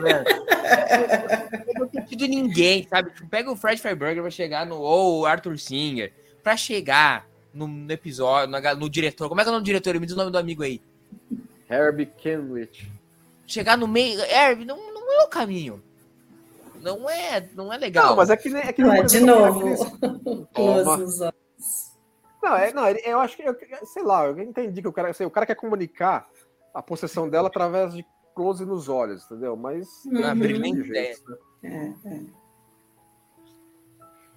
É? 0.06 1.78
Não 1.78 1.88
tem 1.88 2.02
sentido 2.02 2.26
ninguém, 2.26 2.86
sabe? 2.88 3.10
Tipo, 3.10 3.28
pega 3.28 3.50
o 3.50 3.56
Fred 3.56 3.80
Freiberger 3.80 4.22
pra 4.22 4.30
chegar 4.30 4.66
no. 4.66 4.76
Ou 4.76 5.20
o 5.20 5.26
Arthur 5.26 5.58
Singer, 5.58 6.12
pra 6.42 6.56
chegar 6.56 7.26
no, 7.52 7.66
no 7.66 7.90
episódio, 7.92 8.60
ga- 8.60 8.74
no, 8.74 8.88
diretor. 8.90 9.28
Como 9.28 9.40
é 9.40 9.44
que 9.44 9.48
é 9.48 9.50
o 9.50 9.54
nome 9.54 9.62
do 9.62 9.66
diretor? 9.66 9.98
Me 9.98 10.06
diz 10.06 10.14
o 10.14 10.18
nome 10.18 10.30
do 10.30 10.38
amigo 10.38 10.62
aí. 10.62 10.80
Herbie 11.70 12.06
Kenwich. 12.06 12.90
Chegar 13.46 13.76
no 13.78 13.88
meio. 13.88 14.20
É, 14.22 14.54
não, 14.54 14.76
não 14.92 15.20
é 15.20 15.24
o 15.24 15.28
caminho. 15.28 15.82
Não 16.82 17.08
é, 17.08 17.48
não 17.54 17.72
é 17.72 17.76
legal. 17.76 18.08
Não, 18.08 18.16
mas 18.16 18.30
é 18.30 18.36
que 18.36 18.48
nem. 18.48 18.62
É 18.62 18.72
que 18.72 18.82
é 18.82 19.02
de 19.02 19.20
novo. 19.20 19.60
Close 20.54 20.84
Toma. 20.84 20.96
nos 20.96 21.20
olhos. 21.20 21.34
Não, 22.42 22.56
é, 22.56 22.72
não, 22.72 22.88
eu 22.88 23.18
acho 23.18 23.36
que, 23.36 23.42
eu, 23.42 23.56
sei 23.84 24.02
lá, 24.02 24.26
eu 24.26 24.38
entendi 24.40 24.80
que 24.80 24.88
o 24.88 24.92
cara, 24.92 25.10
assim, 25.10 25.24
o 25.24 25.30
cara 25.30 25.44
quer 25.44 25.56
comunicar 25.56 26.28
a 26.72 26.80
possessão 26.80 27.28
dela 27.28 27.48
através 27.48 27.92
de 27.92 28.06
close 28.34 28.64
nos 28.64 28.88
olhos, 28.88 29.24
entendeu? 29.24 29.56
Mas. 29.56 29.88
Uhum. 30.06 30.38
brilhante 30.38 30.84
Jeito, 30.84 30.88
ideia. 30.90 31.16
né? 31.62 31.96
É, 32.04 32.14
é. 32.14 32.20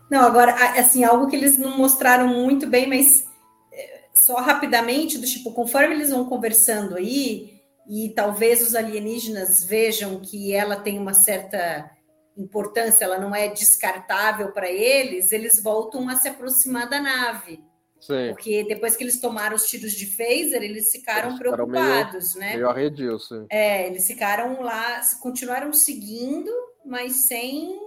Não, 0.09 0.21
agora, 0.21 0.53
assim, 0.77 1.03
algo 1.03 1.27
que 1.27 1.35
eles 1.35 1.57
não 1.57 1.77
mostraram 1.77 2.27
muito 2.27 2.67
bem, 2.67 2.87
mas 2.89 3.25
é, 3.71 4.01
só 4.13 4.35
rapidamente, 4.41 5.17
do 5.17 5.25
tipo, 5.25 5.53
conforme 5.53 5.93
eles 5.93 6.09
vão 6.09 6.25
conversando 6.25 6.95
aí, 6.95 7.61
e 7.87 8.09
talvez 8.09 8.65
os 8.65 8.75
alienígenas 8.75 9.63
vejam 9.63 10.19
que 10.19 10.53
ela 10.53 10.75
tem 10.75 10.99
uma 10.99 11.13
certa 11.13 11.89
importância, 12.37 13.03
ela 13.05 13.17
não 13.19 13.35
é 13.35 13.47
descartável 13.49 14.51
para 14.51 14.69
eles, 14.71 15.31
eles 15.31 15.61
voltam 15.61 16.07
a 16.09 16.15
se 16.15 16.27
aproximar 16.29 16.89
da 16.89 16.99
nave. 17.01 17.63
Sim, 17.99 18.29
Porque 18.29 18.63
depois 18.63 18.95
que 18.95 19.03
eles 19.03 19.19
tomaram 19.21 19.55
os 19.55 19.65
tiros 19.67 19.91
de 19.91 20.07
phaser, 20.07 20.63
eles 20.63 20.89
ficaram 20.91 21.29
Eles 21.29 21.37
ficaram 21.37 21.67
meio- 21.67 21.83
preocupados, 21.85 22.35
né? 22.35 22.53
meio 22.55 22.67
arredio, 22.69 23.19
sim. 23.19 23.45
É, 23.49 23.85
eles 23.87 24.07
ficaram 24.07 24.61
lá, 24.63 25.01
continuaram 25.21 25.71
seguindo, 25.71 26.51
mas 26.83 27.27
sem 27.27 27.79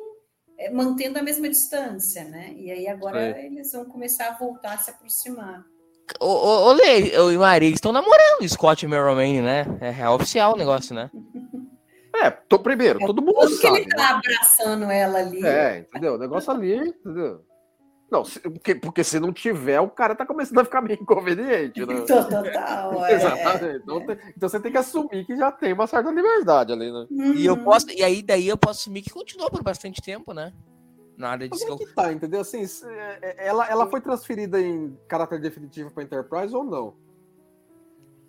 é, 0.56 0.70
mantendo 0.70 1.18
a 1.18 1.22
mesma 1.22 1.48
distância, 1.48 2.22
né? 2.22 2.54
E 2.56 2.70
aí 2.70 2.86
agora 2.86 3.36
eles 3.44 3.72
vão 3.72 3.84
começar 3.86 4.28
a 4.28 4.38
voltar 4.38 4.74
a 4.74 4.78
se 4.78 4.90
aproximar. 4.90 5.64
Ô, 6.20 6.26
ô, 6.26 6.68
ô 6.68 6.72
Lê, 6.74 7.18
ô, 7.18 7.32
e 7.32 7.36
Maria, 7.36 7.66
eles 7.68 7.78
estão 7.78 7.90
namorando 7.90 8.42
o 8.42 8.48
Scott 8.48 8.84
e 8.84 8.86
o 8.86 8.90
Mel 8.90 9.04
Romaine, 9.04 9.40
né? 9.42 9.64
É, 9.80 10.00
é 10.02 10.08
oficial 10.08 10.52
o 10.54 10.56
negócio, 10.56 10.94
né? 10.94 11.10
É, 12.14 12.30
tô, 12.30 12.58
primeiro, 12.58 12.98
todo 13.00 13.20
mundo 13.20 13.40
Tanto 13.40 13.56
que 13.56 13.66
sabe. 13.66 13.80
ele 13.80 13.88
tá 13.90 14.10
abraçando 14.16 14.84
ela 14.90 15.18
ali. 15.18 15.44
É, 15.44 15.78
entendeu? 15.78 16.14
O 16.14 16.18
negócio 16.18 16.50
ali, 16.52 16.76
entendeu? 16.76 17.44
Não, 18.10 18.24
se- 18.24 18.38
porque, 18.38 18.74
porque 18.76 19.02
se 19.02 19.18
não 19.18 19.32
tiver, 19.32 19.80
o 19.80 19.88
cara 19.90 20.14
tá 20.14 20.24
começando 20.24 20.58
a 20.58 20.64
ficar 20.64 20.80
meio 20.80 21.00
inconveniente, 21.00 21.84
né? 21.84 21.94
Total, 22.06 23.04
é. 23.06 23.12
Exatamente. 23.14 23.82
Então, 23.82 24.06
tem- 24.06 24.18
então 24.36 24.48
você 24.48 24.60
tem 24.60 24.70
que 24.70 24.78
assumir 24.78 25.24
que 25.26 25.36
já 25.36 25.50
tem 25.50 25.72
uma 25.72 25.86
certa 25.86 26.10
liberdade 26.10 26.72
ali, 26.72 26.92
né? 26.92 27.06
E 27.10 27.44
eu 27.44 27.54
Uhum. 27.54 27.64
posso, 27.64 27.90
e 27.90 28.02
aí 28.04 28.22
daí 28.22 28.46
eu 28.46 28.56
posso 28.56 28.80
assumir 28.82 29.02
que 29.02 29.10
continuou 29.10 29.50
por 29.50 29.62
bastante 29.62 30.00
tempo, 30.00 30.32
né? 30.32 30.52
Nada 31.16 31.46
Mas 31.48 31.50
disso 31.60 31.64
é 31.64 31.66
que 31.66 31.72
eu... 31.72 31.78
que 31.78 31.94
tá, 31.94 32.12
entendeu? 32.12 32.40
Assim, 32.40 32.64
é- 32.86 33.18
é- 33.22 33.46
ela, 33.48 33.66
ela 33.68 33.86
foi 33.88 34.00
transferida 34.00 34.60
em 34.60 34.96
caráter 35.08 35.40
definitivo 35.40 35.90
pra 35.92 36.02
Enterprise 36.04 36.54
ou 36.54 36.64
não? 36.64 36.94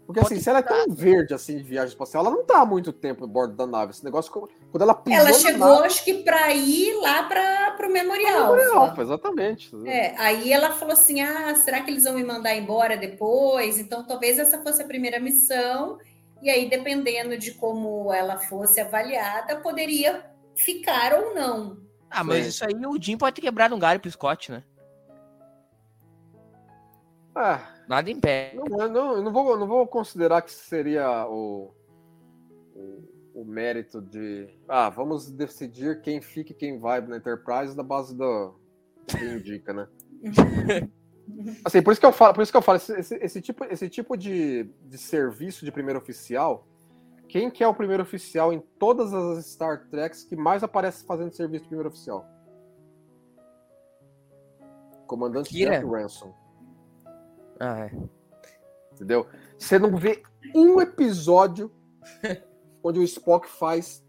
Porque 0.06 0.20
assim, 0.20 0.39
se 0.39 0.49
ela 0.49 0.60
é 0.60 0.62
tão 0.62 0.86
verde 0.93 1.34
assim 1.34 1.58
de 1.58 1.64
viagem 1.64 1.89
espacial, 1.89 2.26
ela 2.26 2.36
não 2.36 2.45
tá 2.45 2.62
há 2.62 2.66
muito 2.66 2.93
tempo 2.93 3.24
a 3.24 3.28
bordo 3.28 3.56
da 3.56 3.66
nave. 3.66 3.91
Esse 3.91 4.06
negócio, 4.06 4.32
quando 4.32 4.82
ela 4.82 4.93
pisou 4.93 5.20
Ela 5.20 5.34
chegou, 5.34 5.68
nave, 5.68 5.88
acho 5.88 6.03
que 6.03 6.14
para 6.24 6.53
ir 6.53 6.93
lá 7.01 7.24
para 7.24 7.88
o 7.88 7.91
Memorial. 7.91 8.56
alfa, 8.78 9.01
exatamente. 9.01 9.72
É, 9.86 10.16
aí 10.20 10.53
ela 10.53 10.72
falou 10.72 10.93
assim: 10.93 11.22
ah, 11.22 11.56
será 11.56 11.82
que 11.82 11.89
eles 11.89 12.03
vão 12.03 12.14
me 12.14 12.24
mandar 12.24 12.56
embora 12.56 12.95
depois? 12.95 13.80
Então 13.80 14.06
talvez 14.06 14.38
essa 14.38 14.62
fosse 14.62 14.84
a 14.84 14.86
primeira 14.86 15.20
missão, 15.20 15.97
e 16.41 16.49
aí, 16.49 16.70
dependendo 16.70 17.38
de 17.38 17.53
como 17.53 18.14
ela 18.14 18.38
fosse 18.38 18.80
avaliada, 18.80 19.56
poderia 19.58 20.24
ficar 20.56 21.14
ou 21.14 21.34
não. 21.34 21.78
Ah, 22.10 22.24
mas 22.24 22.43
Sim. 22.43 22.49
isso 22.49 22.66
aí 22.66 22.86
o 22.86 23.01
Jim 23.01 23.18
pode 23.18 23.36
ter 23.36 23.41
quebrado 23.41 23.76
um 23.76 23.80
galho 23.80 23.99
pro 23.99 24.12
Scott, 24.12 24.51
né? 24.51 24.64
É, 27.38 27.60
Nada 27.88 28.10
impede. 28.10 28.56
não, 28.56 28.80
eu 28.82 28.90
não, 28.90 29.22
não 29.24 29.32
vou, 29.32 29.58
não 29.60 29.68
vou 29.68 29.86
considerar 29.88 30.42
que 30.42 30.52
seria 30.52 31.28
o, 31.28 31.74
o, 32.74 33.42
o 33.42 33.46
mérito 33.46 34.02
de. 34.02 34.48
Ah, 34.68 34.90
vamos 34.90 35.30
decidir 35.32 36.02
quem 36.02 36.22
fica 36.22 36.52
e 36.54 36.56
quem 36.56 36.80
vai 36.80 37.02
na 37.02 37.18
Enterprise 37.18 37.76
na 37.76 37.84
base 37.84 38.16
do 38.16 38.56
que 39.08 39.18
indica, 39.24 39.74
né? 39.74 39.88
Assim, 41.66 41.82
por 41.82 41.92
isso 41.92 42.00
que 42.00 42.06
eu 42.06 42.12
falo, 42.14 42.34
por 42.36 42.42
isso 42.44 42.52
que 42.52 42.58
eu 42.58 42.62
falo, 42.62 42.78
esse, 42.78 42.94
esse- 42.94 43.16
esse 43.16 43.42
tipo, 43.42 43.66
esse 43.66 43.90
tipo 43.90 44.16
de, 44.16 44.64
de 44.84 44.98
serviço 44.98 45.66
de 45.66 45.72
primeiro 45.72 46.00
oficial, 46.00 46.66
quem 47.28 47.50
que 47.50 47.64
é 47.64 47.68
o 47.68 47.74
primeiro 47.74 48.04
oficial 48.04 48.54
em 48.54 48.60
todas 48.80 49.12
as 49.14 49.46
Star 49.48 49.88
Treks 49.90 50.24
que 50.24 50.36
mais 50.36 50.64
aparece 50.64 51.04
fazendo 51.04 51.34
serviço 51.34 51.64
de 51.64 51.68
primeiro 51.70 51.90
oficial? 51.90 52.26
Comandante 55.08 55.50
Kira? 55.50 55.72
Jack 55.80 55.86
Ransom, 55.86 56.34
Ah, 57.60 57.86
é. 57.86 57.91
entendeu? 58.93 59.26
Você 59.58 59.78
não 59.80 59.95
vê 59.97 60.22
um 60.53 60.80
episódio 60.82 61.72
onde 62.84 62.99
o 62.99 63.03
Spock 63.03 63.47
faz 63.47 64.03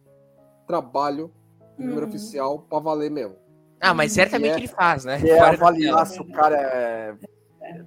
trabalho 0.67 1.33
de 1.61 1.75
primeiro 1.77 2.03
Uhum. 2.03 2.09
oficial 2.09 2.59
pra 2.61 2.79
valer 2.79 3.11
mesmo. 3.11 3.37
Ah, 3.81 3.93
mas 3.95 4.13
certamente 4.13 4.53
é- 4.55 4.57
ele 4.59 4.69
faz, 4.69 5.05
né? 5.05 5.21
É 5.27 5.39
avaliar 5.39 6.07
se 6.07 6.21
o 6.21 6.25
cara 6.33 6.57
é, 6.57 7.15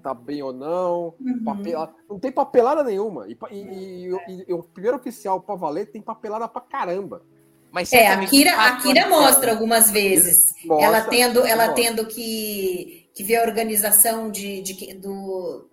tá 0.03 0.13
bem 0.13 0.41
ou 0.43 0.53
não. 0.53 1.15
Uhum. 1.19 1.87
Não 2.09 2.19
tem 2.19 2.31
papelada 2.31 2.83
nenhuma. 2.83 3.27
E, 3.27 3.37
e- 3.51 3.55
e- 3.55 4.15
e- 4.27 4.45
e 4.47 4.53
o 4.53 4.61
primeiro 4.63 4.97
oficial 4.97 5.41
pra 5.41 5.55
valer 5.55 5.87
tem 5.87 6.01
papelada 6.01 6.47
pra 6.47 6.61
caramba. 6.61 7.23
Mas 7.71 7.91
É, 7.93 8.07
a 8.07 8.25
Kira, 8.25 8.51
a 8.55 8.77
Kira 8.77 9.07
mostra 9.07 9.51
algumas 9.51 9.91
vezes. 9.91 10.53
Mostra, 10.65 10.85
ela 10.87 11.01
tendo, 11.01 11.39
ela 11.45 11.67
mostra. 11.67 11.83
tendo 11.83 12.05
que, 12.07 12.98
que 13.19 13.23
ver 13.25 13.35
a 13.35 13.43
organização 13.43 14.31
de, 14.31 14.61
de 14.61 14.93
do, 14.93 15.69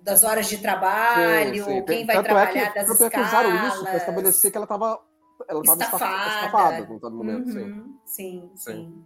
das 0.00 0.24
horas 0.24 0.46
de 0.48 0.56
trabalho, 0.56 1.62
Sim, 1.62 1.72
sim. 1.72 1.84
quem 1.84 2.06
vai 2.06 2.16
Tanto 2.16 2.24
trabalhar 2.24 2.50
é 2.50 2.68
que, 2.68 2.74
das 2.74 2.86
tanto 2.86 3.04
é 3.04 3.10
que 3.10 3.20
escalas. 3.20 3.28
usaram 3.28 3.68
isso 3.68 3.84
pra 3.84 3.96
estabelecer 3.98 4.50
que 4.50 4.56
ela 4.56 4.66
tava, 4.66 4.98
ela 5.46 5.62
tava 5.62 5.82
esta- 5.82 5.96
Estafada. 5.96 6.28
estafada 6.80 7.10
momento. 7.10 7.52
Sim. 7.52 7.58
Uhum, 7.64 7.98
sim, 8.06 8.50
sim. 8.56 9.04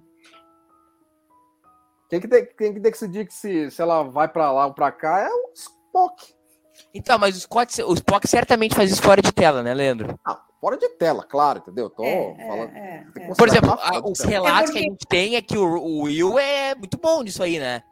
Quem 2.09 2.21
que, 2.21 2.29
tem, 2.29 2.47
quem 2.57 2.75
que 2.75 2.79
decidir 2.81 3.27
que 3.27 3.35
se, 3.35 3.71
se 3.73 3.83
ela 3.83 4.05
vai 4.05 4.29
pra 4.29 4.53
lá 4.53 4.67
ou 4.67 4.73
pra 4.75 4.93
cá 4.93 5.19
é 5.21 5.29
o 5.29 5.53
Spock. 5.53 6.33
Então, 6.95 7.19
mas 7.19 7.37
o, 7.37 7.41
Scott, 7.41 7.83
o 7.83 7.93
Spock 7.95 8.29
certamente 8.29 8.75
faz 8.77 8.91
isso 8.93 9.03
fora 9.03 9.21
de 9.21 9.33
tela, 9.33 9.65
né, 9.65 9.75
Leandro? 9.75 10.17
Ah, 10.25 10.41
fora 10.61 10.77
de 10.77 10.89
tela, 10.91 11.25
claro, 11.25 11.61
entendeu? 11.61 11.89
Tô 11.91 12.05
É, 12.05 12.35
falando. 12.47 12.77
é, 12.77 13.07
é. 13.17 13.21
que 13.29 13.35
Por 13.37 13.49
exemplo, 13.49 13.71
a- 13.73 14.03
os 14.05 14.21
relatos 14.21 14.71
É 14.71 14.73
que 14.75 14.79
a 14.79 14.83
gente 14.83 15.07
tem 15.09 15.37
é 15.37 15.43
que 15.43 15.57
o, 15.57 15.65
o 15.77 16.03
Will 16.03 16.39
é 16.39 16.75
muito 16.75 16.99
bom 16.99 17.23
nisso 17.23 17.43
aí, 17.43 17.59
né? 17.59 17.83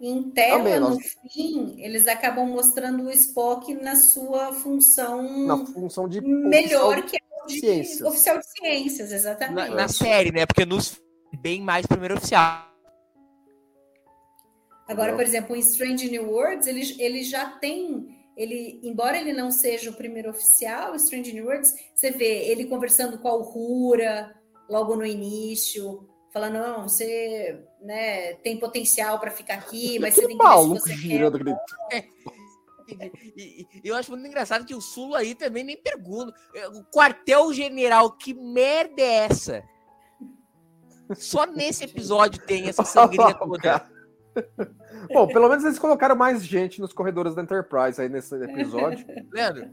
Em 0.00 0.30
tela, 0.30 0.58
Também, 0.58 0.80
no 0.80 0.90
nós- 0.90 1.16
fim, 1.32 1.74
eles 1.82 2.08
acabam 2.08 2.46
mostrando 2.48 3.04
o 3.04 3.10
Spock 3.10 3.74
na 3.74 3.96
sua 3.96 4.52
função 4.52 5.22
Na 5.46 5.58
função 5.66 6.08
de. 6.08 6.20
melhor 6.22 6.98
oficial- 6.98 7.02
que 7.10 7.16
a 7.16 7.46
de 7.46 7.60
ciências. 7.60 8.00
oficial 8.02 8.38
de 8.38 8.46
ciências, 8.50 9.10
Na, 9.10 9.16
exatamente. 9.16 9.70
na 9.74 9.88
série, 9.88 10.32
né? 10.32 10.46
Porque 10.46 10.64
nos 10.64 10.98
bem 11.40 11.60
mais 11.62 11.86
primeiro 11.86 12.14
oficial. 12.16 12.66
Agora, 14.88 15.14
por 15.14 15.22
exemplo, 15.22 15.54
em 15.54 15.60
Strange 15.60 16.10
New 16.10 16.30
Worlds, 16.30 16.66
ele, 16.66 16.96
ele 16.98 17.22
já 17.22 17.46
tem. 17.46 18.18
Ele, 18.36 18.80
embora 18.82 19.18
ele 19.18 19.32
não 19.32 19.50
seja 19.50 19.90
o 19.90 19.94
primeiro 19.94 20.30
oficial, 20.30 20.94
Strange 20.96 21.32
New 21.32 21.46
Worlds, 21.46 21.74
você 21.94 22.10
vê 22.10 22.48
ele 22.48 22.66
conversando 22.66 23.18
com 23.18 23.28
a 23.28 23.36
Uhura 23.36 24.34
logo 24.68 24.96
no 24.96 25.04
início, 25.04 26.08
falando: 26.32 26.54
não, 26.54 26.88
você 26.88 27.62
né, 27.82 28.34
tem 28.36 28.58
potencial 28.58 29.18
para 29.18 29.30
ficar 29.30 29.54
aqui, 29.54 29.98
mas 30.00 30.14
você 30.14 30.22
Que 30.22 30.28
tem 30.28 30.38
que 30.38 30.42
ver 30.48 30.58
se 30.58 30.68
maluco 30.68 30.80
você 30.80 30.90
quer. 30.90 30.96
girando 30.96 31.36
aquele. 31.36 31.54
E, 33.36 33.68
e 33.84 33.88
eu 33.88 33.94
acho 33.94 34.10
muito 34.10 34.26
engraçado 34.26 34.64
que 34.64 34.74
o 34.74 34.80
Sulo 34.80 35.14
aí 35.14 35.32
também 35.32 35.62
nem 35.62 35.76
pergunta. 35.76 36.34
O 36.74 36.82
quartel-general, 36.92 38.10
que 38.16 38.34
merda 38.34 39.00
é 39.00 39.26
essa? 39.26 39.62
Só 41.14 41.46
nesse 41.46 41.84
episódio 41.84 42.44
tem 42.44 42.68
essa 42.68 42.84
sangria 42.84 43.32
toda. 43.38 43.88
Bom, 45.12 45.26
pelo 45.28 45.48
menos 45.48 45.64
eles 45.64 45.78
colocaram 45.78 46.14
mais 46.16 46.44
gente 46.44 46.80
nos 46.80 46.92
corredores 46.92 47.34
da 47.34 47.42
Enterprise 47.42 48.00
aí 48.00 48.08
nesse 48.08 48.34
episódio. 48.34 49.04
Leandro, 49.32 49.70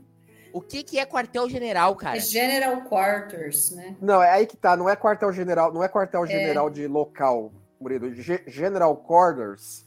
o 0.54 0.62
que, 0.62 0.84
que 0.84 0.98
é 0.98 1.06
quartel-general, 1.06 1.96
cara? 1.96 2.18
É 2.18 2.20
General 2.20 2.82
Quarters, 2.84 3.72
né? 3.72 3.96
Não, 4.02 4.22
é 4.24 4.32
aí 4.32 4.46
que 4.48 4.56
tá, 4.58 4.76
não 4.78 4.90
é 4.90 4.96
quartel-general, 4.96 5.74
não 5.74 5.84
é 5.84 5.90
quartel-general 5.90 6.70
de 6.70 6.88
local, 6.88 7.52
Murilo. 7.80 8.14
Ge- 8.14 8.44
General 8.48 8.96
Quarters 8.96 9.86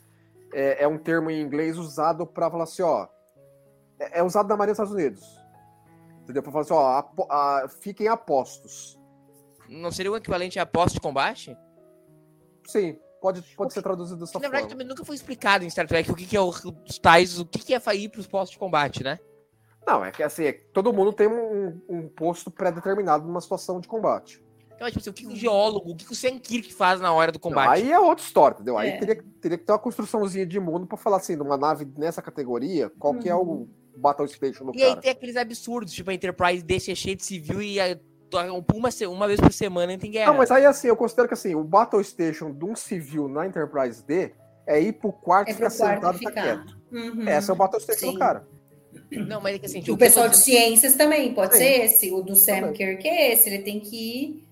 é, 0.53 0.85
é 0.85 0.89
um 0.89 0.99
termo 0.99 1.31
em 1.31 1.41
inglês 1.41 1.79
usado 1.79 2.27
pra 2.27 2.51
falar 2.51 2.65
assim, 2.65 2.83
ó. 2.83 3.09
É, 3.99 4.21
é 4.21 4.23
usado 4.23 4.49
na 4.49 4.57
Marinha 4.57 4.75
dos 4.75 4.79
Estados 4.83 4.93
Unidos. 4.95 5.41
Entendeu? 6.23 6.43
Pra 6.43 6.53
falar 6.53 6.63
assim, 6.63 6.75
ó, 6.75 6.99
apo- 6.99 7.27
a- 7.31 7.67
fiquem 7.81 8.07
apostos. 8.09 8.99
Não 9.69 9.91
seria 9.91 10.13
o 10.13 10.17
equivalente 10.17 10.59
a 10.59 10.67
posto 10.67 10.95
de 10.95 11.01
combate? 11.01 11.57
Sim, 12.67 12.99
pode, 13.21 13.43
pode 13.57 13.73
ser 13.73 13.83
traduzido 13.83 14.21
dessa 14.21 14.33
Que, 14.33 14.39
na 14.39 14.43
verdade, 14.43 14.63
forma. 14.63 14.71
também 14.75 14.87
nunca 14.87 15.05
foi 15.05 15.15
explicado 15.15 15.65
em 15.65 15.71
Star 15.71 15.87
Trek 15.87 16.11
o 16.11 16.15
que, 16.15 16.27
que 16.27 16.37
é 16.37 16.41
o- 16.41 16.49
os 16.49 16.99
tais, 17.01 17.39
o 17.39 17.45
que, 17.45 17.59
que 17.59 17.75
é 17.75 17.81
ir 17.97 18.09
para 18.09 18.21
os 18.21 18.27
postos 18.27 18.53
de 18.53 18.59
combate, 18.59 19.03
né? 19.05 19.19
Não, 19.87 20.05
é 20.05 20.11
que 20.11 20.23
assim, 20.23 20.45
é 20.45 20.53
todo 20.53 20.93
mundo 20.93 21.13
tem 21.13 21.27
um, 21.27 21.81
um 21.89 22.09
posto 22.09 22.51
pré-determinado 22.51 23.27
numa 23.27 23.41
situação 23.41 23.81
de 23.81 23.89
combate. 23.89 24.43
Então, 24.75 24.89
tipo 24.89 25.01
assim, 25.01 25.11
o 25.11 25.13
que, 25.13 25.27
o 25.27 25.37
geólogo, 25.37 25.91
o 25.91 25.97
que, 25.97 26.11
o 26.11 26.15
Sam 26.15 26.39
Kirk 26.39 26.73
faz 26.73 27.01
na 27.01 27.13
hora 27.13 27.31
do 27.31 27.37
Não, 27.37 27.41
combate? 27.41 27.83
aí 27.83 27.93
é 27.93 27.99
outra 28.01 28.25
história, 28.25 28.55
entendeu? 28.55 28.79
Aí 28.79 28.91
É. 28.91 28.97
teria, 28.99 29.25
teria 29.41 29.59
que 29.59 29.65
ter 29.65 29.73
uma 29.73 29.79
construçãozinha 29.79 30.47
de 30.47 30.59
mundo 30.59 30.87
pra 30.87 30.97
falar 30.97 31.19
assim, 31.19 31.37
numa 31.37 31.57
nave 31.57 31.87
nessa 31.99 32.23
categoria, 32.23 32.91
qual 32.99 33.15
que 33.15 33.29
é 33.29 33.35
o 33.35 33.69
Battle 33.97 34.27
Station 34.29 34.65
do 34.67 34.73
E 34.75 34.83
aí 34.83 34.91
cara. 34.91 35.01
tem 35.03 35.11
aqueles 35.11 35.37
absurdos, 35.37 35.93
tipo, 35.93 36.09
a 36.11 36.15
Enterprise 36.15 36.63
deixa 36.63 36.95
cheio 36.95 37.17
de 37.17 37.25
civil 37.25 37.61
e 37.61 37.79
a- 37.79 37.99
uma, 38.33 38.91
uma 39.09 39.27
vez 39.27 39.41
por 39.41 39.53
semana 39.53 39.97
tem 39.99 40.11
guerra. 40.11 40.31
Não, 40.31 40.39
mas 40.39 40.51
aí 40.51 40.65
assim, 40.65 40.89
eu 40.89 40.97
considero 40.97 41.29
que 41.29 41.35
assim, 41.35 41.55
o 41.55 41.65
Battle 41.65 42.03
Station 42.03 42.53
de 42.53 42.65
um 42.65 42.77
civil 42.77 43.29
na 43.29 43.47
Enterprise 43.47 44.05
D 44.05 44.33
é 44.67 44.81
ir 44.81 44.93
pro 44.93 45.13
quarto 45.13 45.49
É 45.49 45.53
e 45.53 45.55
ficar 45.55 45.71
quarto 45.71 45.95
sentado 45.95 46.15
e 46.17 46.19
ficar 46.19 46.31
ficar. 46.31 46.43
quieto. 46.43 46.81
Uhum. 46.93 47.29
Essa 47.29 47.53
é 47.53 47.55
o 47.55 47.57
Battle 47.57 47.81
Station 47.81 48.07
Sim. 48.07 48.13
do 48.13 48.19
cara. 48.19 48.47
Não, 49.11 49.41
mas 49.41 49.55
é 49.55 49.59
que 49.59 49.67
assim, 49.67 49.83
o 49.91 49.97
pessoal 49.97 50.29
de 50.29 50.37
ciências 50.37 50.95
também 50.95 51.35
pode 51.35 51.55
Sim. 51.55 51.59
ser 51.59 51.85
esse. 51.85 52.13
O 52.13 52.23
do 52.23 52.37
Sam. 52.37 52.73
Kirk 52.73 53.07
é 53.09 53.33
esse. 53.33 53.49
Ele 53.49 53.63
tem 53.63 53.81
que 53.81 54.45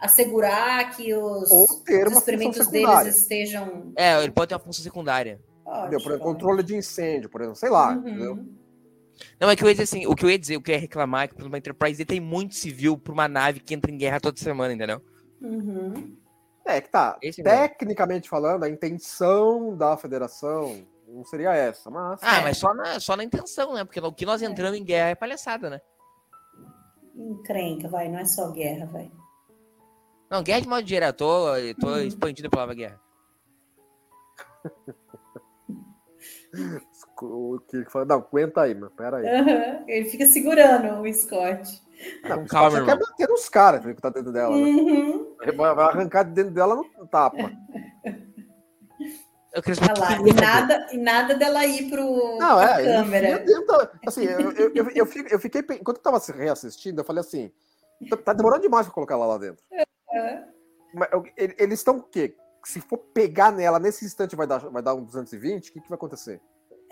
assegurar 0.00 0.94
que 0.96 1.14
os, 1.14 1.50
os 1.50 2.12
experimentos 2.12 2.66
deles 2.68 3.18
estejam. 3.18 3.92
É, 3.96 4.22
ele 4.22 4.32
pode 4.32 4.48
ter 4.48 4.54
uma 4.54 4.60
função 4.60 4.82
secundária. 4.82 5.40
Entendeu? 5.66 6.00
Por 6.00 6.12
exemplo, 6.12 6.18
controle 6.18 6.62
de 6.62 6.76
incêndio, 6.76 7.28
por 7.28 7.40
exemplo, 7.40 7.56
sei 7.58 7.70
lá. 7.70 7.92
Uhum. 7.92 7.98
entendeu? 8.00 8.38
Não, 9.40 9.48
é 9.48 9.56
que 9.56 9.62
eu 9.62 9.68
ia 9.68 9.74
dizer 9.74 9.84
assim, 9.84 10.06
o 10.06 10.14
que 10.14 10.24
eu 10.24 10.30
ia 10.30 10.38
dizer, 10.38 10.56
o 10.56 10.62
que 10.62 10.70
eu 10.70 10.74
ia 10.74 10.80
reclamar 10.80 11.24
é 11.24 11.28
que, 11.28 11.34
por 11.34 11.42
exemplo, 11.42 11.56
a 11.56 11.58
Enterprise 11.58 11.98
D 11.98 12.04
tem 12.04 12.20
muito 12.20 12.54
civil 12.54 12.98
pra 12.98 13.12
uma 13.12 13.28
nave 13.28 13.60
que 13.60 13.74
entra 13.74 13.90
em 13.90 13.96
guerra 13.96 14.20
toda 14.20 14.38
semana, 14.38 14.74
entendeu? 14.74 15.00
Uhum. 15.40 16.16
É 16.66 16.80
que 16.80 16.90
tá, 16.90 17.18
Esse 17.22 17.42
mesmo. 17.42 17.58
tecnicamente 17.58 18.28
falando, 18.28 18.64
a 18.64 18.68
intenção 18.68 19.76
da 19.76 19.96
federação 19.96 20.84
não 21.06 21.24
seria 21.24 21.54
essa, 21.54 21.90
mas... 21.90 22.18
Ah, 22.22 22.38
É. 22.38 22.42
mas 22.42 22.56
só 22.56 22.74
na, 22.74 22.98
só 22.98 23.16
na 23.16 23.22
intenção, 23.24 23.74
né? 23.74 23.84
Porque 23.84 24.00
o 24.00 24.12
que 24.12 24.26
nós 24.26 24.42
entramos 24.42 24.78
em 24.78 24.84
guerra 24.84 25.10
é 25.10 25.14
palhaçada, 25.14 25.70
né? 25.70 25.80
Encrenca, 27.14 27.86
vai. 27.88 28.08
Não 28.08 28.18
é 28.18 28.24
só 28.24 28.50
guerra, 28.50 28.86
vai. 28.86 29.10
Não, 30.30 30.42
guerra 30.42 30.62
de 30.62 30.68
modo 30.68 30.86
geral, 30.88 31.10
eu 31.10 31.14
tô, 31.14 31.56
eu 31.56 31.74
tô 31.76 31.86
Uhum. 31.88 31.98
expandindo 32.00 32.48
a 32.48 32.50
palavra 32.50 32.74
guerra. 32.74 33.00
O 37.22 37.60
que 37.68 37.84
fala, 37.86 38.04
não, 38.04 38.16
aguenta 38.16 38.62
aí, 38.62 38.74
mas 38.74 38.90
pera 38.92 39.18
aí. 39.18 39.26
Aham. 39.28 39.84
Ele 39.86 40.08
fica 40.08 40.26
segurando 40.26 41.00
o 41.02 41.12
Scott. 41.14 41.82
Não, 42.28 42.38
Com 42.40 42.46
calma, 42.46 42.70
você 42.70 42.84
quer 42.84 42.98
bater 42.98 43.28
nos 43.28 43.48
caras 43.48 43.84
que 43.84 43.94
tá 43.94 44.10
dentro 44.10 44.32
dela, 44.32 44.56
né? 44.56 44.64
Uhum. 44.64 45.36
Vai 45.38 45.52
vai 45.74 45.84
arrancar 45.86 46.24
de 46.24 46.32
dentro 46.32 46.52
dela 46.52 46.74
no 46.74 47.06
tapa. 47.06 47.52
Eu 49.52 49.62
queria 49.62 49.76
saber 49.76 50.00
lá. 50.00 50.20
o 50.20 50.26
E 50.28 50.32
nada, 50.32 50.86
e 50.92 50.98
nada 50.98 51.34
dela 51.36 51.64
ir 51.64 51.88
pro 51.88 52.38
Não, 52.38 52.60
é, 52.60 52.82
ele 52.82 52.92
câmera. 52.92 53.38
dentro 53.38 53.88
assim, 54.06 54.24
eu, 54.24 54.50
eu, 54.52 54.72
eu, 54.74 54.90
eu 54.90 55.06
fico- 55.06 55.32
eu 55.32 55.38
fiquei, 55.38 55.60
enquanto 55.60 55.98
eu 55.98 56.02
tava 56.02 56.18
reassistindo, 56.36 57.00
eu 57.00 57.04
falei 57.04 57.20
assim, 57.20 57.52
tá, 58.10 58.16
tá 58.16 58.32
demorando 58.32 58.62
demais 58.62 58.86
pra 58.86 58.94
colocar 58.94 59.14
ela 59.14 59.26
lá 59.26 59.38
dentro. 59.38 59.64
Ele- 61.36 61.54
eles 61.56 61.78
estão 61.78 61.98
o 61.98 62.02
quê? 62.02 62.36
Se 62.64 62.80
for 62.80 62.98
pegar 62.98 63.52
nela 63.52 63.78
nesse 63.78 64.04
instante 64.04 64.34
vai 64.34 64.46
dar, 64.46 64.58
vai 64.58 64.82
dar 64.82 64.94
um 64.94 65.04
220, 65.04 65.70
o 65.70 65.72
que, 65.74 65.80
que 65.80 65.88
vai 65.88 65.96
acontecer? 65.96 66.40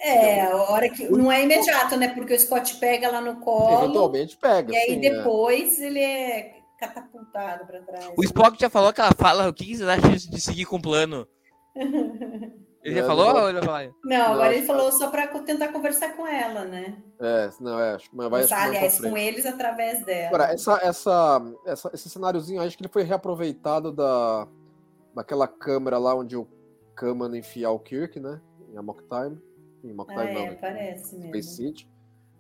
É, 0.03 0.40
a 0.42 0.57
hora 0.57 0.88
que. 0.88 1.09
Não 1.09 1.30
é 1.30 1.42
imediato, 1.42 1.96
né? 1.96 2.09
Porque 2.09 2.34
o 2.34 2.40
Scott 2.40 2.76
pega 2.76 3.11
lá 3.11 3.20
no 3.20 3.36
colo. 3.36 3.84
Eventualmente 3.84 4.36
pega. 4.36 4.72
E 4.72 4.76
aí 4.76 4.82
assim, 4.90 5.07
é. 5.07 5.11
depois 5.11 5.80
ele 5.80 6.00
é 6.00 6.57
catapultado 6.78 7.64
para 7.66 7.80
trás. 7.82 8.11
O 8.16 8.24
Spock 8.24 8.61
já 8.61 8.68
falou 8.68 8.92
que 8.92 9.00
ela 9.00 9.12
fala, 9.16 9.48
o 9.48 9.55
que 9.55 9.64
vocês 9.76 9.88
acham 9.88 10.11
de 10.11 10.40
seguir 10.40 10.64
com 10.64 10.76
o 10.76 10.82
plano? 10.82 11.26
Ele 12.84 12.96
já 12.96 13.03
É, 13.03 13.07
falou 13.07 13.32
não. 13.32 13.42
ou 13.42 13.48
ele 13.48 13.61
vai 13.61 13.64
falar? 13.64 13.90
Não, 14.05 14.32
agora 14.32 14.57
ele 14.57 14.66
falou 14.66 14.90
só 14.90 15.09
para 15.09 15.28
tentar 15.28 15.68
conversar 15.68 16.16
com 16.16 16.26
ela, 16.26 16.64
né? 16.64 16.96
É, 17.20 17.48
não, 17.61 17.78
é, 17.78 17.92
acho 17.94 18.11
que 18.11 18.16
mas 18.16 18.28
vai 18.28 18.44
pra 18.44 18.62
aliás, 18.64 19.00
com 19.00 19.16
eles 19.16 19.46
através 19.46 20.05
dela. 20.05 20.26
Agora, 20.26 20.53
essa, 20.53 20.80
essa, 20.82 21.40
essa- 21.64 21.90
esse 21.94 22.11
cenáriozinho, 22.11 22.61
acho 22.61 22.76
que 22.76 22.82
ele 22.82 22.92
foi 22.92 23.05
reaproveitado 23.05 23.92
da, 23.92 24.48
daquela 25.14 25.46
câmera 25.46 25.96
lá 25.96 26.12
onde 26.12 26.36
o 26.36 26.44
Kaman 26.96 27.38
enfia 27.38 27.70
o 27.70 27.78
Kirk, 27.78 28.18
né? 28.18 28.40
Em 28.72 28.76
Amok 28.76 29.00
Time. 29.05 29.40
Em 29.85 29.91
ah, 29.91 30.05
não, 30.07 30.20
é, 30.22 30.51
né? 30.51 30.59
parece 30.61 31.05
Space 31.16 31.28
mesmo. 31.30 31.53
City. 31.53 31.89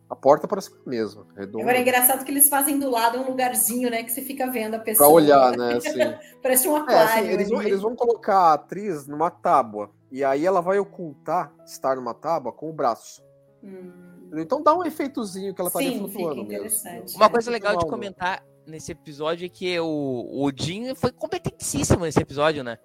A 0.08 0.14
porta 0.14 0.46
parece 0.46 0.70
a 0.70 0.88
mesma, 0.90 1.26
redonda. 1.34 1.62
Agora 1.62 1.78
é 1.78 1.80
engraçado 1.80 2.22
que 2.22 2.30
eles 2.30 2.46
fazem 2.48 2.78
do 2.78 2.90
lado 2.90 3.18
um 3.18 3.26
lugarzinho, 3.30 3.90
né? 3.90 4.02
Que 4.02 4.12
você 4.12 4.20
fica 4.20 4.50
vendo 4.50 4.74
a 4.74 4.78
pessoa. 4.78 5.08
Pra 5.08 5.14
olhar, 5.14 5.56
né? 5.56 5.76
Assim. 5.78 5.98
Parece 6.42 6.68
um 6.68 6.76
É, 6.76 6.80
aquário. 6.80 7.02
assim, 7.24 7.28
eles, 7.32 7.48
vão, 7.48 7.62
eles 7.62 7.80
vão 7.80 7.96
colocar 7.96 8.36
a 8.38 8.52
atriz 8.54 9.06
numa 9.06 9.30
tábua. 9.30 9.90
E 10.10 10.22
aí 10.22 10.44
ela 10.44 10.60
vai 10.60 10.78
ocultar 10.78 11.50
estar 11.64 11.96
numa 11.96 12.12
tábua 12.12 12.52
com 12.52 12.68
o 12.68 12.72
braço. 12.74 13.22
Hum, 13.64 14.28
Então 14.36 14.62
dá 14.62 14.74
um 14.76 14.84
efeitozinho 14.84 15.54
que 15.54 15.60
ela 15.62 15.68
estaria 15.68 15.88
Sim, 15.92 15.94
fica 16.00 16.08
flutuando 16.10 16.36
mesmo. 16.44 16.52
interessante. 16.52 17.16
Uma 17.16 17.26
É, 17.26 17.28
coisa 17.30 17.50
legal 17.50 17.76
de 17.78 17.86
comentar 17.86 18.44
nesse 18.66 18.92
episódio 18.92 19.46
é 19.46 19.48
que 19.48 19.80
o, 19.80 19.86
o 19.86 20.44
Odin 20.44 20.94
foi 20.94 21.10
competentíssimo 21.10 22.04
nesse 22.04 22.20
episódio, 22.20 22.62
né? 22.62 22.76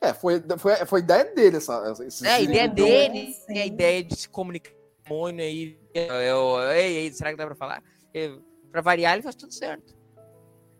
É, 0.00 0.12
foi, 0.12 0.42
foi, 0.58 0.76
foi 0.86 1.00
ideia 1.00 1.24
dele 1.34 1.56
essa. 1.56 1.94
esse 2.06 2.26
É, 2.26 2.32
a 2.34 2.40
ideia 2.40 2.68
dele, 2.68 3.34
é 3.48 3.62
a 3.62 3.66
ideia 3.66 4.04
de 4.04 4.14
se 4.16 4.28
comunicar 4.28 4.70
com 4.72 4.76
o 4.76 5.02
demônio 5.32 5.44
aí. 5.44 5.78
Eu, 5.94 6.60
ei, 6.72 6.96
ei, 6.98 7.12
será 7.12 7.30
que 7.30 7.36
dá 7.36 7.46
pra 7.46 7.54
falar? 7.56 7.82
É, 8.14 8.30
Pra 8.70 8.82
variar, 8.82 9.14
ele 9.14 9.22
faz 9.22 9.34
tudo 9.34 9.54
certo. 9.54 9.94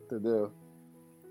Entendeu? 0.04 0.52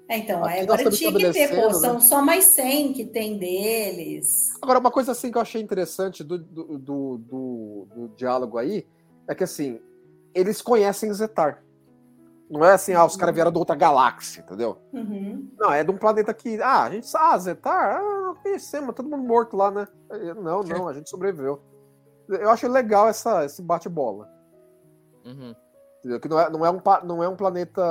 É, 0.09 0.17
então, 0.17 0.43
Aqui 0.43 0.65
nós 0.65 0.79
agora 0.79 0.91
tinha 0.91 1.11
que 1.13 1.19
ter, 1.19 1.49
pô, 1.49 1.55
estabelecendo, 1.55 1.79
são 1.79 2.01
só 2.01 2.21
mais 2.23 2.45
100 2.45 2.93
que 2.93 3.05
tem 3.05 3.37
deles. 3.37 4.49
Agora, 4.61 4.79
uma 4.79 4.91
coisa 4.91 5.11
assim 5.11 5.31
que 5.31 5.37
eu 5.37 5.41
achei 5.41 5.61
interessante 5.61 6.23
do, 6.23 6.37
do, 6.39 6.77
do, 6.79 7.17
do- 7.17 7.87
do 7.93 8.07
diálogo 8.15 8.57
aí 8.57 8.87
é 9.27 9.35
que 9.35 9.43
assim, 9.43 9.79
eles 10.33 10.61
conhecem 10.61 11.13
Zetar. 11.13 11.63
Não 12.49 12.63
é 12.63 12.73
assim, 12.73 12.93
ah, 12.93 13.03
os 13.05 13.15
caras 13.17 13.33
vieram 13.33 13.51
de 13.51 13.57
outra 13.57 13.75
galáxia, 13.75 14.41
entendeu? 14.41 14.77
Uhum. 14.93 15.49
Não, 15.57 15.71
é 15.71 15.83
de 15.83 15.89
um 15.91 15.97
planeta 15.97 16.33
que. 16.33 16.61
Ah, 16.61 16.83
a 16.83 16.91
gente 16.91 17.07
sabe, 17.07 17.25
ah, 17.33 17.37
Zetar, 17.39 17.95
ah, 18.01 18.35
conhecemos, 18.43 18.93
todo 18.93 19.09
mundo 19.09 19.23
morto 19.23 19.57
lá, 19.57 19.71
né? 19.71 19.87
Eh, 20.11 20.33
Não, 20.35 20.61
não, 20.61 20.87
a 20.87 20.93
gente 20.93 21.09
sobreviveu. 21.09 21.59
Eu 22.29 22.49
acho 22.49 22.67
legal 22.67 23.07
essa, 23.07 23.43
esse 23.45 23.61
bate-bola. 23.63 24.29
Uhum. 25.25 25.55
Entendeu? 25.99 26.19
Que 26.19 26.27
não 26.29 26.39
é, 26.39 26.49
não, 26.51 26.65
é 26.65 26.69
um, 26.71 26.81
não 27.03 27.23
é 27.23 27.27
um 27.27 27.35
planeta 27.35 27.81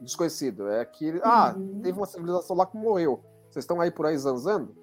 desconhecido. 0.00 0.68
É 0.68 0.84
que. 0.84 1.20
Ah, 1.22 1.54
Uhum. 1.56 1.80
teve 1.82 1.98
uma 1.98 2.06
civilização 2.06 2.56
lá 2.56 2.64
que 2.66 2.76
morreu. 2.76 3.22
Vocês 3.50 3.62
estão 3.64 3.80
aí 3.80 3.90
por 3.90 4.06
aí 4.06 4.16
zanzando? 4.16 4.74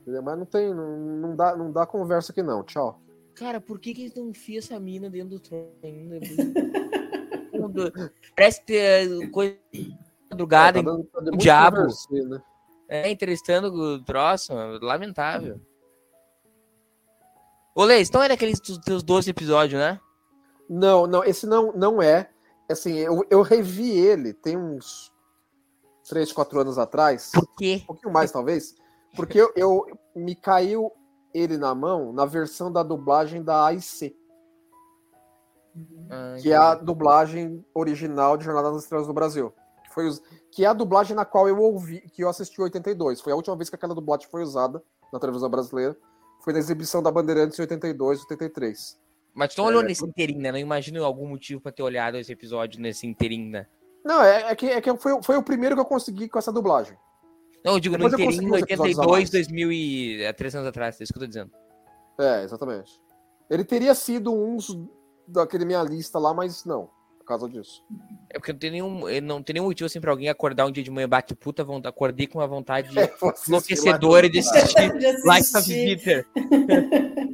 Entendeu? 0.00 0.22
Mas 0.22 0.38
não 0.38 0.44
tem. 0.46 0.74
Não, 0.74 0.96
não 0.96 1.36
dá, 1.36 1.56
não 1.56 1.72
dá 1.72 1.86
conversa 1.86 2.32
aqui, 2.32 2.42
não. 2.42 2.62
Tchau. 2.62 3.00
Cara, 3.40 3.58
por 3.58 3.80
que, 3.80 3.94
que 3.94 4.02
eles 4.02 4.14
não 4.14 4.28
enfiam 4.28 4.58
essa 4.58 4.78
mina 4.78 5.08
dentro 5.08 5.30
do 5.30 5.40
trono 5.40 5.72
ainda? 5.82 6.20
Tudo. 7.50 7.90
Parece 8.36 8.62
ter 8.66 9.30
coisa 9.30 9.56
madrugada, 10.30 10.78
É, 10.78 10.82
tá 10.82 10.90
dando- 10.90 11.04
tá 11.04 11.20
muito 11.22 11.38
diabo. 11.38 11.76
né? 12.28 12.42
é, 12.86 13.10
entrevistando 13.10 13.72
o 13.72 14.04
troço, 14.04 14.52
lamentável. 14.82 15.58
Ô, 17.74 17.82
Leis, 17.84 18.08
então 18.10 18.22
era 18.22 18.34
aqueles 18.34 18.60
dos 18.60 18.76
teus 18.78 19.02
12 19.02 19.30
episódios, 19.30 19.80
né? 19.80 19.98
Não, 20.68 21.06
não, 21.06 21.24
esse 21.24 21.46
não, 21.46 21.72
não 21.72 22.02
é. 22.02 22.28
Assim, 22.70 22.92
eu, 22.98 23.24
eu 23.30 23.40
revi 23.42 23.90
ele 23.90 24.34
tem 24.34 24.56
uns 24.56 25.10
3, 26.08 26.30
4 26.30 26.60
anos 26.60 26.76
atrás. 26.78 27.30
Por 27.32 27.46
quê? 27.56 27.80
Um 27.84 27.86
pouquinho 27.86 28.12
mais, 28.12 28.30
talvez. 28.30 28.74
Porque 29.16 29.40
eu, 29.40 29.50
eu- 29.56 29.86
me 30.14 30.34
caiu 30.36 30.92
ele 31.34 31.56
na 31.58 31.74
mão 31.74 32.12
na 32.12 32.24
versão 32.26 32.70
da 32.72 32.82
dublagem 32.82 33.42
da 33.42 33.64
AIC, 33.66 34.16
Ah, 36.10 36.36
que 36.40 36.52
é 36.52 36.56
a 36.56 36.74
dublagem 36.74 37.64
original 37.72 38.36
de 38.36 38.44
Jornada 38.44 38.70
nas 38.72 38.82
Estrelas 38.82 39.06
do 39.06 39.12
Brasil. 39.12 39.52
Que, 39.84 39.94
foi 39.94 40.06
us- 40.08 40.20
que 40.50 40.64
é 40.64 40.68
a 40.68 40.72
dublagem 40.72 41.14
na 41.14 41.24
qual 41.24 41.48
eu 41.48 41.58
ouvi, 41.58 42.00
que 42.12 42.22
eu 42.24 42.28
assisti 42.28 42.60
em 42.60 42.64
82. 42.64 43.20
Foi 43.20 43.32
a 43.32 43.36
última 43.36 43.56
vez 43.56 43.68
que 43.70 43.76
aquela 43.76 43.94
dublagem 43.94 44.28
foi 44.28 44.42
usada 44.42 44.82
na 45.12 45.18
televisão 45.20 45.48
brasileira. 45.48 45.96
Foi 46.42 46.52
na 46.52 46.58
exibição 46.58 47.02
da 47.02 47.10
Bandeirantes 47.10 47.58
em 47.58 47.62
82, 47.62 48.20
83. 48.22 48.98
Mas 49.32 49.54
tu 49.54 49.58
não 49.58 49.68
olhou 49.68 49.82
É, 49.82 49.84
nesse 49.84 50.04
inteirinho, 50.04 50.40
né? 50.40 50.50
Não 50.50 50.58
imagino 50.58 51.04
algum 51.04 51.28
motivo 51.28 51.60
pra 51.60 51.70
ter 51.70 51.82
olhado 51.82 52.16
esse 52.16 52.32
episódio 52.32 52.80
nesse 52.80 53.06
inteirinho, 53.06 53.50
né? 53.50 53.66
Não, 54.04 54.22
é, 54.22 54.50
é 54.50 54.56
que, 54.56 54.66
é 54.66 54.80
que 54.80 54.96
foi, 54.96 55.22
foi 55.22 55.36
o 55.36 55.42
primeiro 55.42 55.76
que 55.76 55.80
eu 55.80 55.84
consegui 55.84 56.28
com 56.28 56.38
essa 56.38 56.50
dublagem. 56.50 56.96
Não, 57.64 57.74
eu 57.74 57.80
digo 57.80 57.96
Depois 57.96 58.12
no 58.12 58.20
inteirinho, 58.20 58.54
a 58.54 58.56
82, 58.56 59.06
mais. 59.06 59.30
2000 59.30 59.72
e... 59.72 60.22
É, 60.22 60.32
três 60.32 60.54
anos 60.54 60.66
atrás, 60.66 61.00
é 61.00 61.04
isso 61.04 61.12
que 61.12 61.18
eu 61.18 61.22
tô 61.22 61.26
dizendo. 61.26 61.50
É, 62.18 62.42
exatamente. 62.42 62.92
Ele 63.50 63.64
teria 63.64 63.94
sido 63.94 64.32
uns 64.32 64.76
daquele 65.26 65.64
minha 65.64 65.82
lista 65.82 66.18
lá, 66.18 66.32
mas 66.32 66.64
não, 66.64 66.88
por 67.18 67.24
causa 67.24 67.48
disso. 67.48 67.84
É 68.28 68.38
porque 68.38 68.52
não 68.52 68.58
tem 68.58 68.70
nenhum, 68.70 69.00
não 69.22 69.42
tem 69.42 69.54
nenhum 69.54 69.66
motivo 69.66 69.86
assim 69.86 70.00
pra 70.00 70.10
alguém 70.10 70.28
acordar 70.28 70.66
um 70.66 70.70
dia 70.70 70.84
de 70.84 70.90
manhã, 70.90 71.08
bate 71.08 71.34
puta, 71.34 71.64
vontade, 71.64 71.88
acordei 71.88 72.26
com 72.26 72.38
uma 72.38 72.46
vontade 72.46 72.90
É, 72.98 73.12
enlouquecedora 73.48 74.28
de 74.28 74.38
assistir. 74.38 74.92
Life 75.24 75.56
of 75.56 75.66
Peter. 75.66 76.26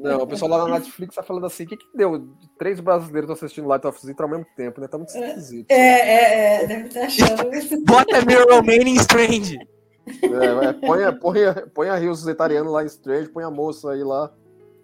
Não, 0.01 0.23
o 0.23 0.27
pessoal 0.27 0.51
lá 0.53 0.69
na 0.69 0.79
Netflix 0.79 1.15
tá 1.15 1.23
falando 1.23 1.47
assim: 1.47 1.65
o 1.65 1.67
que, 1.67 1.77
que 1.77 1.87
deu? 1.95 2.29
Três 2.59 2.81
brasileiros 2.81 3.31
assistindo 3.31 3.67
Light 3.67 3.85
of 3.87 4.01
Zither 4.01 4.23
ao 4.23 4.29
mesmo 4.29 4.47
tempo, 4.57 4.81
né? 4.81 4.89
Tá 4.89 4.97
muito 4.97 5.11
esquisito. 5.11 5.71
É, 5.71 5.75
é, 5.75 6.63
é, 6.63 6.67
deve 6.67 6.89
estar 6.89 7.03
achando. 7.03 7.51
Bota 7.85 8.25
Mirror 8.25 8.55
Romanian 8.55 8.95
Strange. 9.01 9.59
É, 10.07 10.67
é, 10.69 10.73
põe, 10.73 11.05
a- 11.05 11.13
põe, 11.13 11.39
põe 11.75 11.89
a 11.89 11.97
Rios 11.97 12.21
Zetariano 12.21 12.71
lá 12.71 12.83
em 12.83 12.87
Strange, 12.87 13.29
põe 13.29 13.45
a 13.45 13.51
moça 13.51 13.91
aí 13.93 14.03
lá. 14.05 14.33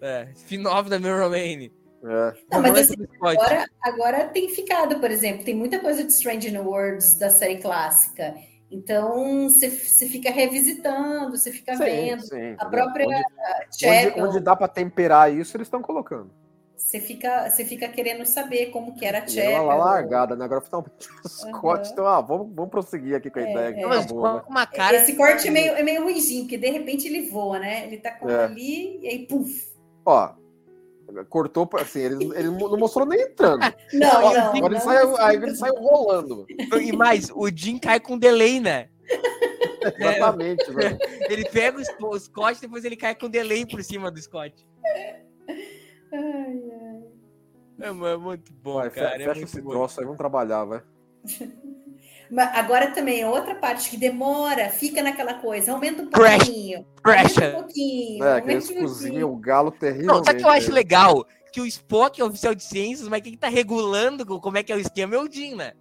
É, 0.00 0.28
spin-off 0.34 0.90
da 0.90 0.98
Mirror 0.98 1.22
Romanian. 1.22 1.70
É. 2.04 2.32
Não, 2.52 2.60
mas 2.62 2.90
assim, 2.90 3.06
agora, 3.20 3.64
agora 3.80 4.24
tem 4.28 4.48
ficado, 4.48 4.98
por 4.98 5.10
exemplo, 5.10 5.44
tem 5.44 5.54
muita 5.54 5.78
coisa 5.78 6.02
de 6.02 6.10
Strange 6.12 6.50
New 6.50 6.64
Worlds 6.64 7.16
da 7.16 7.30
série 7.30 7.58
clássica. 7.58 8.34
Então 8.68 9.48
você 9.48 9.70
fica 10.08 10.30
revisitando, 10.30 11.30
você 11.30 11.52
fica 11.52 11.76
Sim, 11.76 11.84
vendo. 11.84 12.22
sim, 12.22 12.56
A 12.58 12.64
própria 12.66 13.06
Onde, 13.06 13.22
onde, 13.86 14.20
onde 14.20 14.40
dá 14.40 14.56
pra 14.56 14.66
temperar 14.66 15.32
isso, 15.32 15.56
eles 15.56 15.66
estão 15.66 15.82
colocando. 15.82 16.30
Você 16.85 17.01
fica, 17.01 17.49
você 17.49 17.64
fica 17.64 17.89
querendo 17.89 18.26
saber 18.26 18.66
como 18.66 18.95
que 18.95 19.05
era 19.07 19.18
a 19.18 19.20
ela 19.20 19.28
Chapel. 19.30 19.64
lá 19.64 19.74
largada, 19.76 20.37
né? 20.37 20.45
Agora 20.45 20.61
finalmente 20.61 20.93
o 21.24 21.28
Scott. 21.28 21.91
Então, 21.91 22.07
ah, 22.07 22.20
vamos, 22.20 22.55
vamos 22.55 22.70
prosseguir 22.70 23.14
aqui 23.16 23.30
com 23.30 23.39
a 23.39 23.43
É, 23.43 23.51
ideia. 23.51 23.68
É. 23.68 23.74
Não, 23.76 23.83
tá 23.83 23.89
mas 23.89 24.07
boa, 24.07 24.35
né? 24.35 24.43
uma 24.49 24.66
cara. 24.66 24.97
Esse 24.99 25.14
corte 25.16 25.49
é 25.49 25.51
meio, 25.51 25.72
é 25.72 25.83
meio 25.83 26.03
ruimzinho, 26.03 26.43
porque 26.43 26.59
de 26.59 26.70
repente 26.70 27.07
ele 27.07 27.30
voa, 27.30 27.59
né? 27.59 27.87
Ele 27.87 27.97
tá 27.99 28.11
com 28.11 28.28
É. 28.28 28.45
ali 28.45 28.99
e 29.01 29.09
aí, 29.09 29.26
puf. 29.26 29.72
Ó, 30.05 30.35
cortou, 31.28 31.68
assim, 31.74 32.01
ele, 32.01 32.24
ele 32.37 32.51
não 32.51 32.76
mostrou 32.76 33.07
nem 33.07 33.20
entrando. 33.22 33.61
Não, 33.93 34.24
Ó, 34.24 34.33
não. 34.35 34.57
Agora 34.57 34.64
ele 34.66 34.74
não, 34.74 34.80
saiu, 34.80 35.09
não. 35.11 35.20
aí 35.20 35.37
ele 35.37 35.55
saiu 35.55 35.74
rolando. 35.74 36.47
E 36.80 36.93
mais, 36.93 37.30
o 37.35 37.49
Jim 37.55 37.78
cai 37.78 38.01
com 38.01 38.18
delay, 38.18 38.61
né? 38.61 38.89
Exatamente, 39.99 40.70
velho. 40.72 40.99
Ele 41.28 41.45
pega 41.49 41.78
o 42.01 42.07
o 42.07 42.18
Scott, 42.18 42.61
depois 42.61 42.85
ele 42.85 42.97
cai 42.97 43.14
com 43.14 43.28
delay 43.28 43.66
por 43.66 43.83
cima 43.83 44.11
do 44.11 44.20
Scott. 44.20 44.55
Ai. 46.53 47.12
É, 47.80 47.88
é 47.88 48.16
muito 48.16 48.53
bom, 48.53 48.74
Vai, 48.74 48.90
cara. 48.90 49.14
é 49.16 49.18
fecha 49.18 49.34
muito 49.34 49.44
esse 49.44 49.61
bom. 49.61 49.70
troço 49.70 49.98
aí, 50.00 50.05
vamos 50.05 50.18
trabalhar, 50.18 50.64
vai. 50.64 50.82
Mas 52.30 52.57
agora 52.57 52.90
também, 52.92 53.24
outra 53.26 53.55
parte 53.55 53.90
que 53.90 53.96
demora, 53.96 54.70
fica 54.70 55.03
naquela 55.03 55.34
coisa, 55.34 55.72
aumenta 55.72 56.03
um 56.03 56.11
Crash. 56.11 56.44
pouquinho. 56.44 56.86
Aumenta 57.05 57.48
um 57.48 57.53
pouquinho. 57.61 58.24
É, 58.24 58.40
aumenta 58.40 58.72
um 58.72 58.80
cozinham 58.80 59.32
o 59.32 59.36
galo 59.36 59.70
terrível. 59.70 60.07
Não, 60.07 60.24
sabe 60.24 60.38
o 60.38 60.42
que 60.42 60.44
eu 60.46 60.50
acho 60.50 60.72
legal? 60.72 61.26
Que 61.53 61.61
o 61.61 61.66
Spock 61.66 62.18
é 62.18 62.24
oficial 62.24 62.55
de 62.55 62.62
ciências, 62.62 63.07
mas 63.07 63.20
quem 63.20 63.36
tá 63.36 63.48
regulando 63.48 64.24
como 64.40 64.57
é 64.57 64.62
que 64.62 64.72
é 64.72 64.76
o 64.76 64.80
esquema 64.80 65.14
é 65.14 65.18
o 65.18 65.30
Jim, 65.30 65.55
né? 65.57 65.74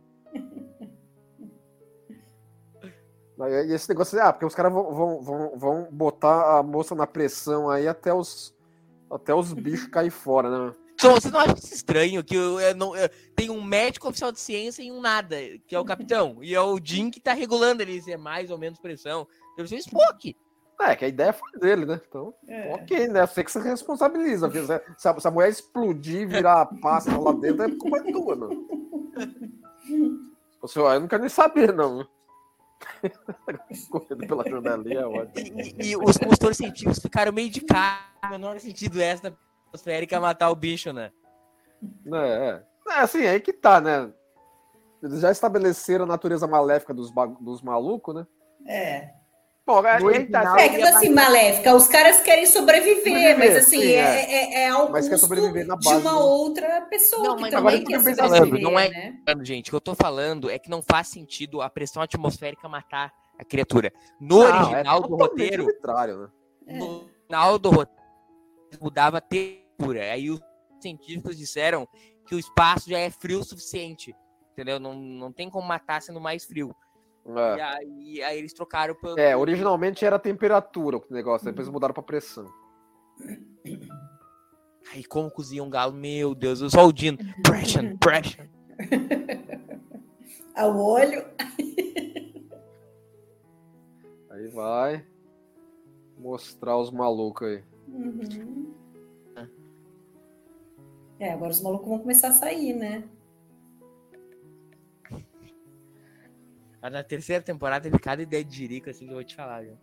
E 3.40 3.74
esse 3.74 3.88
negócio, 3.90 4.22
ah, 4.22 4.34
porque 4.34 4.46
os 4.46 4.54
caras 4.54 4.72
vão, 4.74 4.94
vão, 4.94 5.22
vão, 5.22 5.58
vão 5.58 5.88
botar 5.90 6.60
a 6.60 6.64
moça 6.64 6.94
na 6.94 7.08
pressão 7.08 7.70
aí 7.70 7.88
até 7.88 8.14
os, 8.14 8.54
até 9.12 9.34
os 9.34 9.54
bichos 9.54 9.88
cair 9.88 10.10
fora, 10.12 10.50
né? 10.50 10.76
Então, 10.94 11.16
você 11.16 11.30
não 11.32 11.40
acha 11.40 11.56
isso 11.58 11.74
estranho 11.74 12.24
que 12.24 12.36
eu, 12.36 12.60
eu 12.60 12.76
não, 12.76 12.96
eu- 12.96 13.10
tem 13.36 13.50
um 13.50 13.62
médico 13.64 14.08
oficial 14.08 14.32
de 14.32 14.40
ciência 14.40 14.84
e 14.84 14.92
um 14.92 15.02
nada, 15.02 15.36
que 15.68 15.74
é 15.76 15.80
o 15.80 15.86
capitão, 15.86 16.38
e 16.44 16.54
é 16.54 16.62
o 16.62 16.80
Jim 16.84 17.10
que 17.10 17.20
tá 17.20 17.34
regulando 17.34 17.82
ali 17.82 18.00
se 18.02 18.12
é 18.12 18.18
mais 18.18 18.52
ou 18.52 18.58
menos 18.58 18.80
pressão. 18.80 19.28
Deve 19.58 19.68
ser 19.70 19.76
o 19.76 19.80
Spock. 19.80 20.36
É, 20.80 20.96
que 20.96 21.06
a 21.06 21.08
ideia 21.08 21.32
foi 21.34 21.60
dele, 21.60 21.86
né? 21.86 22.00
Então, 22.08 22.34
É. 22.48 22.74
ok, 22.74 23.08
né? 23.08 23.26
Você 23.28 23.44
que 23.44 23.52
se 23.52 23.60
responsabiliza. 23.60 24.48
porque 24.50 24.66
Se 24.98 25.08
a, 25.08 25.20
se 25.20 25.28
a 25.28 25.32
mulher 25.32 25.50
explodir, 25.50 26.28
virar 26.28 26.66
pasta 26.82 27.16
lá 27.18 27.32
dentro, 27.34 27.64
é 27.64 27.70
culpa 27.76 28.04
tua, 28.12 28.36
não. 28.36 28.50
Você, 30.62 30.80
eu 30.80 31.00
não 31.00 31.08
quero 31.08 31.22
nem 31.22 31.30
saber, 31.30 31.74
não. 31.74 32.08
Correndo 33.90 34.28
pela 34.28 34.44
janelinha 34.50 35.00
é 35.02 35.06
ótimo. 35.06 35.60
E, 35.60 35.76
e- 35.88 35.92
e 35.92 35.98
os 35.98 36.18
consultores 36.18 36.58
científicos 36.58 37.00
ficaram 37.00 37.32
meio 37.32 37.50
de 37.50 37.62
cara, 37.62 38.00
no 38.24 38.30
menor 38.32 38.60
sentido 38.60 39.02
essa 39.02 39.36
atmosférica 39.68 40.20
matar 40.20 40.50
o 40.50 40.56
bicho, 40.56 40.92
né? 40.94 41.12
É, 42.14 42.18
é. 42.50 42.64
É, 42.94 43.00
assim, 43.00 43.26
aí 43.26 43.40
que 43.40 43.54
tá, 43.54 43.80
né? 43.80 44.12
Eles 45.02 45.20
já 45.22 45.32
estabeleceram 45.32 46.06
a 46.06 46.08
natureza 46.08 46.46
maléfica 46.48 46.94
dos, 46.94 47.12
dos 47.40 47.62
malucos, 47.62 48.14
né? 48.14 48.28
É. 48.68 49.10
Bom, 49.66 49.86
aí, 49.86 50.00
No 50.02 50.10
aí 50.10 50.26
tá, 50.26 50.40
original, 50.40 50.58
É 50.58 50.70
que 50.70 50.82
assim, 50.82 51.10
maléfica, 51.10 51.76
os 51.76 51.88
caras 51.88 52.20
querem 52.22 52.46
sobreviver, 52.48 52.96
Sobreviver, 53.04 53.38
mas 53.38 53.56
assim, 53.56 53.80
sim, 53.80 53.92
é, 53.94 54.00
é. 54.00 54.32
é, 54.32 54.64
é 54.64 54.70
ao 54.70 54.92
Mas 54.92 55.06
quer 55.06 55.12
custo 55.12 55.28
sobreviver 55.28 55.68
na 55.68 55.76
de 55.76 55.86
base 55.86 56.02
uma 56.02 56.14
do- 56.14 56.20
outra 56.20 56.82
pessoa 56.82 57.24
Não, 57.24 57.36
que 57.36 57.42
mas 57.44 57.52
também 57.54 57.84
quer 57.84 58.00
sobreviver, 58.02 58.62
não 58.62 58.80
é- 58.80 58.90
né? 58.90 59.20
Falando, 59.26 59.46
gente, 59.46 59.68
o 59.68 59.72
que 59.72 59.76
eu 59.76 59.82
tô 59.82 59.94
falando 59.94 60.50
é 60.50 60.58
que 60.58 60.70
não 60.70 60.82
faz 60.82 61.08
sentido 61.10 61.62
a 61.62 61.70
pressão 61.70 62.02
atmosférica 62.02 62.68
matar 62.68 63.14
a 63.38 63.46
criatura. 63.46 63.94
No 64.20 64.40
Não, 64.40 64.46
original 64.48 64.98
é 64.98 65.08
do 65.08 65.16
roteiro, 65.16 65.66
né? 65.66 66.28
no 66.80 67.06
final 67.28 67.60
do 67.60 67.70
roteiro, 67.70 68.02
mudava 68.82 69.18
a 69.20 69.22
temperatura. 69.22 70.12
Aí 70.12 70.32
os 70.32 70.40
científicos 70.82 71.38
disseram 71.38 71.88
que 72.28 72.34
o 72.34 72.40
espaço 72.40 72.90
já 72.90 72.98
é 72.98 73.12
frio 73.12 73.40
o 73.40 73.44
suficiente. 73.44 74.16
Entendeu? 74.54 74.80
Não, 74.80 74.94
não 74.94 75.32
tem 75.32 75.50
como 75.50 75.68
matar 75.68 76.02
sendo 76.02 76.20
mais 76.20 76.46
frio. 76.46 76.76
E 77.26 77.40
É. 77.60 77.62
aí, 77.62 78.24
aí 78.24 78.40
eles 78.40 78.54
trocaram 78.54 78.96
pelo. 78.96 79.20
É, 79.20 79.36
originalmente 79.38 80.04
era 80.04 80.16
a 80.16 80.20
temperatura 80.20 80.98
o 80.98 81.04
negócio, 81.10 81.46
depois 81.46 81.70
mudaram 81.70 81.94
pra 81.94 82.02
pressão. 82.04 82.52
Aí 84.94 85.04
como 85.06 85.30
cozinha 85.32 85.64
um 85.64 85.70
galo? 85.70 85.94
Meu 85.94 86.34
Deus, 86.36 86.60
só 86.72 86.86
o 86.86 86.92
Dino. 86.92 87.18
Pressure, 87.44 87.96
pressure. 87.98 88.50
Ao 90.56 90.76
olho. 90.78 91.26
Aí 94.30 94.48
vai 94.48 95.06
mostrar 96.18 96.78
os 96.78 96.92
malucos 96.92 97.48
aí. 97.48 97.64
Uhum. 97.88 98.74
É, 101.20 101.34
agora 101.34 101.52
os 101.52 101.62
malucos 101.62 101.88
vão 101.88 102.00
começar 102.00 102.30
a 102.30 102.34
sair, 102.34 102.74
né? 102.74 103.04
Mas 106.82 106.92
na 106.92 107.04
terceira 107.04 107.44
temporada 107.44 107.84
teve 107.84 108.00
cada 108.00 108.22
ideia 108.22 108.44
de 108.44 108.56
jirico 108.56 108.90
assim 108.90 109.06
que 109.06 109.12
eu 109.12 109.16
vou 109.16 109.24
te 109.24 109.36
falar, 109.36 109.62
viu? 109.62 109.78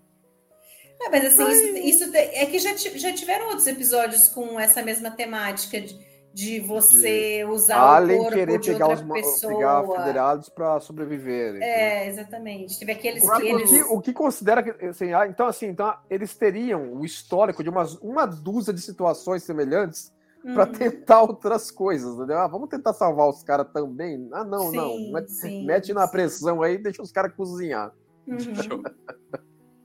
É, 1.00 1.08
mas 1.10 1.26
assim, 1.26 1.48
isso, 1.84 2.02
isso 2.02 2.10
te- 2.12 2.16
é 2.18 2.44
que 2.46 2.58
já, 2.58 2.74
já 2.76 3.12
tiveram 3.12 3.46
outros 3.46 3.66
episódios 3.68 4.28
com 4.28 4.58
essa 4.58 4.82
mesma 4.82 5.12
temática 5.12 5.80
de, 5.80 5.96
de 6.34 6.58
você 6.58 7.44
usar 7.48 7.78
o 7.80 7.86
Além 7.86 8.18
corpo 8.18 8.32
querer 8.34 8.58
de 8.58 8.72
pegar 8.72 8.88
outra 8.88 9.04
os 9.04 9.12
pessoa. 9.12 9.54
pegar 9.54 9.86
federados 9.86 10.48
pra 10.48 10.80
sobreviver. 10.80 11.62
É, 11.62 12.08
exatamente. 12.08 12.76
Teve 12.80 12.90
aqueles 12.92 13.22
O 13.22 13.30
que 13.36 13.42
o, 13.44 13.58
eles. 13.60 13.70
que, 13.70 13.82
o 13.82 14.00
que 14.00 14.12
considera 14.12 14.60
que. 14.60 14.86
Assim, 14.86 15.12
ah, 15.12 15.26
então, 15.28 15.46
assim, 15.46 15.66
então, 15.66 15.96
eles 16.10 16.34
teriam 16.36 16.92
o 16.94 17.04
histórico 17.04 17.62
de 17.62 17.70
umas, 17.70 17.94
uma 17.98 18.26
dúzia 18.26 18.74
de 18.74 18.80
situações 18.80 19.44
semelhantes 19.44 20.12
para 20.54 20.66
Uhum. 20.66 20.72
tentar 20.72 21.22
outras 21.22 21.70
coisas, 21.70 22.14
entendeu? 22.14 22.38
Ah, 22.38 22.46
vamos 22.46 22.68
tentar 22.68 22.92
salvar 22.92 23.28
os 23.28 23.42
caras 23.42 23.66
também? 23.72 24.28
Ah, 24.32 24.44
não, 24.44 24.72
não. 24.72 24.96
Sim, 24.96 25.12
Mete, 25.12 25.30
sim, 25.30 25.62
mete 25.64 25.92
na 25.92 26.06
sim. 26.06 26.12
pressão 26.12 26.62
aí 26.62 26.74
e 26.74 26.78
deixa 26.78 27.02
os 27.02 27.12
caras 27.12 27.34
cozinhar. 27.34 27.92
Uhum. 28.26 28.82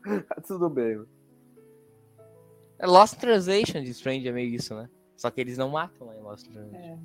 Tudo 0.47 0.69
bem. 0.69 1.03
É 2.79 2.85
Lost 2.87 3.15
Translation 3.17 3.81
de 3.81 3.91
Strange 3.91 4.27
é 4.27 4.31
meio 4.31 4.53
isso, 4.53 4.75
né? 4.75 4.89
Só 5.15 5.29
que 5.29 5.39
eles 5.39 5.57
não 5.57 5.69
matam 5.69 6.07
lá 6.07 6.15
em 6.15 6.21
Lost 6.21 6.45
Translation. 6.47 6.99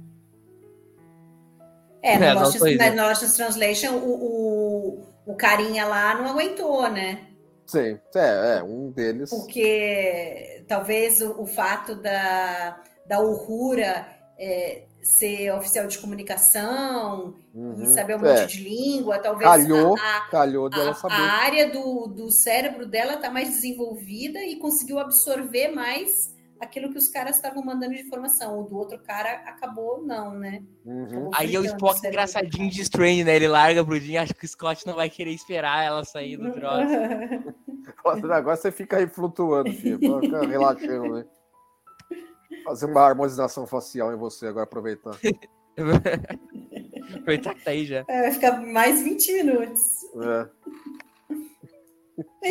É, 2.02 2.14
É, 2.14 2.18
no 2.18 2.26
não 2.34 2.42
Lost, 2.42 2.59
mas 2.61 2.94
no 2.96 3.02
Lost 3.02 3.36
Translation, 3.36 3.96
o, 3.96 4.24
o, 4.24 5.06
o 5.26 5.34
carinha 5.36 5.86
lá 5.86 6.14
não 6.16 6.26
aguentou, 6.30 6.88
né? 6.90 7.26
Sim, 7.66 7.98
é, 8.14 8.59
é 8.59 8.62
um 8.62 8.90
deles. 8.90 9.28
Porque 9.30 10.64
talvez 10.66 11.20
o, 11.20 11.42
o 11.42 11.46
fato 11.46 11.94
da, 11.96 12.82
da 13.09 13.20
Uhura 13.20 14.06
é, 14.38 14.84
ser 15.02 15.50
oficial 15.54 15.86
de 15.88 15.98
comunicação 15.98 17.34
Uhum. 17.54 17.82
e 17.82 17.86
saber 17.88 18.16
um 18.16 18.24
É. 18.24 18.40
monte 18.42 18.59
de 18.59 18.62
língua, 18.68 19.18
talvez 19.18 19.50
Calhou, 19.50 19.96
a, 19.98 20.16
a- 20.18 20.20
calhou 20.30 20.68
dela 20.70 20.90
a, 20.90 20.94
saber. 20.94 21.14
a 21.14 21.32
área 21.32 21.70
do, 21.72 22.06
do 22.06 22.30
cérebro 22.30 22.86
dela 22.86 23.14
está 23.14 23.30
mais 23.30 23.48
desenvolvida 23.48 24.38
e 24.44 24.56
conseguiu 24.56 24.98
absorver 24.98 25.68
mais 25.68 26.36
aquilo 26.61 26.90
que 26.90 26.98
os 26.98 27.09
caras 27.09 27.36
estavam 27.36 27.64
mandando 27.64 27.94
de 27.94 28.00
informação. 28.02 28.61
O 28.61 28.64
do 28.64 28.76
outro 28.76 28.98
cara 29.00 29.30
acabou 29.46 30.02
não, 30.04 30.34
né? 30.34 30.62
Uhum. 30.84 31.30
Aí 31.34 31.54
é 31.54 31.59
o 31.61 31.64
Spock 31.64 32.04
engraçadinho 32.06 32.68
de 32.70 32.82
Strange, 32.82 33.22
né? 33.24 33.36
Ele 33.36 33.46
larga 33.48 33.84
pro 33.84 33.98
Jean, 33.98 34.22
acha 34.22 34.34
que 34.34 34.44
o 34.44 34.48
Scott 34.48 34.84
não 34.86 34.94
vai 34.94 35.09
querer 35.09 35.30
esperar 35.32 35.84
ela 35.84 36.04
sair 36.04 36.36
do 36.36 36.52
troço. 36.52 36.88
Agora 38.32 38.56
você 38.56 38.70
fica 38.72 38.96
aí 38.98 39.06
flutuando, 39.09 39.72
filho. 39.72 39.98
Fica 40.20 40.46
relaxando, 40.46 41.14
né? 41.14 41.24
Fazer 42.64 42.86
uma 42.86 43.03
harmonização 43.03 43.66
facial 43.66 44.12
em 44.12 44.16
você 44.16 44.46
agora, 44.46 44.64
aproveitar. 44.64 45.18
Aproveitar 47.14 47.55
que 47.55 47.64
tá 47.64 47.70
aí 47.70 47.84
já. 47.84 48.05
É, 48.09 48.22
vai 48.22 48.32
ficar 48.32 48.61
mais 48.61 49.03
20 49.03 49.32
minutos. 49.32 49.80
É. 50.22 50.49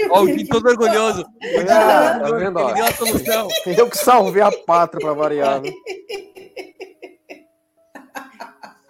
Ó, 0.09 0.21
o 0.21 0.27
Jean 0.27 0.45
todo 0.45 0.69
orgulhoso. 0.69 1.25
Ah, 1.69 2.19
tá 2.19 2.31
vendo? 2.31 2.57
ó? 2.57 2.69
Ele 2.69 2.75
deu 2.75 2.85
a 2.85 2.91
solução. 2.93 3.47
Eu 3.65 3.89
que 3.89 3.97
salvei 3.97 4.41
a 4.41 4.51
pátria 4.51 5.01
pra 5.01 5.13
variar. 5.13 5.61
Né? 5.61 5.71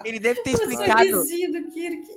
Ele 0.06 0.20
deve 0.20 0.42
ter 0.42 0.52
explicado. 0.52 1.10
sorrisinho 1.10 1.52
do 1.52 1.72
Kirk. 1.72 2.17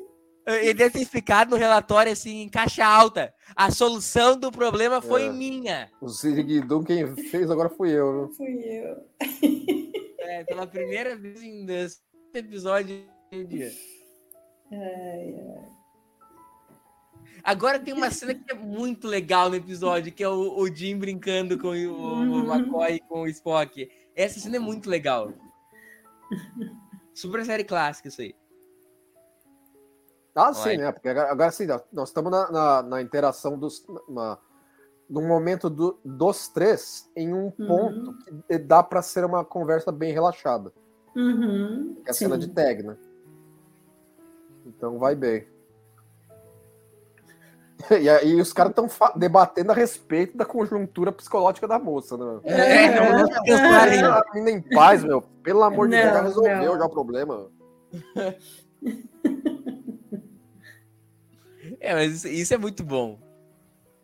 Ele 0.54 0.74
deve 0.74 0.90
ter 0.90 1.02
explicado 1.02 1.50
no 1.50 1.56
relatório 1.56 2.12
assim, 2.12 2.42
em 2.42 2.48
caixa 2.48 2.84
alta. 2.84 3.32
A 3.56 3.70
solução 3.70 4.38
do 4.38 4.50
problema 4.50 5.00
foi 5.02 5.26
É. 5.26 5.32
minha. 5.32 5.90
O 6.00 6.08
Ziriguidum, 6.08 6.82
quem 6.84 7.14
fez 7.28 7.50
agora 7.50 7.68
fui 7.68 7.90
eu. 7.90 8.30
Fui 8.36 8.52
eu. 8.64 8.96
É, 10.22 10.44
pela 10.44 10.64
primeira 10.64 11.16
vez 11.16 11.42
em 11.42 11.64
desse 11.66 11.98
episódio 12.32 13.04
de 13.32 13.44
dia. 13.46 13.72
Agora 17.42 17.80
tem 17.80 17.92
uma 17.94 18.10
cena 18.10 18.34
que 18.34 18.52
é 18.52 18.54
muito 18.54 19.08
legal 19.08 19.48
no 19.48 19.56
episódio, 19.56 20.12
que 20.12 20.22
é 20.22 20.28
o, 20.28 20.58
o 20.58 20.72
Jim 20.72 20.96
brincando 20.98 21.58
com 21.58 21.68
o, 21.68 21.72
o 21.72 22.14
Uhum. 22.20 22.54
McCoy 22.54 22.94
e 22.96 23.00
com 23.00 23.22
o 23.22 23.26
Spock. 23.28 23.88
Essa 24.14 24.38
cena 24.38 24.56
é 24.56 24.60
muito 24.60 24.88
legal. 24.90 25.32
Super 27.14 27.44
série 27.44 27.64
clássica 27.64 28.08
isso 28.08 28.20
aí. 28.20 28.34
Ah, 30.48 30.54
sim, 30.54 30.76
né? 30.76 30.90
Porque 30.92 31.08
agora, 31.08 31.30
agora 31.30 31.50
sim, 31.50 31.66
nós- 31.92 32.08
estamos 32.08 32.30
na, 32.30 32.50
na, 32.50 32.82
na 32.82 33.02
interação 33.02 33.58
dos. 33.58 33.84
Na, 34.08 34.38
num 35.08 35.26
momento 35.26 35.68
do- 35.68 35.98
dos 36.04 36.48
três 36.48 37.10
em 37.16 37.34
um 37.34 37.50
ponto 37.50 38.14
que 38.48 38.58
dá 38.58 38.80
pra 38.82 39.02
ser 39.02 39.24
uma 39.24 39.44
conversa 39.44 39.90
bem 39.90 40.12
relaxada. 40.12 40.72
Uhum. 41.16 41.96
É 42.06 42.10
a 42.10 42.14
cena 42.14 42.34
Sim. 42.36 42.40
de 42.42 42.48
tag, 42.48 42.82
né? 42.84 42.96
Então 44.64 44.98
vai 44.98 45.14
bem. 45.16 45.48
E 47.98 48.08
aí 48.08 48.40
os 48.40 48.52
caras 48.52 48.70
estão 48.70 48.86
debatendo 49.16 49.72
a 49.72 49.74
respeito 49.74 50.36
da 50.36 50.44
conjuntura 50.44 51.10
psicológica 51.10 51.66
da 51.66 51.78
moça, 51.78 52.16
né? 52.16 52.40
É, 52.44 52.94
não, 52.94 53.18
não 53.18 53.24
Aham. 53.24 53.42
pensar 53.42 53.88
em- 53.92 54.04
A 54.04 54.22
menina 54.34 54.50
em 54.50 54.60
paz, 54.62 55.02
meu. 55.02 55.22
Pelo 55.42 55.62
amor 55.64 55.88
de 55.88 55.96
Deus, 55.96 56.10
já 56.12 56.18
Não, 56.18 56.22
resolveu 56.22 56.72
não. 56.72 56.78
já 56.78 56.84
o 56.84 56.90
problema. 56.90 57.50
É, 61.80 61.94
mas 61.94 62.12
isso, 62.12 62.28
isso 62.28 62.54
é 62.54 62.58
muito 62.58 62.84
bom. 62.84 63.18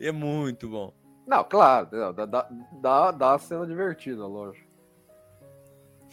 É 0.01 0.11
muito 0.11 0.69
bom. 0.69 0.93
Não, 1.27 1.45
claro, 1.45 1.89
dá, 2.13 2.25
dá, 2.27 2.49
dá, 2.81 3.11
dá 3.11 3.35
a 3.35 3.39
cena 3.39 3.67
divertida, 3.67 4.27
lógico. 4.27 4.67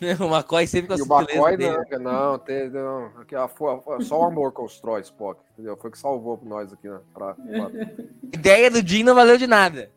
O 0.19 0.25
McCoy 0.25 0.67
sempre 0.67 0.87
com 0.87 0.93
a 0.95 0.97
E 0.97 1.01
o 1.01 1.05
McCoy 1.05 1.55
dele. 1.55 1.77
não, 2.03 2.31
não, 2.31 2.39
tem, 2.39 2.69
não 2.69 3.05
aqui, 3.21 3.35
foi, 3.55 3.79
foi 3.79 4.01
só 4.03 4.19
o 4.19 4.23
amor 4.25 4.51
constrói 4.51 4.99
Spock, 5.01 5.39
entendeu? 5.53 5.77
Foi 5.77 5.89
o 5.89 5.93
que 5.93 5.99
salvou 5.99 6.37
nós 6.43 6.73
aqui, 6.73 6.89
né? 6.89 6.99
Pra, 7.13 7.33
pra- 7.35 7.67
A 7.67 7.69
ideia 8.35 8.69
do 8.69 8.85
Jim 8.85 9.03
não 9.03 9.15
valeu 9.15 9.37
de 9.37 9.47
nada. 9.47 9.89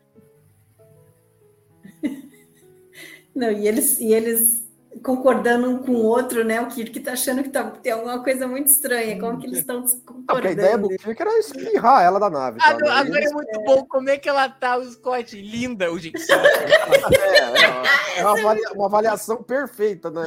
Não, 3.35 3.51
e 3.51 3.67
eles, 3.67 3.99
e 3.99 4.13
eles 4.13 4.66
concordando 5.03 5.69
um 5.69 5.77
com 5.79 5.91
o 5.91 6.03
outro, 6.05 6.43
né? 6.43 6.59
O 6.61 6.67
Kirk 6.67 6.99
tá 6.99 7.13
achando 7.13 7.43
que 7.43 7.49
tá, 7.49 7.63
tem 7.63 7.91
alguma 7.91 8.23
coisa 8.23 8.47
muito 8.47 8.67
estranha. 8.67 9.19
Como 9.19 9.39
que 9.39 9.47
eles 9.47 9.59
estão 9.59 9.81
Não, 9.81 9.87
porque 9.87 10.01
a 10.09 10.13
concordando? 10.13 10.51
ideia 10.53 10.77
do 10.77 10.89
Kirk 10.89 11.21
era 11.21 11.39
espirrar 11.39 12.03
ela 12.03 12.19
da 12.19 12.29
nave. 12.29 12.59
Ah, 12.61 12.73
tá, 12.73 12.79
não, 12.79 12.87
né? 12.87 12.93
agora 12.93 13.17
Eles- 13.19 13.31
é 13.31 13.33
muito 13.33 13.59
bom. 13.63 13.85
Como 13.85 14.09
é 14.09 14.17
que 14.17 14.27
ela 14.29 14.49
tá, 14.49 14.77
o 14.77 14.83
Scott? 14.91 15.35
Linda, 15.41 15.91
o 15.91 15.97
Jim. 15.99 16.11
É, 16.15 16.23
é, 18.17 18.19
é 18.19 18.21
uma, 18.25 18.39
avalia- 18.39 18.71
uma 18.73 18.85
avaliação 18.87 19.43
perfeita, 19.43 20.09
né? 20.11 20.23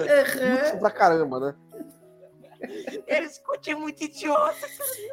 Útil 0.65 0.79
pra 0.79 0.91
caramba, 0.91 1.41
né? 1.41 1.55
Ele 3.07 3.29
Scott 3.29 3.71
é 3.71 3.75
muito 3.75 4.05
idiota. 4.05 4.67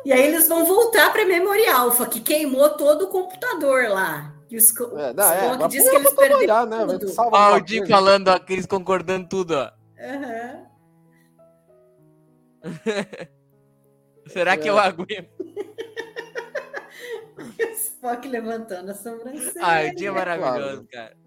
E 0.03 0.11
aí 0.11 0.21
eles 0.27 0.47
vão 0.49 0.65
voltar 0.65 1.11
para 1.13 1.25
Memory 1.25 1.67
Alpha, 1.67 2.05
que 2.05 2.19
queimou 2.19 2.69
todo 2.71 3.05
o 3.05 3.07
computador 3.07 3.87
lá. 3.89 4.33
E 4.49 4.55
o 4.57 4.61
Sco- 4.61 4.97
É, 4.97 5.13
não, 5.13 5.23
é, 5.31 5.41
Spock 5.45 5.59
mas 5.59 5.71
disse 5.71 5.83
põe 5.83 5.91
que 5.91 5.97
eles 5.97 6.13
perderam 6.13 6.65
né? 6.65 6.77
tudo. 6.99 7.13
Alguma 7.21 7.55
o 7.61 7.67
Jim 7.67 7.85
falando, 7.85 8.27
ó, 8.29 8.33
aqueles 8.33 8.65
concordando 8.65 9.27
tudo, 9.27 9.51
ó. 9.55 9.71
Aham. 9.99 10.67
Será 14.27 14.57
que 14.57 14.69
eu 14.69 14.77
É. 14.79 14.87
Aguento? 14.87 15.29
o 17.37 17.41
Spock 17.73 18.27
levantando 18.27 18.91
a 18.91 18.93
sobrancelha. 18.93 19.53
Ah, 19.65 19.81
o 19.91 19.95
dia 19.95 20.09
é 20.09 20.11
maravilhoso, 20.11 20.59
claro. 20.59 20.87
cara. 20.91 21.17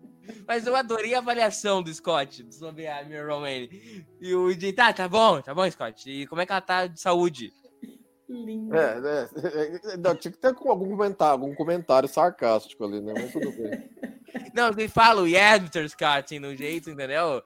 Mas 0.46 0.66
eu 0.66 0.76
adorei 0.76 1.14
a 1.14 1.18
avaliação 1.18 1.82
do 1.82 1.92
Scott 1.92 2.46
sobre 2.52 2.86
a 2.86 3.02
Mira 3.04 3.26
Romane. 3.32 4.06
E 4.20 4.34
o 4.34 4.50
Jim, 4.52 4.72
tá, 4.72 4.92
tá 4.92 5.08
bom, 5.08 5.40
tá 5.40 5.52
bom, 5.54 5.68
Scott. 5.70 6.08
E 6.08 6.26
como 6.26 6.40
é 6.40 6.46
que 6.46 6.52
ela 6.52 6.60
tá 6.60 6.86
de 6.86 7.00
saúde? 7.00 7.52
Lindo. 8.30 8.76
É, 8.76 8.98
é, 8.98 9.28
é, 9.92 9.96
não, 9.98 10.14
tinha 10.14 10.30
que 10.30 10.38
ter 10.38 10.54
algum 10.66 10.88
comentário, 10.90 11.32
algum 11.32 11.54
comentário 11.54 12.08
sarcástico 12.08 12.84
ali, 12.84 13.00
né? 13.00 13.12
Mas 13.16 13.32
tudo 13.32 13.50
bem. 13.52 13.90
Não, 14.54 14.68
ele 14.68 14.88
fala 14.88 15.22
o 15.22 15.26
yes, 15.26 15.58
Mr. 15.58 15.88
Scott, 15.88 16.24
assim, 16.24 16.38
no 16.38 16.54
jeito, 16.54 16.88
entendeu? 16.90 17.42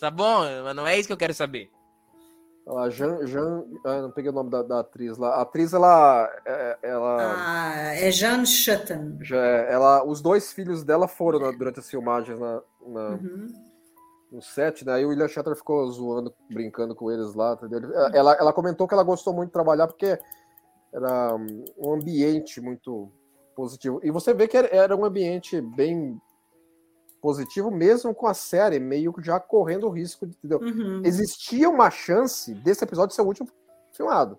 Tá 0.00 0.10
bom, 0.10 0.40
mas 0.64 0.74
não 0.74 0.86
é 0.86 0.98
isso 0.98 1.06
que 1.06 1.12
eu 1.12 1.16
quero 1.16 1.32
saber. 1.32 1.70
A 2.66 2.88
Jean, 2.90 3.24
Jean 3.26 3.64
ah, 3.84 4.02
não 4.02 4.10
peguei 4.10 4.30
o 4.30 4.34
nome 4.34 4.50
da, 4.50 4.62
da 4.62 4.80
atriz 4.80 5.16
lá. 5.16 5.34
A 5.36 5.42
atriz, 5.42 5.72
ela, 5.72 6.28
é- 6.44 6.78
ela, 6.82 7.16
Ah, 7.38 7.94
é 7.94 8.10
Jan 8.10 8.44
Schutten. 8.44 9.18
já, 9.20 9.36
é- 9.36 9.72
ela, 9.72 10.04
os 10.04 10.20
dois 10.20 10.52
filhos 10.52 10.82
dela 10.82 11.06
foram 11.06 11.38
na- 11.38 11.50
durante 11.52 11.78
as 11.78 11.88
filmagens 11.90 12.38
na, 12.38 12.60
na- 12.86 13.08
Uhum. 13.10 13.63
No 14.34 14.42
set, 14.42 14.84
né? 14.84 14.94
Aí 14.94 15.04
o 15.04 15.08
William 15.10 15.28
Shatner 15.28 15.56
ficou 15.56 15.86
zoando, 15.90 16.34
brincando 16.50 16.94
com 16.94 17.10
eles 17.10 17.34
lá, 17.34 17.54
entendeu? 17.54 17.78
Ele- 17.78 18.16
Ela, 18.16 18.34
ela 18.34 18.52
comentou 18.52 18.86
que 18.88 18.94
ela 18.94 19.02
gostou 19.04 19.32
muito 19.32 19.48
de 19.48 19.52
trabalhar 19.52 19.86
porque 19.86 20.18
era 20.92 21.34
hum, 21.36 21.64
um 21.78 21.94
ambiente 21.94 22.60
muito 22.60 23.10
positivo. 23.54 24.00
E 24.02 24.10
você 24.10 24.34
vê 24.34 24.48
que 24.48 24.56
era- 24.56 24.96
um 24.96 25.04
ambiente 25.04 25.60
bem 25.60 26.20
positivo, 27.22 27.70
mesmo 27.70 28.14
com 28.14 28.26
a 28.26 28.34
série 28.34 28.78
meio 28.78 29.12
que 29.12 29.22
já 29.22 29.38
correndo 29.40 29.86
o 29.86 29.90
risco, 29.90 30.26
de, 30.26 30.34
entendeu? 30.36 30.58
Uhum. 30.58 31.00
existia 31.04 31.70
uma 31.70 31.90
chance 31.90 32.52
desse 32.54 32.84
episódio 32.84 33.14
ser 33.14 33.22
o 33.22 33.26
último 33.26 33.48
filmado. 33.92 34.38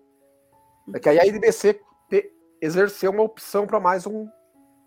É 0.94 1.00
que 1.00 1.08
aí 1.08 1.18
a 1.18 1.26
NBC 1.26 1.80
exerceu 2.60 3.10
uma 3.10 3.22
opção 3.22 3.66
para 3.66 3.80
mais 3.80 4.06
um, 4.06 4.28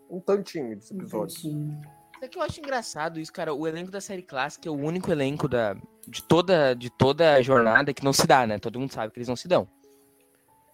um 0.10 0.20
tantinho 0.20 0.76
desse 0.76 0.94
episódio. 0.94 1.36
Entendi. 1.38 1.99
É 2.22 2.28
que 2.28 2.38
eu 2.38 2.42
acho 2.42 2.60
engraçado 2.60 3.20
isso, 3.20 3.32
cara. 3.32 3.54
O 3.54 3.68
elenco 3.68 3.92
da 3.92 4.02
série 4.02 4.22
clássica 4.22 4.68
é 4.68 4.72
o 4.72 4.76
único 4.76 5.12
elenco 5.12 5.48
da, 5.48 5.76
de, 6.08 6.22
toda, 6.24 6.74
de 6.74 6.90
toda 6.90 7.36
a 7.36 7.42
jornada 7.42 7.94
que 7.94 8.04
não 8.04 8.12
se 8.14 8.28
dá, 8.28 8.46
né? 8.46 8.60
Todo 8.60 8.80
mundo 8.80 8.94
sabe 8.94 9.12
que 9.14 9.20
eles 9.20 9.30
não 9.30 9.36
se 9.36 9.48
dão. 9.48 9.68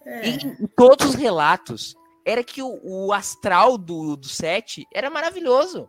É. 0.04 0.28
E 0.28 0.34
em 0.36 0.66
todos 0.76 1.06
os 1.10 1.14
relatos, 1.14 1.94
era 2.24 2.42
que 2.42 2.62
o, 2.62 2.80
o 2.82 3.12
astral 3.12 3.78
do, 3.78 4.16
do 4.16 4.28
set 4.28 4.84
era 4.92 5.08
maravilhoso. 5.08 5.88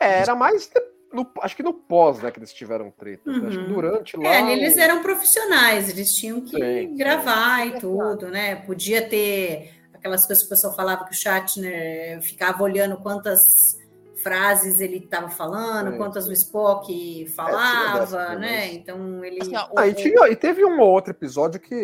É, 0.00 0.20
era 0.20 0.34
mais 0.34 0.70
no- 1.12 1.30
acho 1.42 1.54
que 1.54 1.62
no 1.62 1.74
pós, 1.74 2.20
né, 2.22 2.30
que 2.30 2.38
eles 2.38 2.52
tiveram 2.52 2.90
treta. 2.90 3.30
Uhum. 3.30 3.48
Acho 3.48 3.58
que 3.58 3.64
durante 3.66 4.16
lá. 4.16 4.24
É, 4.28 4.38
ali 4.38 4.52
eles 4.52 4.76
eram 4.78 5.02
profissionais, 5.02 5.88
eles 5.90 6.14
tinham 6.14 6.40
que 6.40 6.56
Sim, 6.56 6.88
sim. 6.88 6.96
gravar 6.96 7.66
e 7.66 7.78
tudo, 7.78 8.28
né? 8.28 8.56
Podia 8.56 9.06
ter 9.06 9.74
aquelas 9.92 10.26
coisas 10.26 10.42
que 10.42 10.46
o 10.46 10.50
pessoal 10.50 10.74
falava 10.74 11.04
que 11.04 11.12
o 11.12 11.14
Shatner 11.14 12.20
ficava 12.22 12.62
olhando 12.62 12.96
quantas 12.96 13.78
frases 14.22 14.80
ele 14.80 14.98
estava 14.98 15.28
falando, 15.28 15.92
Sim, 15.92 15.96
quantas 15.98 16.24
sim. 16.24 16.30
o 16.30 16.32
Spock 16.32 17.26
falava, 17.34 18.00
dessa 18.00 18.34
né? 18.36 18.72
Então 18.74 19.24
ele. 19.24 19.40
Assim, 19.42 19.56
ó, 19.56 19.66
o- 19.72 19.78
Ah, 19.78 19.86
e, 19.88 19.94
tinha- 19.94 20.28
e 20.28 20.36
teve 20.36 20.64
um 20.64 20.80
ou 20.80 20.88
outro 20.90 21.10
episódio 21.12 21.60
que 21.60 21.74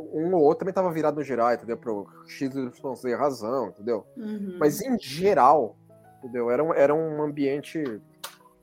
um 0.00 0.32
ou 0.34 0.42
outro 0.42 0.60
também 0.60 0.72
tava 0.74 0.92
virado 0.92 1.16
no 1.16 1.22
geral, 1.24 1.52
entendeu? 1.52 1.76
Pro 1.76 2.06
XYZ 2.26 3.12
razão, 3.18 3.68
entendeu? 3.68 4.06
Uhum. 4.16 4.56
Mas 4.58 4.80
em 4.80 4.96
geral, 4.98 5.76
entendeu? 6.18 6.50
Era 6.50 6.62
um, 6.62 6.72
era 6.72 6.94
um 6.94 7.20
ambiente 7.22 7.82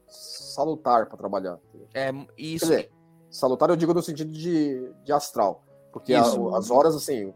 salutar 0.08 1.08
para 1.08 1.18
trabalhar. 1.18 1.58
entendeu? 1.74 1.88
é, 1.94 2.12
Quer 2.12 2.26
isso. 2.38 2.66
dizer, 2.66 2.92
salutar 3.30 3.70
eu 3.70 3.76
digo 3.76 3.94
no 3.94 4.02
sentido 4.02 4.32
de, 4.32 4.90
de 5.04 5.12
astral. 5.12 5.62
Porque 5.92 6.14
a- 6.14 6.22
as 6.58 6.70
horas, 6.72 6.96
assim, 6.96 7.34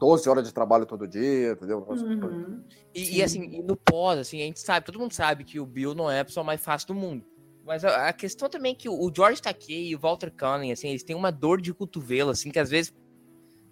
12 0.00 0.28
horas 0.30 0.48
de 0.48 0.54
trabalho 0.54 0.86
todo 0.86 1.06
dia, 1.06 1.52
entendeu? 1.52 1.86
Uhum. 1.86 2.64
E, 2.94 3.18
e, 3.18 3.22
assim, 3.22 3.42
e 3.42 3.62
no 3.62 3.76
pós, 3.76 4.18
assim, 4.18 4.40
a 4.40 4.46
gente 4.46 4.58
sabe, 4.58 4.86
todo 4.86 4.98
mundo 4.98 5.12
sabe 5.12 5.44
que 5.44 5.60
o 5.60 5.66
Bill 5.66 5.94
não 5.94 6.10
é 6.10 6.20
a 6.20 6.24
pessoa 6.24 6.42
mais 6.42 6.64
fácil 6.64 6.88
do 6.88 6.94
mundo. 6.94 7.22
Mas 7.66 7.84
a, 7.84 8.08
a 8.08 8.12
questão 8.14 8.48
também 8.48 8.72
é 8.72 8.74
que 8.74 8.88
o, 8.88 9.12
George 9.14 9.42
Takei 9.42 9.88
e 9.88 9.94
o 9.94 9.98
Walter 9.98 10.32
Cullen, 10.32 10.72
assim, 10.72 10.88
eles 10.88 11.02
têm 11.02 11.14
uma 11.14 11.30
dor 11.30 11.60
de 11.60 11.74
cotovelo, 11.74 12.30
assim, 12.30 12.50
que 12.50 12.58
às 12.58 12.70
vezes 12.70 12.94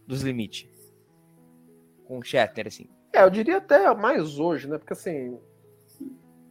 dos 0.06 0.20
limites. 0.20 0.68
Com 2.04 2.18
o 2.18 2.22
Shatner, 2.22 2.66
assim. 2.66 2.90
É, 3.10 3.22
eu 3.22 3.30
diria 3.30 3.56
até 3.56 3.92
mais 3.94 4.38
hoje, 4.38 4.68
né? 4.68 4.76
Porque 4.76 4.92
assim. 4.92 5.38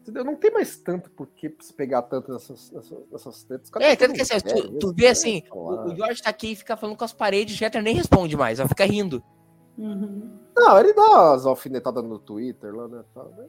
Entendeu? 0.01 0.23
Não 0.23 0.35
tem 0.35 0.49
mais 0.49 0.77
tanto 0.77 1.11
por 1.11 1.27
que 1.27 1.53
se 1.59 1.73
pegar 1.73 2.01
tanto 2.01 2.31
nessas, 2.31 2.71
nessas, 2.71 2.97
nessas 3.11 3.43
tretas. 3.43 3.69
É, 3.79 3.95
tanto 3.95 4.13
que 4.13 4.21
assim, 4.21 4.39
tu, 4.39 4.79
tu 4.79 4.93
vê 4.93 5.07
assim, 5.07 5.43
o, 5.51 5.91
o 5.91 5.95
George 5.95 6.21
Takei 6.21 6.55
fica 6.55 6.75
falando 6.77 6.97
com 6.97 7.03
as 7.03 7.13
paredes, 7.13 7.53
o 7.53 7.57
Shatner 7.57 7.83
nem 7.83 7.93
responde 7.93 8.35
mais, 8.35 8.59
ela 8.59 8.69
fica 8.69 8.85
rindo. 8.85 9.23
Uhum. 9.77 10.31
Não, 10.55 10.79
ele 10.79 10.93
dá 10.93 11.33
as 11.33 11.45
alfinetadas 11.45 12.03
no 12.03 12.17
Twitter 12.19 12.73
lá, 12.75 12.87
né? 12.87 13.03
né? 13.37 13.45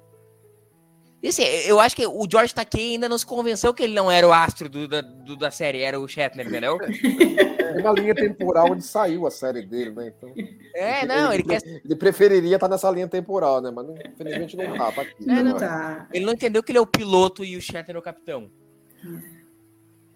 E 1.23 1.29
assim, 1.29 1.43
eu 1.43 1.81
acho 1.81 1.97
que 1.97 2.07
o 2.07 2.27
George 2.31 2.55
Takei 2.55 2.93
ainda 2.93 3.09
não 3.09 3.19
se 3.19 3.27
convenceu 3.27 3.75
que 3.75 3.83
ele 3.83 3.95
não 3.95 4.09
era 4.09 4.29
o 4.29 4.33
astro 4.33 4.69
do- 4.69 4.87
da, 4.87 5.01
do- 5.01 5.37
da 5.37 5.51
série, 5.51 5.81
era 5.83 5.99
o 5.99 6.07
Shatner, 6.07 6.47
entendeu? 6.47 6.79
Tem 7.69 7.83
uma 7.83 7.93
linha 7.93 8.15
temporal 8.15 8.71
onde 8.71 8.85
saiu 8.85 9.27
a 9.27 9.31
série 9.31 9.63
dele, 9.63 9.91
né? 9.91 10.13
Então, 10.17 10.33
É, 10.75 11.05
não, 11.05 11.33
ele 11.33 11.43
quer. 11.43 11.61
ele 11.65 11.97
preferiria 11.97 12.55
estar 12.55 12.69
nessa 12.69 12.89
linha 12.91 13.09
temporal, 13.09 13.61
né? 13.61 13.71
Mas 13.71 13.87
infelizmente 14.13 14.57
não 14.57 14.77
tá, 14.77 14.93
tá 14.93 15.03
aqui. 15.03 15.25
É, 15.29 15.43
Não 15.43 15.43
não. 15.53 15.57
tá. 15.57 16.07
Ele 16.13 16.25
não 16.25 16.33
entendeu 16.35 16.63
que 16.63 16.71
ele 16.71 16.79
é 16.79 16.83
o 16.83 16.87
piloto 16.87 17.45
e 17.45 17.57
o 17.57 17.61
Shatner 17.61 17.97
é 17.97 17.99
o 17.99 18.03
capitão. 18.03 18.49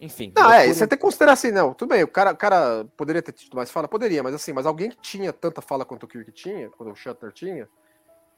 Enfim. 0.03 0.33
Não, 0.37 0.53
é, 0.53 0.67
você 0.67 0.85
tem 0.87 0.99
que 0.99 1.03
considerar 1.03 1.33
assim, 1.33 1.53
não. 1.53 1.73
Tudo 1.73 1.91
bem, 1.91 2.03
o 2.03 2.09
cara, 2.09 2.33
o 2.33 2.37
cara 2.37 2.85
poderia 2.97 3.23
ter 3.23 3.31
tido 3.33 3.55
mais 3.55 3.71
fala? 3.71 3.87
Poderia, 3.87 4.21
mas 4.23 4.35
assim, 4.35 4.53
mas 4.53 4.67
alguém 4.67 4.91
que 4.91 4.97
tinha 5.01 5.33
tanta 5.33 5.63
fala 5.63 5.85
quanto 5.85 6.03
o 6.03 6.09
Kirk 6.09 6.33
tinha, 6.33 6.69
quando 6.71 6.91
o 6.91 6.97
Shatner 6.97 7.33
tinha, 7.33 7.69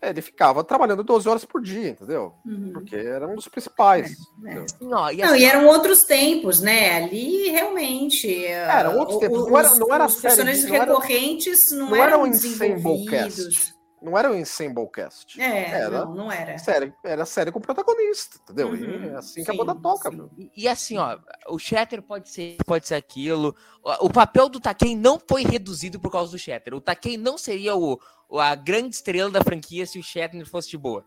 é, 0.02 0.10
ele 0.10 0.20
ficava 0.20 0.62
trabalhando 0.62 1.02
12 1.02 1.26
horas 1.26 1.44
por 1.46 1.62
dia, 1.62 1.88
entendeu? 1.88 2.34
Uhum. 2.44 2.72
Porque 2.74 2.94
era 2.94 3.26
um 3.26 3.34
dos 3.34 3.48
principais. 3.48 4.14
É. 4.44 4.58
Assim, 4.58 4.92
ó, 4.92 5.10
e 5.10 5.16
Não, 5.16 5.24
assim, 5.32 5.38
e 5.38 5.44
eram 5.46 5.66
outros 5.66 6.04
tempos, 6.04 6.60
né? 6.60 6.96
Ali 7.04 7.48
realmente. 7.48 8.44
Eram 8.44 8.98
outros 8.98 9.18
tempos, 9.18 9.38
o- 9.44 9.48
não 9.48 9.58
era- 9.58 9.72
os- 9.72 9.78
não 9.78 9.94
era 9.94 10.04
os 10.06 10.12
série 10.12 10.34
personagens 10.36 10.64
não 10.64 10.78
recorrentes 10.78 11.70
não, 11.72 11.86
não 11.90 11.96
era 11.96 12.12
eram 12.12 12.26
Ensemblecast. 12.26 12.58
desenvolvidos. 12.58 13.74
Não 14.04 14.18
era 14.18 14.30
um 14.30 14.34
Ensemblecast. 14.34 15.40
É, 15.40 15.70
Era. 15.70 16.04
não, 16.04 16.14
não 16.14 16.32
era. 16.32 16.58
Série, 16.58 16.92
era 17.02 17.24
série 17.24 17.50
com 17.50 17.58
protagonista, 17.60 18.38
entendeu? 18.42 18.76
E 18.76 18.82
Uhum, 18.84 19.04
é 19.14 19.16
assim 19.16 19.42
que 19.42 19.50
a 19.50 19.54
sim, 19.54 19.58
banda 19.58 19.74
toca, 19.74 20.10
sim. 20.10 20.16
meu. 20.16 20.30
E, 20.36 20.50
e 20.54 20.68
assim, 20.68 20.98
ó, 20.98 21.18
o 21.48 21.58
Shatter 21.58 22.02
pode 22.02 22.28
ser, 22.28 22.58
pode 22.66 22.86
ser 22.86 22.96
aquilo. 22.96 23.56
O, 23.82 24.06
o 24.06 24.12
papel 24.12 24.48
do 24.50 24.60
Takei 24.60 24.94
não 24.94 25.18
foi 25.18 25.42
reduzido 25.42 25.98
por 25.98 26.10
causa 26.12 26.30
do 26.32 26.38
Shatter. 26.38 26.74
O 26.74 26.80
Takei 26.82 27.16
não 27.16 27.38
seria 27.38 27.74
o, 27.74 27.98
o- 28.28 28.38
a 28.38 28.54
grande 28.54 28.94
estrela 28.94 29.30
da 29.30 29.42
franquia 29.42 29.86
se 29.86 29.98
o 29.98 30.02
Shatner 30.02 30.46
fosse 30.46 30.68
de 30.68 30.76
boa. 30.76 31.02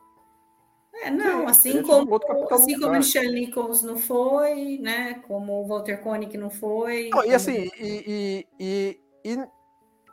É, 1.03 1.11
não, 1.11 1.41
Sim, 1.41 1.45
assim 1.45 1.69
tinha 1.83 1.83
um 1.83 2.05
como, 2.07 2.15
assim 2.51 2.79
como 2.79 2.87
o. 2.93 2.97
Michelle 2.97 3.31
Nichols 3.31 3.83
não 3.83 3.97
foi, 3.97 4.79
né? 4.79 5.21
Como 5.27 5.53
o 5.61 5.67
Walter 5.67 6.01
Koenig 6.01 6.35
não 6.35 6.49
foi. 6.49 7.09
Não, 7.11 7.19
e 7.19 7.23
como- 7.25 7.35
assim, 7.35 7.69
e, 7.79 8.45
e, 8.59 8.99
e, 9.23 9.47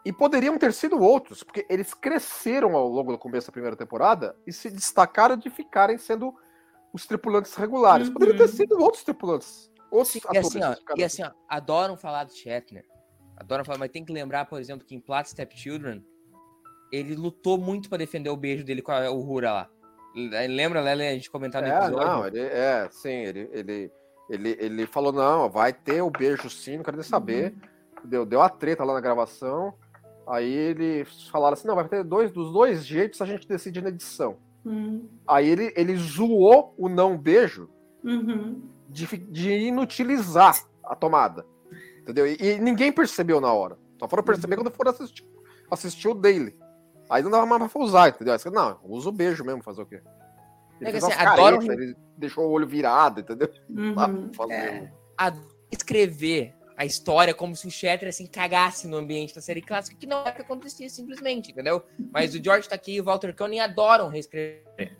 e, 0.04 0.08
e 0.08 0.12
poderiam 0.12 0.58
ter 0.58 0.72
sido 0.72 1.00
outros, 1.00 1.42
porque 1.42 1.66
eles 1.68 1.94
cresceram 1.94 2.74
ao 2.76 2.88
longo 2.88 3.12
do 3.12 3.18
começo 3.18 3.46
da 3.48 3.52
primeira 3.52 3.76
temporada 3.76 4.36
e 4.46 4.52
se 4.52 4.70
destacaram 4.70 5.36
de 5.36 5.48
ficarem 5.50 5.98
sendo 5.98 6.34
os 6.92 7.06
tripulantes 7.06 7.54
regulares. 7.54 8.08
Poderiam 8.10 8.36
ter 8.36 8.44
Uhum. 8.44 8.48
sido 8.48 8.80
outros 8.80 9.02
tripulantes. 9.04 9.70
Outros 9.90 10.14
E 10.16 10.18
atores 10.18 10.46
assim, 10.46 10.60
ó, 10.62 10.96
e 10.96 11.04
assim, 11.04 11.22
ó, 11.22 11.30
adoram 11.48 11.96
falar 11.96 12.24
do 12.24 12.32
Shatner. 12.32 12.84
Adoram 13.36 13.64
falar, 13.64 13.78
mas 13.78 13.90
tem 13.90 14.04
que 14.04 14.12
lembrar, 14.12 14.44
por 14.46 14.60
exemplo, 14.60 14.86
que 14.86 14.94
em 14.94 15.00
Plat 15.00 15.26
Step 15.26 15.56
Children, 15.58 16.04
ele 16.92 17.14
lutou 17.16 17.58
muito 17.58 17.88
pra 17.88 17.98
defender 17.98 18.30
o 18.30 18.36
beijo 18.36 18.64
dele 18.64 18.80
com 18.82 18.92
a 18.92 19.10
Uhura 19.10 19.52
lá. 19.52 19.70
Lembra, 20.14 20.80
Lele, 20.80 21.08
a 21.08 21.12
gente 21.12 21.28
comentar 21.30 21.60
no 21.60 21.66
É, 21.68 21.76
episódio? 21.76 22.06
não, 22.06 22.26
ele, 22.26 22.38
é, 22.40 22.88
sim, 22.92 23.08
ele, 23.10 23.48
ele, 23.52 23.92
ele, 24.30 24.56
ele 24.60 24.86
falou, 24.86 25.12
não, 25.12 25.50
vai 25.50 25.72
ter 25.72 26.00
o 26.02 26.10
beijo 26.10 26.48
sim, 26.48 26.76
não 26.76 26.84
quero 26.84 26.96
nem 26.96 27.04
saber. 27.04 27.52
Deu, 28.04 28.24
deu 28.24 28.40
a 28.40 28.48
treta 28.48 28.84
lá 28.84 28.94
na 28.94 29.00
gravação. 29.00 29.74
Aí 30.26 30.52
eles 30.52 31.28
falaram 31.28 31.54
assim, 31.54 31.68
não, 31.68 31.74
vai 31.74 31.86
ter 31.88 32.02
dois, 32.02 32.32
dos 32.32 32.52
dois 32.52 32.84
jeitos 32.84 33.20
a 33.20 33.26
gente 33.26 33.46
decide 33.46 33.80
na 33.80 33.88
edição. 33.88 34.36
Uhum, 34.64 35.06
Aí 35.26 35.48
ele, 35.48 35.72
ele 35.76 35.94
zoou 35.96 36.74
o 36.78 36.88
não 36.88 37.18
beijo 37.18 37.68
uhum. 38.02 38.62
de, 38.88 39.06
de 39.06 39.50
inutilizar 39.50 40.64
a 40.82 40.94
tomada. 40.94 41.44
Entendeu? 42.00 42.26
E, 42.26 42.36
e 42.40 42.58
ninguém 42.58 42.90
percebeu 42.90 43.40
na 43.40 43.52
hora. 43.52 43.78
Só 43.98 44.08
foram 44.08 44.22
perceber 44.22 44.56
quando 44.56 44.70
foram 44.70 44.90
assistir, 44.90 45.26
assistir 45.70 46.08
o 46.08 46.14
Daily. 46.14 46.56
Aí 47.10 47.22
não 47.22 47.30
dava 47.30 47.46
mais 47.46 47.70
pra 47.70 47.82
usar, 47.82 48.08
entendeu? 48.08 48.32
Aí 48.32 48.38
você, 48.38 48.50
não, 48.50 48.78
usa 48.84 49.10
o 49.10 49.12
beijo 49.12 49.44
mesmo, 49.44 49.62
fazer 49.62 49.82
o 49.82 49.86
quê? 49.86 50.00
Ele 50.80 50.90
É 50.90 50.96
assim, 50.96 51.10
caretas, 51.10 51.68
ele 51.68 51.96
deixou 52.16 52.46
o 52.46 52.50
olho 52.50 52.66
virado, 52.66 53.20
entendeu? 53.20 53.48
Uhum, 53.68 54.32
fazer. 54.32 54.52
é. 54.52 54.92
a 55.18 55.32
escrever 55.70 56.54
a 56.76 56.84
história 56.84 57.32
como 57.32 57.54
se 57.54 57.66
o 57.66 57.70
Shatter 57.70 58.08
assim 58.08 58.26
cagasse 58.26 58.86
no 58.88 58.96
ambiente 58.96 59.34
da 59.34 59.40
série 59.40 59.62
clássica, 59.62 59.96
que 59.96 60.06
não 60.06 60.26
é 60.26 60.30
o 60.30 60.34
que 60.34 60.42
acontecia 60.42 60.88
simplesmente, 60.90 61.52
entendeu? 61.52 61.82
Mas 62.12 62.34
o 62.34 62.42
George 62.42 62.68
tá 62.68 62.74
aqui 62.74 62.94
e 62.94 63.00
o 63.00 63.04
Walter 63.04 63.34
Cohn 63.34 63.60
adoram 63.60 64.08
reescrever, 64.08 64.96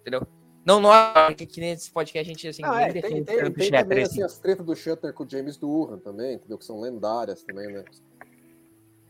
entendeu? 0.00 0.26
Não 0.64 0.80
nós, 0.80 1.34
que 1.36 1.44
aqui 1.44 1.60
nesse 1.60 1.90
podcast 1.90 2.28
a 2.28 2.32
gente 2.32 2.48
assim, 2.48 2.62
Ah, 2.64 2.82
é, 2.82 2.92
tem, 2.92 3.02
defende 3.02 3.24
tem, 3.24 3.44
o 3.44 3.50
tem 3.52 3.68
Shatter, 3.68 3.82
também 3.88 4.02
assim. 4.02 4.12
assim, 4.14 4.22
as 4.24 4.38
tretas 4.38 4.66
do 4.66 4.74
Shutter 4.74 5.12
com 5.12 5.22
o 5.24 5.30
James 5.30 5.56
Durham 5.56 5.98
também, 5.98 6.34
entendeu? 6.34 6.58
Que 6.58 6.64
são 6.64 6.80
lendárias 6.80 7.42
também, 7.42 7.72
né? 7.72 7.84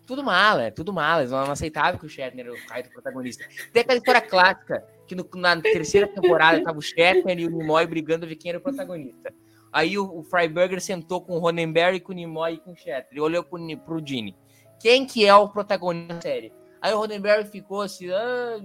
Tudo 0.06 0.22
mala, 0.22 0.64
é 0.64 0.70
tudo 0.70 0.92
mala. 0.92 1.22
Eles 1.22 1.32
não 1.32 1.50
aceitável 1.50 1.98
que 1.98 2.06
o 2.06 2.08
Shatner 2.08 2.46
caia 2.68 2.84
do 2.84 2.90
protagonista. 2.90 3.44
Tem 3.72 3.82
aquela 3.82 3.98
história 3.98 4.20
clássica, 4.20 4.86
que 5.06 5.14
no- 5.16 5.28
na 5.34 5.60
terceira 5.60 6.06
temporada 6.06 6.62
tava 6.62 6.78
o 6.78 6.82
Shatner 6.82 7.38
e 7.40 7.46
o 7.46 7.50
Nimoy 7.50 7.86
brigando 7.86 8.26
ver 8.26 8.36
quem 8.36 8.50
era 8.50 8.58
o 8.58 8.62
protagonista. 8.62 9.34
Aí 9.76 9.98
o, 9.98 10.20
o 10.20 10.22
Freiburger 10.22 10.80
sentou 10.80 11.20
com 11.20 11.36
o 11.36 11.38
Ronenberry, 11.38 12.00
com 12.00 12.10
o 12.10 12.14
Nimoy 12.14 12.54
e 12.54 12.56
com 12.56 12.72
o 12.72 12.74
Shatner. 12.74 13.08
E 13.12 13.20
olhou 13.20 13.44
pro, 13.44 13.60
pro 13.80 14.02
Gene. 14.02 14.34
Quem 14.80 15.04
que 15.04 15.26
é 15.26 15.34
o 15.34 15.50
protagonista 15.50 16.14
da 16.14 16.20
série? 16.22 16.50
Aí 16.80 16.94
o 16.94 16.98
Ronenberry 16.98 17.44
ficou 17.44 17.82
assim, 17.82 18.10
ah, 18.10 18.56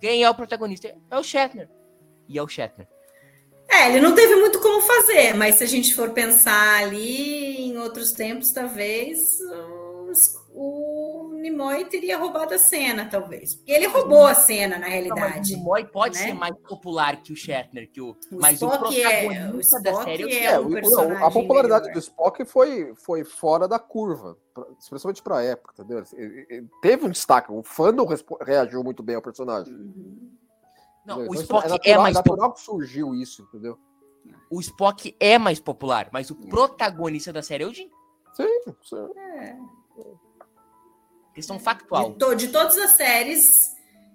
quem 0.00 0.24
é 0.24 0.28
o 0.28 0.34
protagonista? 0.34 0.92
É 1.08 1.16
o 1.16 1.22
Shatner. 1.22 1.70
E 2.28 2.36
é 2.36 2.42
o 2.42 2.48
Shatner. 2.48 2.88
É, 3.68 3.90
ele 3.90 4.00
não 4.00 4.12
teve 4.12 4.34
muito 4.34 4.58
como 4.58 4.80
fazer, 4.80 5.34
mas 5.34 5.54
se 5.54 5.62
a 5.62 5.68
gente 5.68 5.94
for 5.94 6.10
pensar 6.10 6.82
ali 6.82 7.60
em 7.60 7.78
outros 7.78 8.10
tempos, 8.10 8.50
talvez 8.50 9.38
o 10.54 11.30
Nimoy 11.34 11.84
teria 11.86 12.18
roubado 12.18 12.54
a 12.54 12.58
cena, 12.58 13.06
talvez. 13.08 13.54
Porque 13.54 13.72
ele 13.72 13.86
roubou 13.86 14.26
a 14.26 14.34
cena, 14.34 14.78
na 14.78 14.86
Não, 14.86 14.88
mas 14.88 14.88
o 14.88 14.92
realidade. 14.92 15.56
Nimoy 15.56 15.84
pode 15.86 16.18
né? 16.18 16.24
ser 16.26 16.34
mais 16.34 16.54
popular 16.68 17.22
que 17.22 17.32
o 17.32 17.36
Shatner, 17.36 17.90
que 17.90 18.00
o, 18.00 18.10
O 18.30 18.40
mas 18.40 18.60
o 18.62 18.66
Spock 18.66 19.02
é- 19.02 19.26
protagonista 19.28 19.78
o 19.78 19.82
da 19.82 19.90
Spock 19.90 20.04
série 20.10 20.22
é 20.22 20.26
o 20.26 20.30
é 20.30 20.44
É, 20.54 20.60
um 20.60 20.66
o- 20.66 20.70
personagem 20.72 21.22
a 21.24 21.30
popularidade 21.30 21.82
melhor. 21.86 21.94
do 21.94 21.98
Spock 22.00 22.44
foi, 22.44 22.94
foi 22.96 23.24
fora 23.24 23.66
da 23.66 23.78
curva, 23.78 24.36
especialmente 24.78 25.22
pra 25.22 25.42
época, 25.42 25.72
entendeu? 25.78 26.02
Ele- 26.12 26.46
ele 26.48 26.68
teve 26.80 27.04
um 27.06 27.10
destaque, 27.10 27.50
o 27.50 27.62
fandom 27.62 28.04
respo- 28.06 28.38
reagiu 28.42 28.82
muito 28.84 29.02
bem 29.02 29.16
ao 29.16 29.22
personagem. 29.22 29.72
Uhum. 29.72 30.30
Não, 31.04 31.14
entendeu? 31.16 31.30
o 31.32 31.34
Então, 31.34 31.42
Spock 31.42 31.64
é, 31.66 31.68
natural, 31.70 32.02
mais 32.02 32.16
popular. 32.16 32.36
natural 32.36 32.52
que 32.54 32.60
surgiu 32.60 33.14
isso, 33.14 33.42
entendeu? 33.42 33.78
o 34.48 34.60
Spock 34.60 35.16
é 35.18 35.36
mais 35.38 35.58
popular, 35.58 36.08
mas 36.12 36.30
o 36.30 36.36
protagonista 36.36 37.32
da 37.32 37.42
série 37.42 37.64
é 37.64 37.66
o 37.66 37.74
Jim. 37.74 37.90
Sim, 38.34 38.46
sim. 38.82 38.96
É. 39.18 39.56
Questão 41.34 41.58
factual. 41.58 42.10
De, 42.12 42.18
to- 42.18 42.34
de 42.34 42.48
todas 42.48 42.76
as 42.76 42.90
séries, 42.92 43.72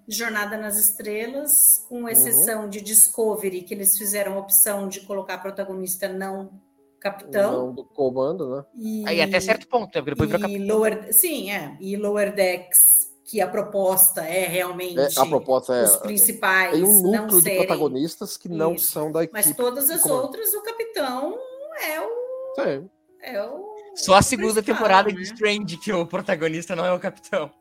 Jornada 0.08 0.56
nas 0.58 0.78
Estrelas, 0.78 1.52
com 1.90 2.08
exceção 2.08 2.70
de 2.70 2.80
Discovery, 2.82 3.64
que 3.64 3.74
eles 3.74 3.98
fizeram 3.98 4.34
a 4.36 4.40
opção 4.40 4.88
de 4.88 5.02
colocar 5.02 5.40
protagonista 5.40 6.08
não 6.08 6.52
capitão. 7.00 7.68
Não 7.68 7.74
do 7.74 7.84
comando, 7.84 8.56
né? 8.58 8.66
E, 8.76 9.08
Aí 9.08 9.22
até 9.22 9.40
certo 9.40 9.68
ponto, 9.68 9.86
né? 9.96 10.02
Porque 10.02 10.12
depois 10.12 10.30
e 10.30 10.34
capitão. 10.40 10.68
lower, 10.78 11.14
sim, 11.14 11.52
é. 11.52 11.76
E 11.80 11.96
Lower 11.98 12.34
Decks, 12.34 12.80
que 13.26 13.42
a 13.42 13.48
proposta 13.48 14.22
é 14.22 14.46
realmente 14.48 15.00
É, 15.00 15.08
a 15.20 15.26
proposta 15.26 15.76
é. 15.76 15.84
os 15.84 15.96
principais 15.98 16.72
Tem 16.74 16.84
um 16.84 17.02
não 17.12 17.22
núcleo 17.24 17.42
de 17.42 17.56
protagonistas 17.56 18.38
que 18.38 18.48
não 18.50 18.74
Isso. 18.76 18.92
são 18.92 19.12
da 19.12 19.24
equipe. 19.24 19.38
Mas 19.38 19.56
todas 19.56 19.90
as 19.90 20.06
outras, 20.06 20.54
o 20.54 20.62
capitão 20.62 21.38
é 21.82 22.00
o. 22.02 22.10
Sim. 22.56 22.90
É 23.22 23.44
o 23.44 23.77
Só 23.98 24.16
a 24.16 24.22
segunda 24.22 24.62
temporada 24.62 25.10
né? 25.10 25.16
de 25.16 25.24
Strange 25.24 25.78
que 25.78 25.92
o 25.92 26.06
protagonista 26.06 26.76
não 26.76 26.86
é 26.86 26.94
o 26.94 27.00
capitão. 27.00 27.52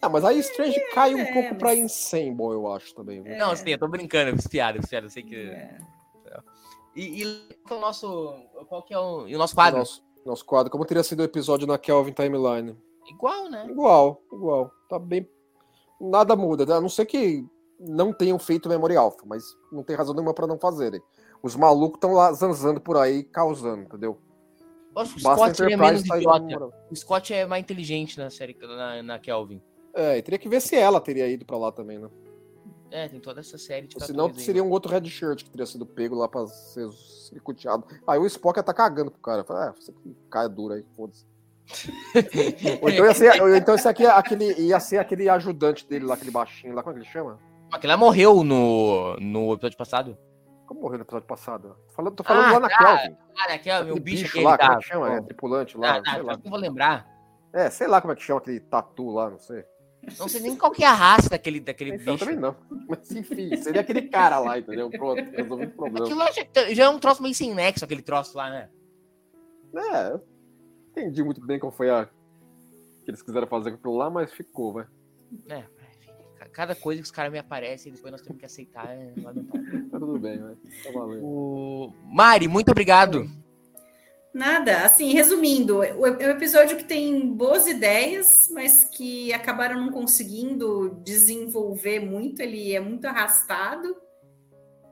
Ah, 0.00 0.08
mas 0.08 0.24
aí 0.24 0.38
Strange 0.40 0.80
cai 0.94 1.14
um 1.14 1.18
é, 1.20 1.32
pouco 1.32 1.48
mas- 1.50 1.58
pra 1.58 1.74
Ensemble, 1.76 2.46
eu 2.52 2.72
acho 2.72 2.94
também. 2.94 3.22
viu? 3.22 3.36
Não, 3.36 3.54
sim, 3.54 3.70
eu 3.70 3.78
tô 3.78 3.86
brincando, 3.86 4.30
eu 4.30 4.36
fiz 4.36 4.46
piada, 4.46 4.78
eu 4.78 4.82
fiz 4.82 4.90
piada, 4.90 5.06
eu 5.06 5.10
sei 5.10 5.22
que. 5.22 5.36
é. 5.36 5.78
E, 6.94 7.22
e 7.22 7.54
qual 7.66 7.78
é 7.78 7.82
o 7.82 7.86
nosso. 7.86 8.34
Qual 8.68 8.82
que 8.82 8.92
é 8.92 8.98
o, 8.98 9.26
e 9.26 9.34
o 9.34 9.38
nosso 9.38 9.54
quadro? 9.54 9.78
Nosso, 9.78 10.04
nosso 10.26 10.44
quadro, 10.44 10.70
como 10.70 10.84
teria 10.84 11.02
sido 11.02 11.20
o 11.20 11.24
episódio 11.24 11.66
na 11.66 11.78
Kelvin 11.78 12.12
Timeline? 12.12 12.76
Igual, 13.08 13.48
né? 13.48 13.66
Igual, 13.68 14.22
igual. 14.32 14.70
Tá 14.88 14.98
bem. 14.98 15.28
Nada 16.00 16.36
muda, 16.36 16.76
a 16.76 16.80
não 16.80 16.88
ser 16.88 17.06
que 17.06 17.44
não 17.78 18.12
tenham 18.12 18.38
feito 18.38 18.68
Memory 18.68 18.96
Alpha, 18.96 19.22
mas 19.24 19.42
não 19.70 19.82
tem 19.82 19.96
razão 19.96 20.14
nenhuma 20.14 20.34
pra 20.34 20.46
não 20.46 20.58
fazerem. 20.58 21.00
Os 21.42 21.56
malucos 21.56 21.96
estão 21.96 22.12
lá 22.12 22.32
zanzando 22.32 22.80
por 22.80 22.96
aí, 22.96 23.24
causando, 23.24 23.82
entendeu? 23.84 24.18
Acho 24.94 25.14
que 25.14 25.20
o 25.20 25.22
Basta 25.22 25.54
Scott 25.54 25.72
é 25.72 25.76
menos 25.76 26.04
idiota. 26.04 26.70
O 26.90 26.96
Scott 26.96 27.34
é 27.34 27.46
mais 27.46 27.62
inteligente 27.62 28.18
na 28.18 28.30
série 28.30 28.56
na, 28.60 29.02
na 29.02 29.18
Kelvin. 29.18 29.60
É, 29.94 30.18
e 30.18 30.22
teria 30.22 30.38
que 30.38 30.48
ver 30.48 30.60
se 30.60 30.76
ela 30.76 31.00
teria 31.00 31.28
ido 31.28 31.44
pra 31.44 31.56
lá 31.56 31.72
também, 31.72 31.98
né? 31.98 32.08
É, 32.90 33.08
tem 33.08 33.20
toda 33.20 33.40
essa 33.40 33.56
série 33.56 33.86
de 33.86 34.04
Senão 34.04 34.32
seria 34.34 34.62
um 34.62 34.70
outro 34.70 34.92
red 34.92 35.08
shirt 35.08 35.44
que 35.44 35.50
teria 35.50 35.64
sido 35.64 35.86
pego 35.86 36.14
lá 36.14 36.28
pra 36.28 36.46
ser 36.46 36.90
circuiteado. 36.92 37.86
Aí 38.06 38.18
o 38.18 38.26
Spock 38.26 38.58
ia 38.58 38.62
tá 38.62 38.74
cagando 38.74 39.10
pro 39.10 39.20
cara. 39.20 39.44
Fala, 39.44 39.68
é, 39.68 39.72
você 39.72 39.94
cai 40.30 40.46
duro 40.48 40.74
aí, 40.74 40.84
foda-se. 40.94 41.24
ou 42.82 42.90
então 42.90 43.06
ia 43.06 43.14
ser, 43.14 43.42
ou 43.42 43.56
então 43.56 43.74
esse 43.74 43.88
aqui, 43.88 44.04
é 44.04 44.10
aquele, 44.10 44.52
ia 44.60 44.78
ser 44.78 44.98
aquele 44.98 45.26
ajudante 45.28 45.88
dele 45.88 46.04
lá, 46.04 46.14
aquele 46.14 46.30
baixinho 46.30 46.74
lá, 46.74 46.82
como 46.82 46.94
é 46.94 47.00
que 47.00 47.06
ele 47.06 47.12
chama? 47.12 47.38
Aquela 47.70 47.96
morreu 47.96 48.44
no, 48.44 49.16
no 49.16 49.54
episódio 49.54 49.78
passado. 49.78 50.18
Como 50.66 50.80
morreu 50.80 50.98
no 50.98 51.04
episódio 51.04 51.26
passado? 51.26 51.76
Tô 51.88 51.92
falando, 51.94 52.14
tô 52.16 52.24
falando 52.24 52.44
Ah, 52.46 52.52
lá 52.52 52.60
na 52.60 52.68
tá. 52.68 52.78
Kelvin. 52.78 53.16
Aquele 53.36 53.52
Aquele 53.54 53.84
meu 53.84 54.00
bicho, 54.00 54.22
bicho 54.24 54.42
lá, 54.42 54.56
como 54.58 54.70
tá- 54.70 54.74
é 54.74 54.78
que 54.78 54.84
chama? 54.88 55.12
É, 55.14 55.20
tripulante 55.22 55.76
lá, 55.78 55.90
Ah, 55.98 56.02
sei 56.10 56.20
ah, 56.20 56.22
lá. 56.22 56.36
não 56.42 56.50
vou 56.50 56.58
lembrar. 56.58 57.06
É, 57.52 57.68
sei 57.70 57.86
lá 57.86 58.00
como 58.00 58.12
é 58.12 58.16
que 58.16 58.22
chama 58.22 58.40
aquele 58.40 58.60
tatu 58.60 59.10
lá, 59.10 59.30
não 59.30 59.38
sei. 59.38 59.64
Não 60.18 60.26
sei 60.28 60.40
nem 60.40 60.56
qual 60.56 60.72
que 60.72 60.82
é 60.82 60.86
a 60.86 60.92
raça 60.94 61.28
daquele, 61.28 61.60
daquele 61.60 61.94
Então, 61.94 62.14
bicho. 62.14 62.24
também 62.24 62.40
não. 62.40 62.56
Mas 62.88 63.10
enfim, 63.12 63.56
seria 63.56 63.82
aquele 63.82 64.02
cara 64.08 64.38
lá, 64.38 64.58
entendeu? 64.58 64.90
Pronto, 64.90 65.22
resolvi 65.30 65.66
o 65.66 65.70
problema. 65.70 66.06
Aquilo 66.06 66.20
já, 66.32 66.74
já 66.74 66.84
é 66.84 66.88
um 66.88 66.98
troço 66.98 67.22
meio 67.22 67.34
sem 67.34 67.54
nexo, 67.54 67.84
aquele 67.84 68.02
troço 68.02 68.36
lá, 68.36 68.50
né? 68.50 68.68
É, 69.74 70.20
entendi 70.90 71.22
muito 71.22 71.40
bem 71.46 71.58
qual 71.58 71.70
foi 71.72 71.88
a 71.90 72.06
que 73.04 73.10
eles 73.10 73.22
quiseram 73.22 73.46
fazer 73.46 73.70
com 73.70 73.76
aquilo 73.76 73.96
lá, 73.96 74.10
mas 74.10 74.32
ficou, 74.32 74.72
vai. 74.72 74.86
É, 75.48 75.64
cada 76.50 76.74
coisa 76.74 77.00
que 77.00 77.06
os 77.06 77.10
caras 77.10 77.32
me 77.32 77.38
aparecem 77.38 77.92
e 77.92 77.94
depois 77.94 78.12
nós 78.12 78.22
temos 78.22 78.38
que 78.38 78.46
aceitar 78.46 78.86
é 78.86 79.12
lamentável. 79.16 79.62
Tá 79.90 79.98
tudo 79.98 80.18
bem, 80.18 80.38
vai. 80.38 80.54
Tá 80.54 80.90
valendo. 80.92 81.24
O... 81.24 81.92
Mari, 82.04 82.48
muito 82.48 82.70
obrigado. 82.70 83.28
Nada, 84.32 84.86
assim, 84.86 85.12
resumindo, 85.12 85.78
o 85.78 85.84
é 85.84 86.26
um 86.26 86.30
episódio 86.30 86.78
que 86.78 86.84
tem 86.84 87.34
boas 87.34 87.66
ideias, 87.66 88.48
mas 88.50 88.84
que 88.84 89.30
acabaram 89.32 89.78
não 89.78 89.92
conseguindo 89.92 90.98
desenvolver 91.04 92.00
muito, 92.00 92.40
ele 92.40 92.74
é 92.74 92.80
muito 92.80 93.06
arrastado 93.06 93.94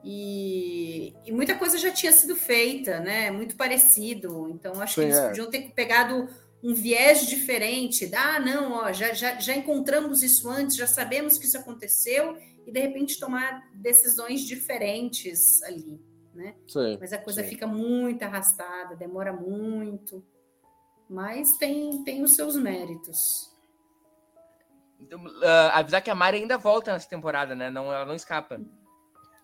e, 0.05 1.15
e 1.25 1.33
muita 1.33 1.55
coisa 1.55 1.79
já 1.79 1.91
tinha 1.91 2.13
sido 2.13 2.35
feita, 2.35 3.01
né? 3.01 3.31
Muito 3.31 3.57
parecido. 3.57 4.49
Então, 4.51 4.81
acho 4.81 4.97
que 4.97 5.01
Sim, 5.01 5.07
eles 5.07 5.19
é. 5.19 5.29
podiam 5.29 5.51
ter 5.51 5.71
pegado 5.75 6.29
um 6.63 6.75
viés 6.75 7.27
diferente. 7.27 8.11
Ah, 8.15 8.39
não, 8.39 8.73
ó, 8.73 8.93
já, 8.93 9.13
já, 9.15 9.39
já 9.39 9.57
encontramos 9.57 10.23
isso 10.23 10.49
antes, 10.49 10.77
já 10.77 10.87
sabemos 10.87 11.39
que 11.39 11.47
isso 11.47 11.59
aconteceu, 11.59 12.37
e 12.67 12.71
de 12.71 12.81
repente 12.81 13.19
tomar 13.19 13.69
decisões 13.75 14.43
diferentes 14.43 15.63
ali, 15.63 16.01
né? 16.35 16.55
Sim. 16.67 16.99
Mas 17.01 17.13
a 17.13 17.19
coisa 17.19 17.43
Sim. 17.43 17.49
fica 17.49 17.67
muito 17.67 18.23
arrastada, 18.23 18.95
demora 18.95 19.33
muito. 19.33 20.25
Mas 21.09 21.57
tem, 21.57 22.05
tem 22.05 22.23
os 22.23 22.35
seus 22.35 22.55
méritos. 22.57 23.51
Então, 25.01 25.25
ah, 25.43 25.79
avisar 25.79 26.03
que 26.03 26.11
a 26.11 26.15
Mari 26.15 26.39
ainda 26.39 26.59
volta 26.59 26.93
nessa 26.93 27.09
temporada, 27.09 27.55
né? 27.55 27.71
Não, 27.71 27.93
ela 27.93 28.05
não 28.05 28.15
escapa. 28.15 28.61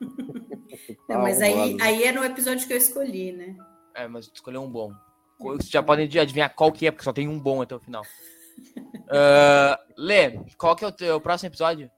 Não, 1.08 1.22
mas 1.22 1.40
Ah, 1.40 1.46
aí, 1.46 1.76
aí 1.80 2.02
é 2.04 2.12
no 2.12 2.22
episódio 2.22 2.66
que 2.66 2.72
eu 2.72 2.76
escolhi, 2.76 3.32
né? 3.32 3.56
É, 3.94 4.06
mas 4.06 4.30
escolheu 4.32 4.62
um 4.62 4.70
bom. 4.70 4.92
Vocês 5.38 5.70
já 5.70 5.82
podem 5.82 6.04
adivinhar 6.04 6.54
qual 6.54 6.72
que 6.72 6.86
é, 6.86 6.90
porque 6.90 7.04
só 7.04 7.12
tem 7.12 7.28
um 7.28 7.38
bom 7.38 7.62
até 7.62 7.74
o 7.74 7.80
final. 7.80 8.02
Ah, 9.08 9.78
Lê, 9.96 10.38
qual 10.58 10.74
que 10.74 10.84
é 10.84 10.88
o, 10.88 10.92
teu, 10.92 11.16
o 11.16 11.20
próximo 11.20 11.48
episódio? 11.48 11.90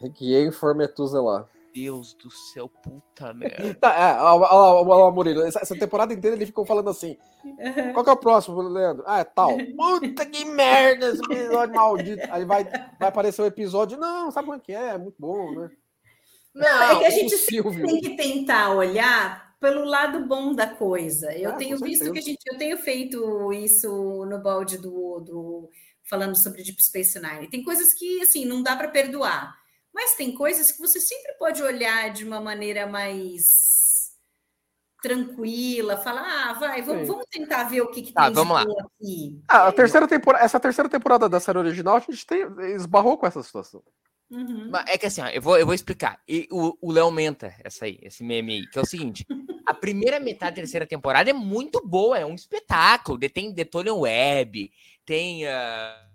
Requiem 0.00 0.50
for 0.50 0.74
Methuselah. 0.74 1.48
Deus 1.74 2.12
do 2.14 2.30
céu, 2.30 2.68
puta 2.68 3.32
merda. 3.32 3.74
Tá, 3.80 3.94
é, 3.94 4.20
olha 4.20 4.40
lá, 4.40 4.74
olha 4.82 5.04
lá, 5.04 5.10
Murilo. 5.10 5.42
Essa, 5.42 5.60
essa 5.60 5.74
temporada 5.74 6.12
inteira 6.12 6.36
ele 6.36 6.44
ficou 6.44 6.66
falando 6.66 6.90
assim. 6.90 7.16
Qual 7.94 8.04
que 8.04 8.10
é 8.10 8.12
o 8.12 8.16
próximo, 8.16 8.60
Leandro? 8.60 9.02
Ah, 9.06 9.20
é 9.20 9.24
tal. 9.24 9.56
Puta 9.74 10.26
que 10.26 10.44
merda 10.44 11.08
esse 11.08 11.24
episódio 11.24 11.74
maldito. 11.74 12.28
Aí 12.30 12.44
vai, 12.44 12.64
vai 12.64 13.08
aparecer 13.08 13.40
o 13.40 13.46
episódio. 13.46 13.98
Não, 13.98 14.30
sabe 14.30 14.46
como 14.46 14.58
é 14.58 14.60
que 14.60 14.72
é? 14.72 14.88
É 14.88 14.98
muito 14.98 15.16
bom, 15.18 15.50
né? 15.52 15.70
Não, 16.54 16.82
é 16.82 16.98
que 16.98 17.04
a 17.06 17.10
gente 17.10 17.36
tem 17.86 18.00
que 18.00 18.16
tentar 18.16 18.74
olhar 18.74 19.51
pelo 19.62 19.84
lado 19.84 20.26
bom 20.26 20.52
da 20.54 20.66
coisa. 20.66 21.32
Eu 21.32 21.52
Ah, 21.52 21.54
tenho 21.54 21.78
visto 21.78 22.12
que 22.12 22.18
a 22.18 22.22
gente, 22.22 22.40
eu 22.44 22.58
tenho 22.58 22.76
feito 22.76 23.52
isso 23.52 24.26
no 24.26 24.38
balde 24.42 24.76
do, 24.76 25.20
do 25.20 25.70
falando 26.02 26.36
sobre 26.36 26.64
Deep 26.64 26.82
Space 26.82 27.18
Nine. 27.18 27.48
Tem 27.48 27.62
coisas 27.62 27.94
que 27.94 28.20
assim 28.20 28.44
não 28.44 28.60
dá 28.62 28.74
para 28.76 28.88
perdoar, 28.88 29.56
mas 29.94 30.16
tem 30.16 30.34
coisas 30.34 30.72
que 30.72 30.80
você 30.80 31.00
sempre 31.00 31.32
pode 31.38 31.62
olhar 31.62 32.12
de 32.12 32.24
uma 32.24 32.40
maneira 32.40 32.86
mais 32.86 34.10
tranquila, 35.00 35.96
falar, 35.96 36.50
ah, 36.50 36.52
vai, 36.54 36.80
vamos, 36.82 37.08
vamos 37.08 37.26
tentar 37.28 37.64
ver 37.64 37.80
o 37.80 37.90
que, 37.90 38.02
que 38.02 38.12
Tá, 38.12 38.26
tem 38.26 38.34
vamos 38.34 38.54
lá. 38.54 38.62
aqui. 38.62 39.42
Ah, 39.48 39.66
a 39.68 39.72
terceira 39.72 40.06
temporada, 40.06 40.44
essa 40.44 40.60
terceira 40.60 40.88
temporada 40.88 41.28
da 41.28 41.40
série 41.40 41.58
original, 41.58 41.96
a 41.96 42.00
gente 42.00 42.24
tem, 42.24 42.42
esbarrou 42.74 43.18
com 43.18 43.26
essa 43.26 43.42
situação. 43.42 43.82
Uhum. 44.32 44.70
É 44.88 44.96
que 44.96 45.04
assim, 45.04 45.20
ó, 45.20 45.28
eu 45.28 45.42
vou, 45.42 45.58
eu 45.58 45.66
vou 45.66 45.74
explicar. 45.74 46.18
E 46.26 46.48
o, 46.50 46.90
Léo 46.90 47.10
menta 47.10 47.54
essa 47.62 47.84
aí, 47.84 47.98
esse 48.00 48.24
meme 48.24 48.54
aí, 48.54 48.66
que 48.66 48.78
é 48.78 48.82
o 48.82 48.86
seguinte: 48.86 49.26
a 49.66 49.74
primeira 49.74 50.18
metade 50.18 50.52
da 50.52 50.62
terceira 50.62 50.86
temporada 50.86 51.28
é 51.28 51.34
muito 51.34 51.86
boa, 51.86 52.18
é 52.18 52.24
um 52.24 52.34
espetáculo. 52.34 53.18
Tem 53.18 53.52
Detonian 53.52 53.94
Web, 53.94 54.72
tem 55.04 55.44
uh, 55.44 55.50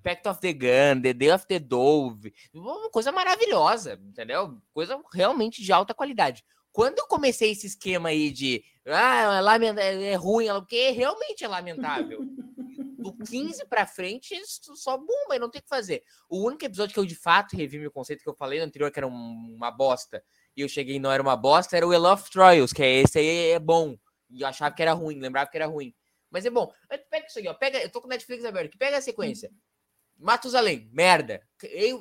Pact 0.03 0.27
of 0.29 0.41
the 0.41 0.51
Gun, 0.51 1.01
The 1.01 1.13
Day 1.13 1.31
of 1.31 1.45
the 1.45 1.59
Dove, 1.59 2.33
uma 2.51 2.89
coisa 2.89 3.11
maravilhosa, 3.11 3.99
entendeu? 4.03 4.57
Coisa 4.73 4.99
realmente 5.13 5.61
de 5.61 5.71
alta 5.71 5.93
qualidade. 5.93 6.43
Quando 6.71 6.97
eu 6.97 7.07
comecei 7.07 7.51
esse 7.51 7.67
esquema 7.67 8.09
aí 8.09 8.31
de 8.31 8.63
ah, 8.87 9.37
é, 9.37 9.41
lament- 9.41 9.77
é 9.77 10.11
é 10.11 10.15
ruim, 10.15 10.47
porque 10.47 10.89
realmente 10.89 11.43
é 11.43 11.47
lamentável. 11.47 12.21
Do 12.97 13.13
15 13.15 13.65
pra 13.67 13.85
frente, 13.85 14.35
só 14.45 14.97
bomba 14.97 15.35
e 15.35 15.39
não 15.39 15.49
tem 15.49 15.59
o 15.59 15.61
que 15.63 15.69
fazer. 15.69 16.03
O 16.27 16.43
único 16.45 16.65
episódio 16.65 16.93
que 16.93 16.99
eu 16.99 17.05
de 17.05 17.15
fato 17.15 17.55
revi 17.55 17.77
meu 17.77 17.91
conceito 17.91 18.23
que 18.23 18.29
eu 18.29 18.35
falei 18.35 18.59
no 18.59 18.65
anterior, 18.65 18.89
que 18.91 18.99
era 18.99 19.07
um- 19.07 19.53
uma 19.55 19.69
bosta, 19.69 20.23
e 20.55 20.61
eu 20.61 20.67
cheguei 20.67 20.95
e 20.95 20.99
não 20.99 21.11
era 21.11 21.21
uma 21.21 21.35
bosta, 21.37 21.77
era 21.77 21.87
o 21.87 21.93
Elo 21.93 22.11
of 22.11 22.29
Trials, 22.31 22.73
que 22.73 22.81
é 22.81 23.01
esse 23.01 23.19
aí 23.19 23.51
é 23.51 23.59
bom. 23.59 23.95
E 24.29 24.41
eu 24.41 24.47
achava 24.47 24.73
que 24.73 24.81
era 24.81 24.93
ruim, 24.93 25.19
lembrava 25.19 25.49
que 25.49 25.55
era 25.57 25.67
ruim. 25.67 25.93
Mas 26.29 26.45
é 26.45 26.49
bom. 26.49 26.73
Pega 27.09 27.27
isso 27.27 27.39
aqui, 27.39 27.47
ó. 27.47 27.53
Pega, 27.53 27.79
eu 27.79 27.89
tô 27.89 28.01
com 28.01 28.07
Netflix 28.07 28.43
aberto 28.43 28.67
aqui. 28.69 28.77
Pega 28.77 28.97
a 28.97 29.01
sequência. 29.01 29.49
Matusalém, 30.17 30.89
merda. 30.91 31.41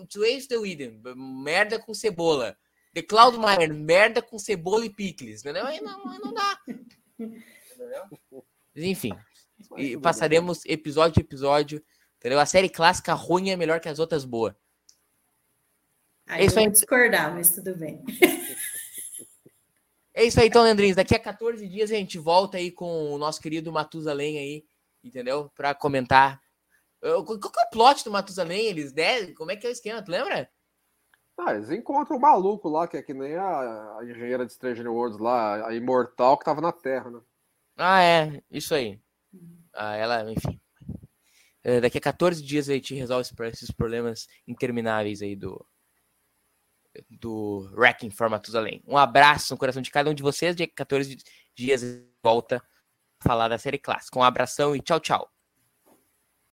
To 0.08 0.24
Ace 0.24 0.48
the 0.48 0.56
Eden, 0.56 1.00
merda 1.14 1.78
com 1.78 1.92
cebola. 1.94 2.56
The 2.94 3.02
Cloudmire, 3.02 3.72
merda 3.74 4.22
com 4.22 4.38
cebola 4.38 4.86
e 4.86 4.90
picles. 4.90 5.42
Entendeu? 5.42 5.66
Aí 5.66 5.80
não, 5.82 6.02
não 6.18 6.32
dá. 6.32 6.58
Entendeu? 7.20 8.44
Enfim, 8.74 9.12
e 9.76 9.98
passaremos 9.98 10.64
episódio 10.66 11.20
a 11.20 11.24
episódio. 11.24 11.82
Entendeu? 12.18 12.40
A 12.40 12.46
série 12.46 12.68
clássica 12.68 13.14
ruim 13.14 13.50
é 13.50 13.56
melhor 13.56 13.80
que 13.80 13.88
as 13.88 13.98
outras 13.98 14.24
boas. 14.24 14.54
Aí 16.26 16.46
isso 16.46 16.58
eu 16.58 16.64
aí. 16.64 16.70
discordar, 16.70 17.32
mas 17.34 17.54
tudo 17.54 17.76
bem. 17.76 18.02
É 20.18 20.24
isso 20.24 20.40
aí, 20.40 20.48
então, 20.48 20.62
Leandrinhos. 20.62 20.96
Daqui 20.96 21.14
a 21.14 21.20
14 21.20 21.68
dias 21.68 21.90
a 21.90 21.94
gente 21.94 22.18
volta 22.18 22.56
aí 22.56 22.72
com 22.72 23.12
o 23.12 23.18
nosso 23.18 23.38
querido 23.38 23.70
Matusalém 23.70 24.38
aí, 24.38 24.64
entendeu? 25.04 25.50
Pra 25.54 25.74
comentar. 25.74 26.40
Qual 26.98 27.38
que 27.38 27.60
é 27.60 27.62
o 27.62 27.70
plot 27.70 28.02
do 28.02 28.10
Matusalém? 28.10 28.64
Eles 28.64 28.92
devem? 28.92 29.34
Como 29.34 29.50
é 29.50 29.56
que 29.56 29.66
é 29.66 29.68
o 29.68 29.72
esquema? 29.72 30.02
Tu 30.02 30.10
lembra? 30.10 30.50
Ah, 31.38 31.54
eles 31.54 31.70
encontram 31.70 32.16
o 32.16 32.20
maluco 32.20 32.66
lá, 32.66 32.88
que 32.88 32.96
é 32.96 33.02
que 33.02 33.12
nem 33.12 33.36
a, 33.36 33.98
a 33.98 34.00
engenheira 34.04 34.46
de 34.46 34.54
Stranger 34.54 34.90
Worlds 34.90 35.20
lá, 35.20 35.68
a 35.68 35.74
imortal 35.74 36.38
que 36.38 36.46
tava 36.46 36.62
na 36.62 36.72
Terra, 36.72 37.10
né? 37.10 37.20
Ah, 37.76 38.02
é. 38.02 38.42
Isso 38.50 38.74
aí. 38.74 38.98
Ah, 39.76 39.94
ela, 39.96 40.30
enfim. 40.32 40.60
É, 41.62 41.80
daqui 41.80 41.98
a 41.98 42.00
14 42.00 42.42
dias 42.42 42.68
a 42.68 42.74
gente 42.74 42.94
resolve 42.94 43.22
esses 43.22 43.32
pro- 43.34 43.46
esses 43.46 43.70
problemas 43.70 44.26
intermináveis 44.46 45.22
aí 45.22 45.36
do. 45.36 45.64
Do 47.10 47.68
Wrecking 47.74 48.10
for 48.10 48.30
Matusalém. 48.30 48.82
Um 48.86 48.96
abraço 48.96 49.52
no 49.52 49.58
coração 49.58 49.82
de 49.82 49.90
cada 49.90 50.08
um 50.10 50.14
de 50.14 50.22
vocês. 50.22 50.56
Daqui 50.56 50.72
a 50.72 50.76
14 50.76 51.18
dias 51.54 51.82
volta 52.22 52.56
a 53.20 53.28
falar 53.28 53.48
da 53.48 53.58
série 53.58 53.78
clássica. 53.78 54.18
Um 54.18 54.22
abração 54.22 54.74
e 54.74 54.80
tchau, 54.80 54.98
tchau. 54.98 55.35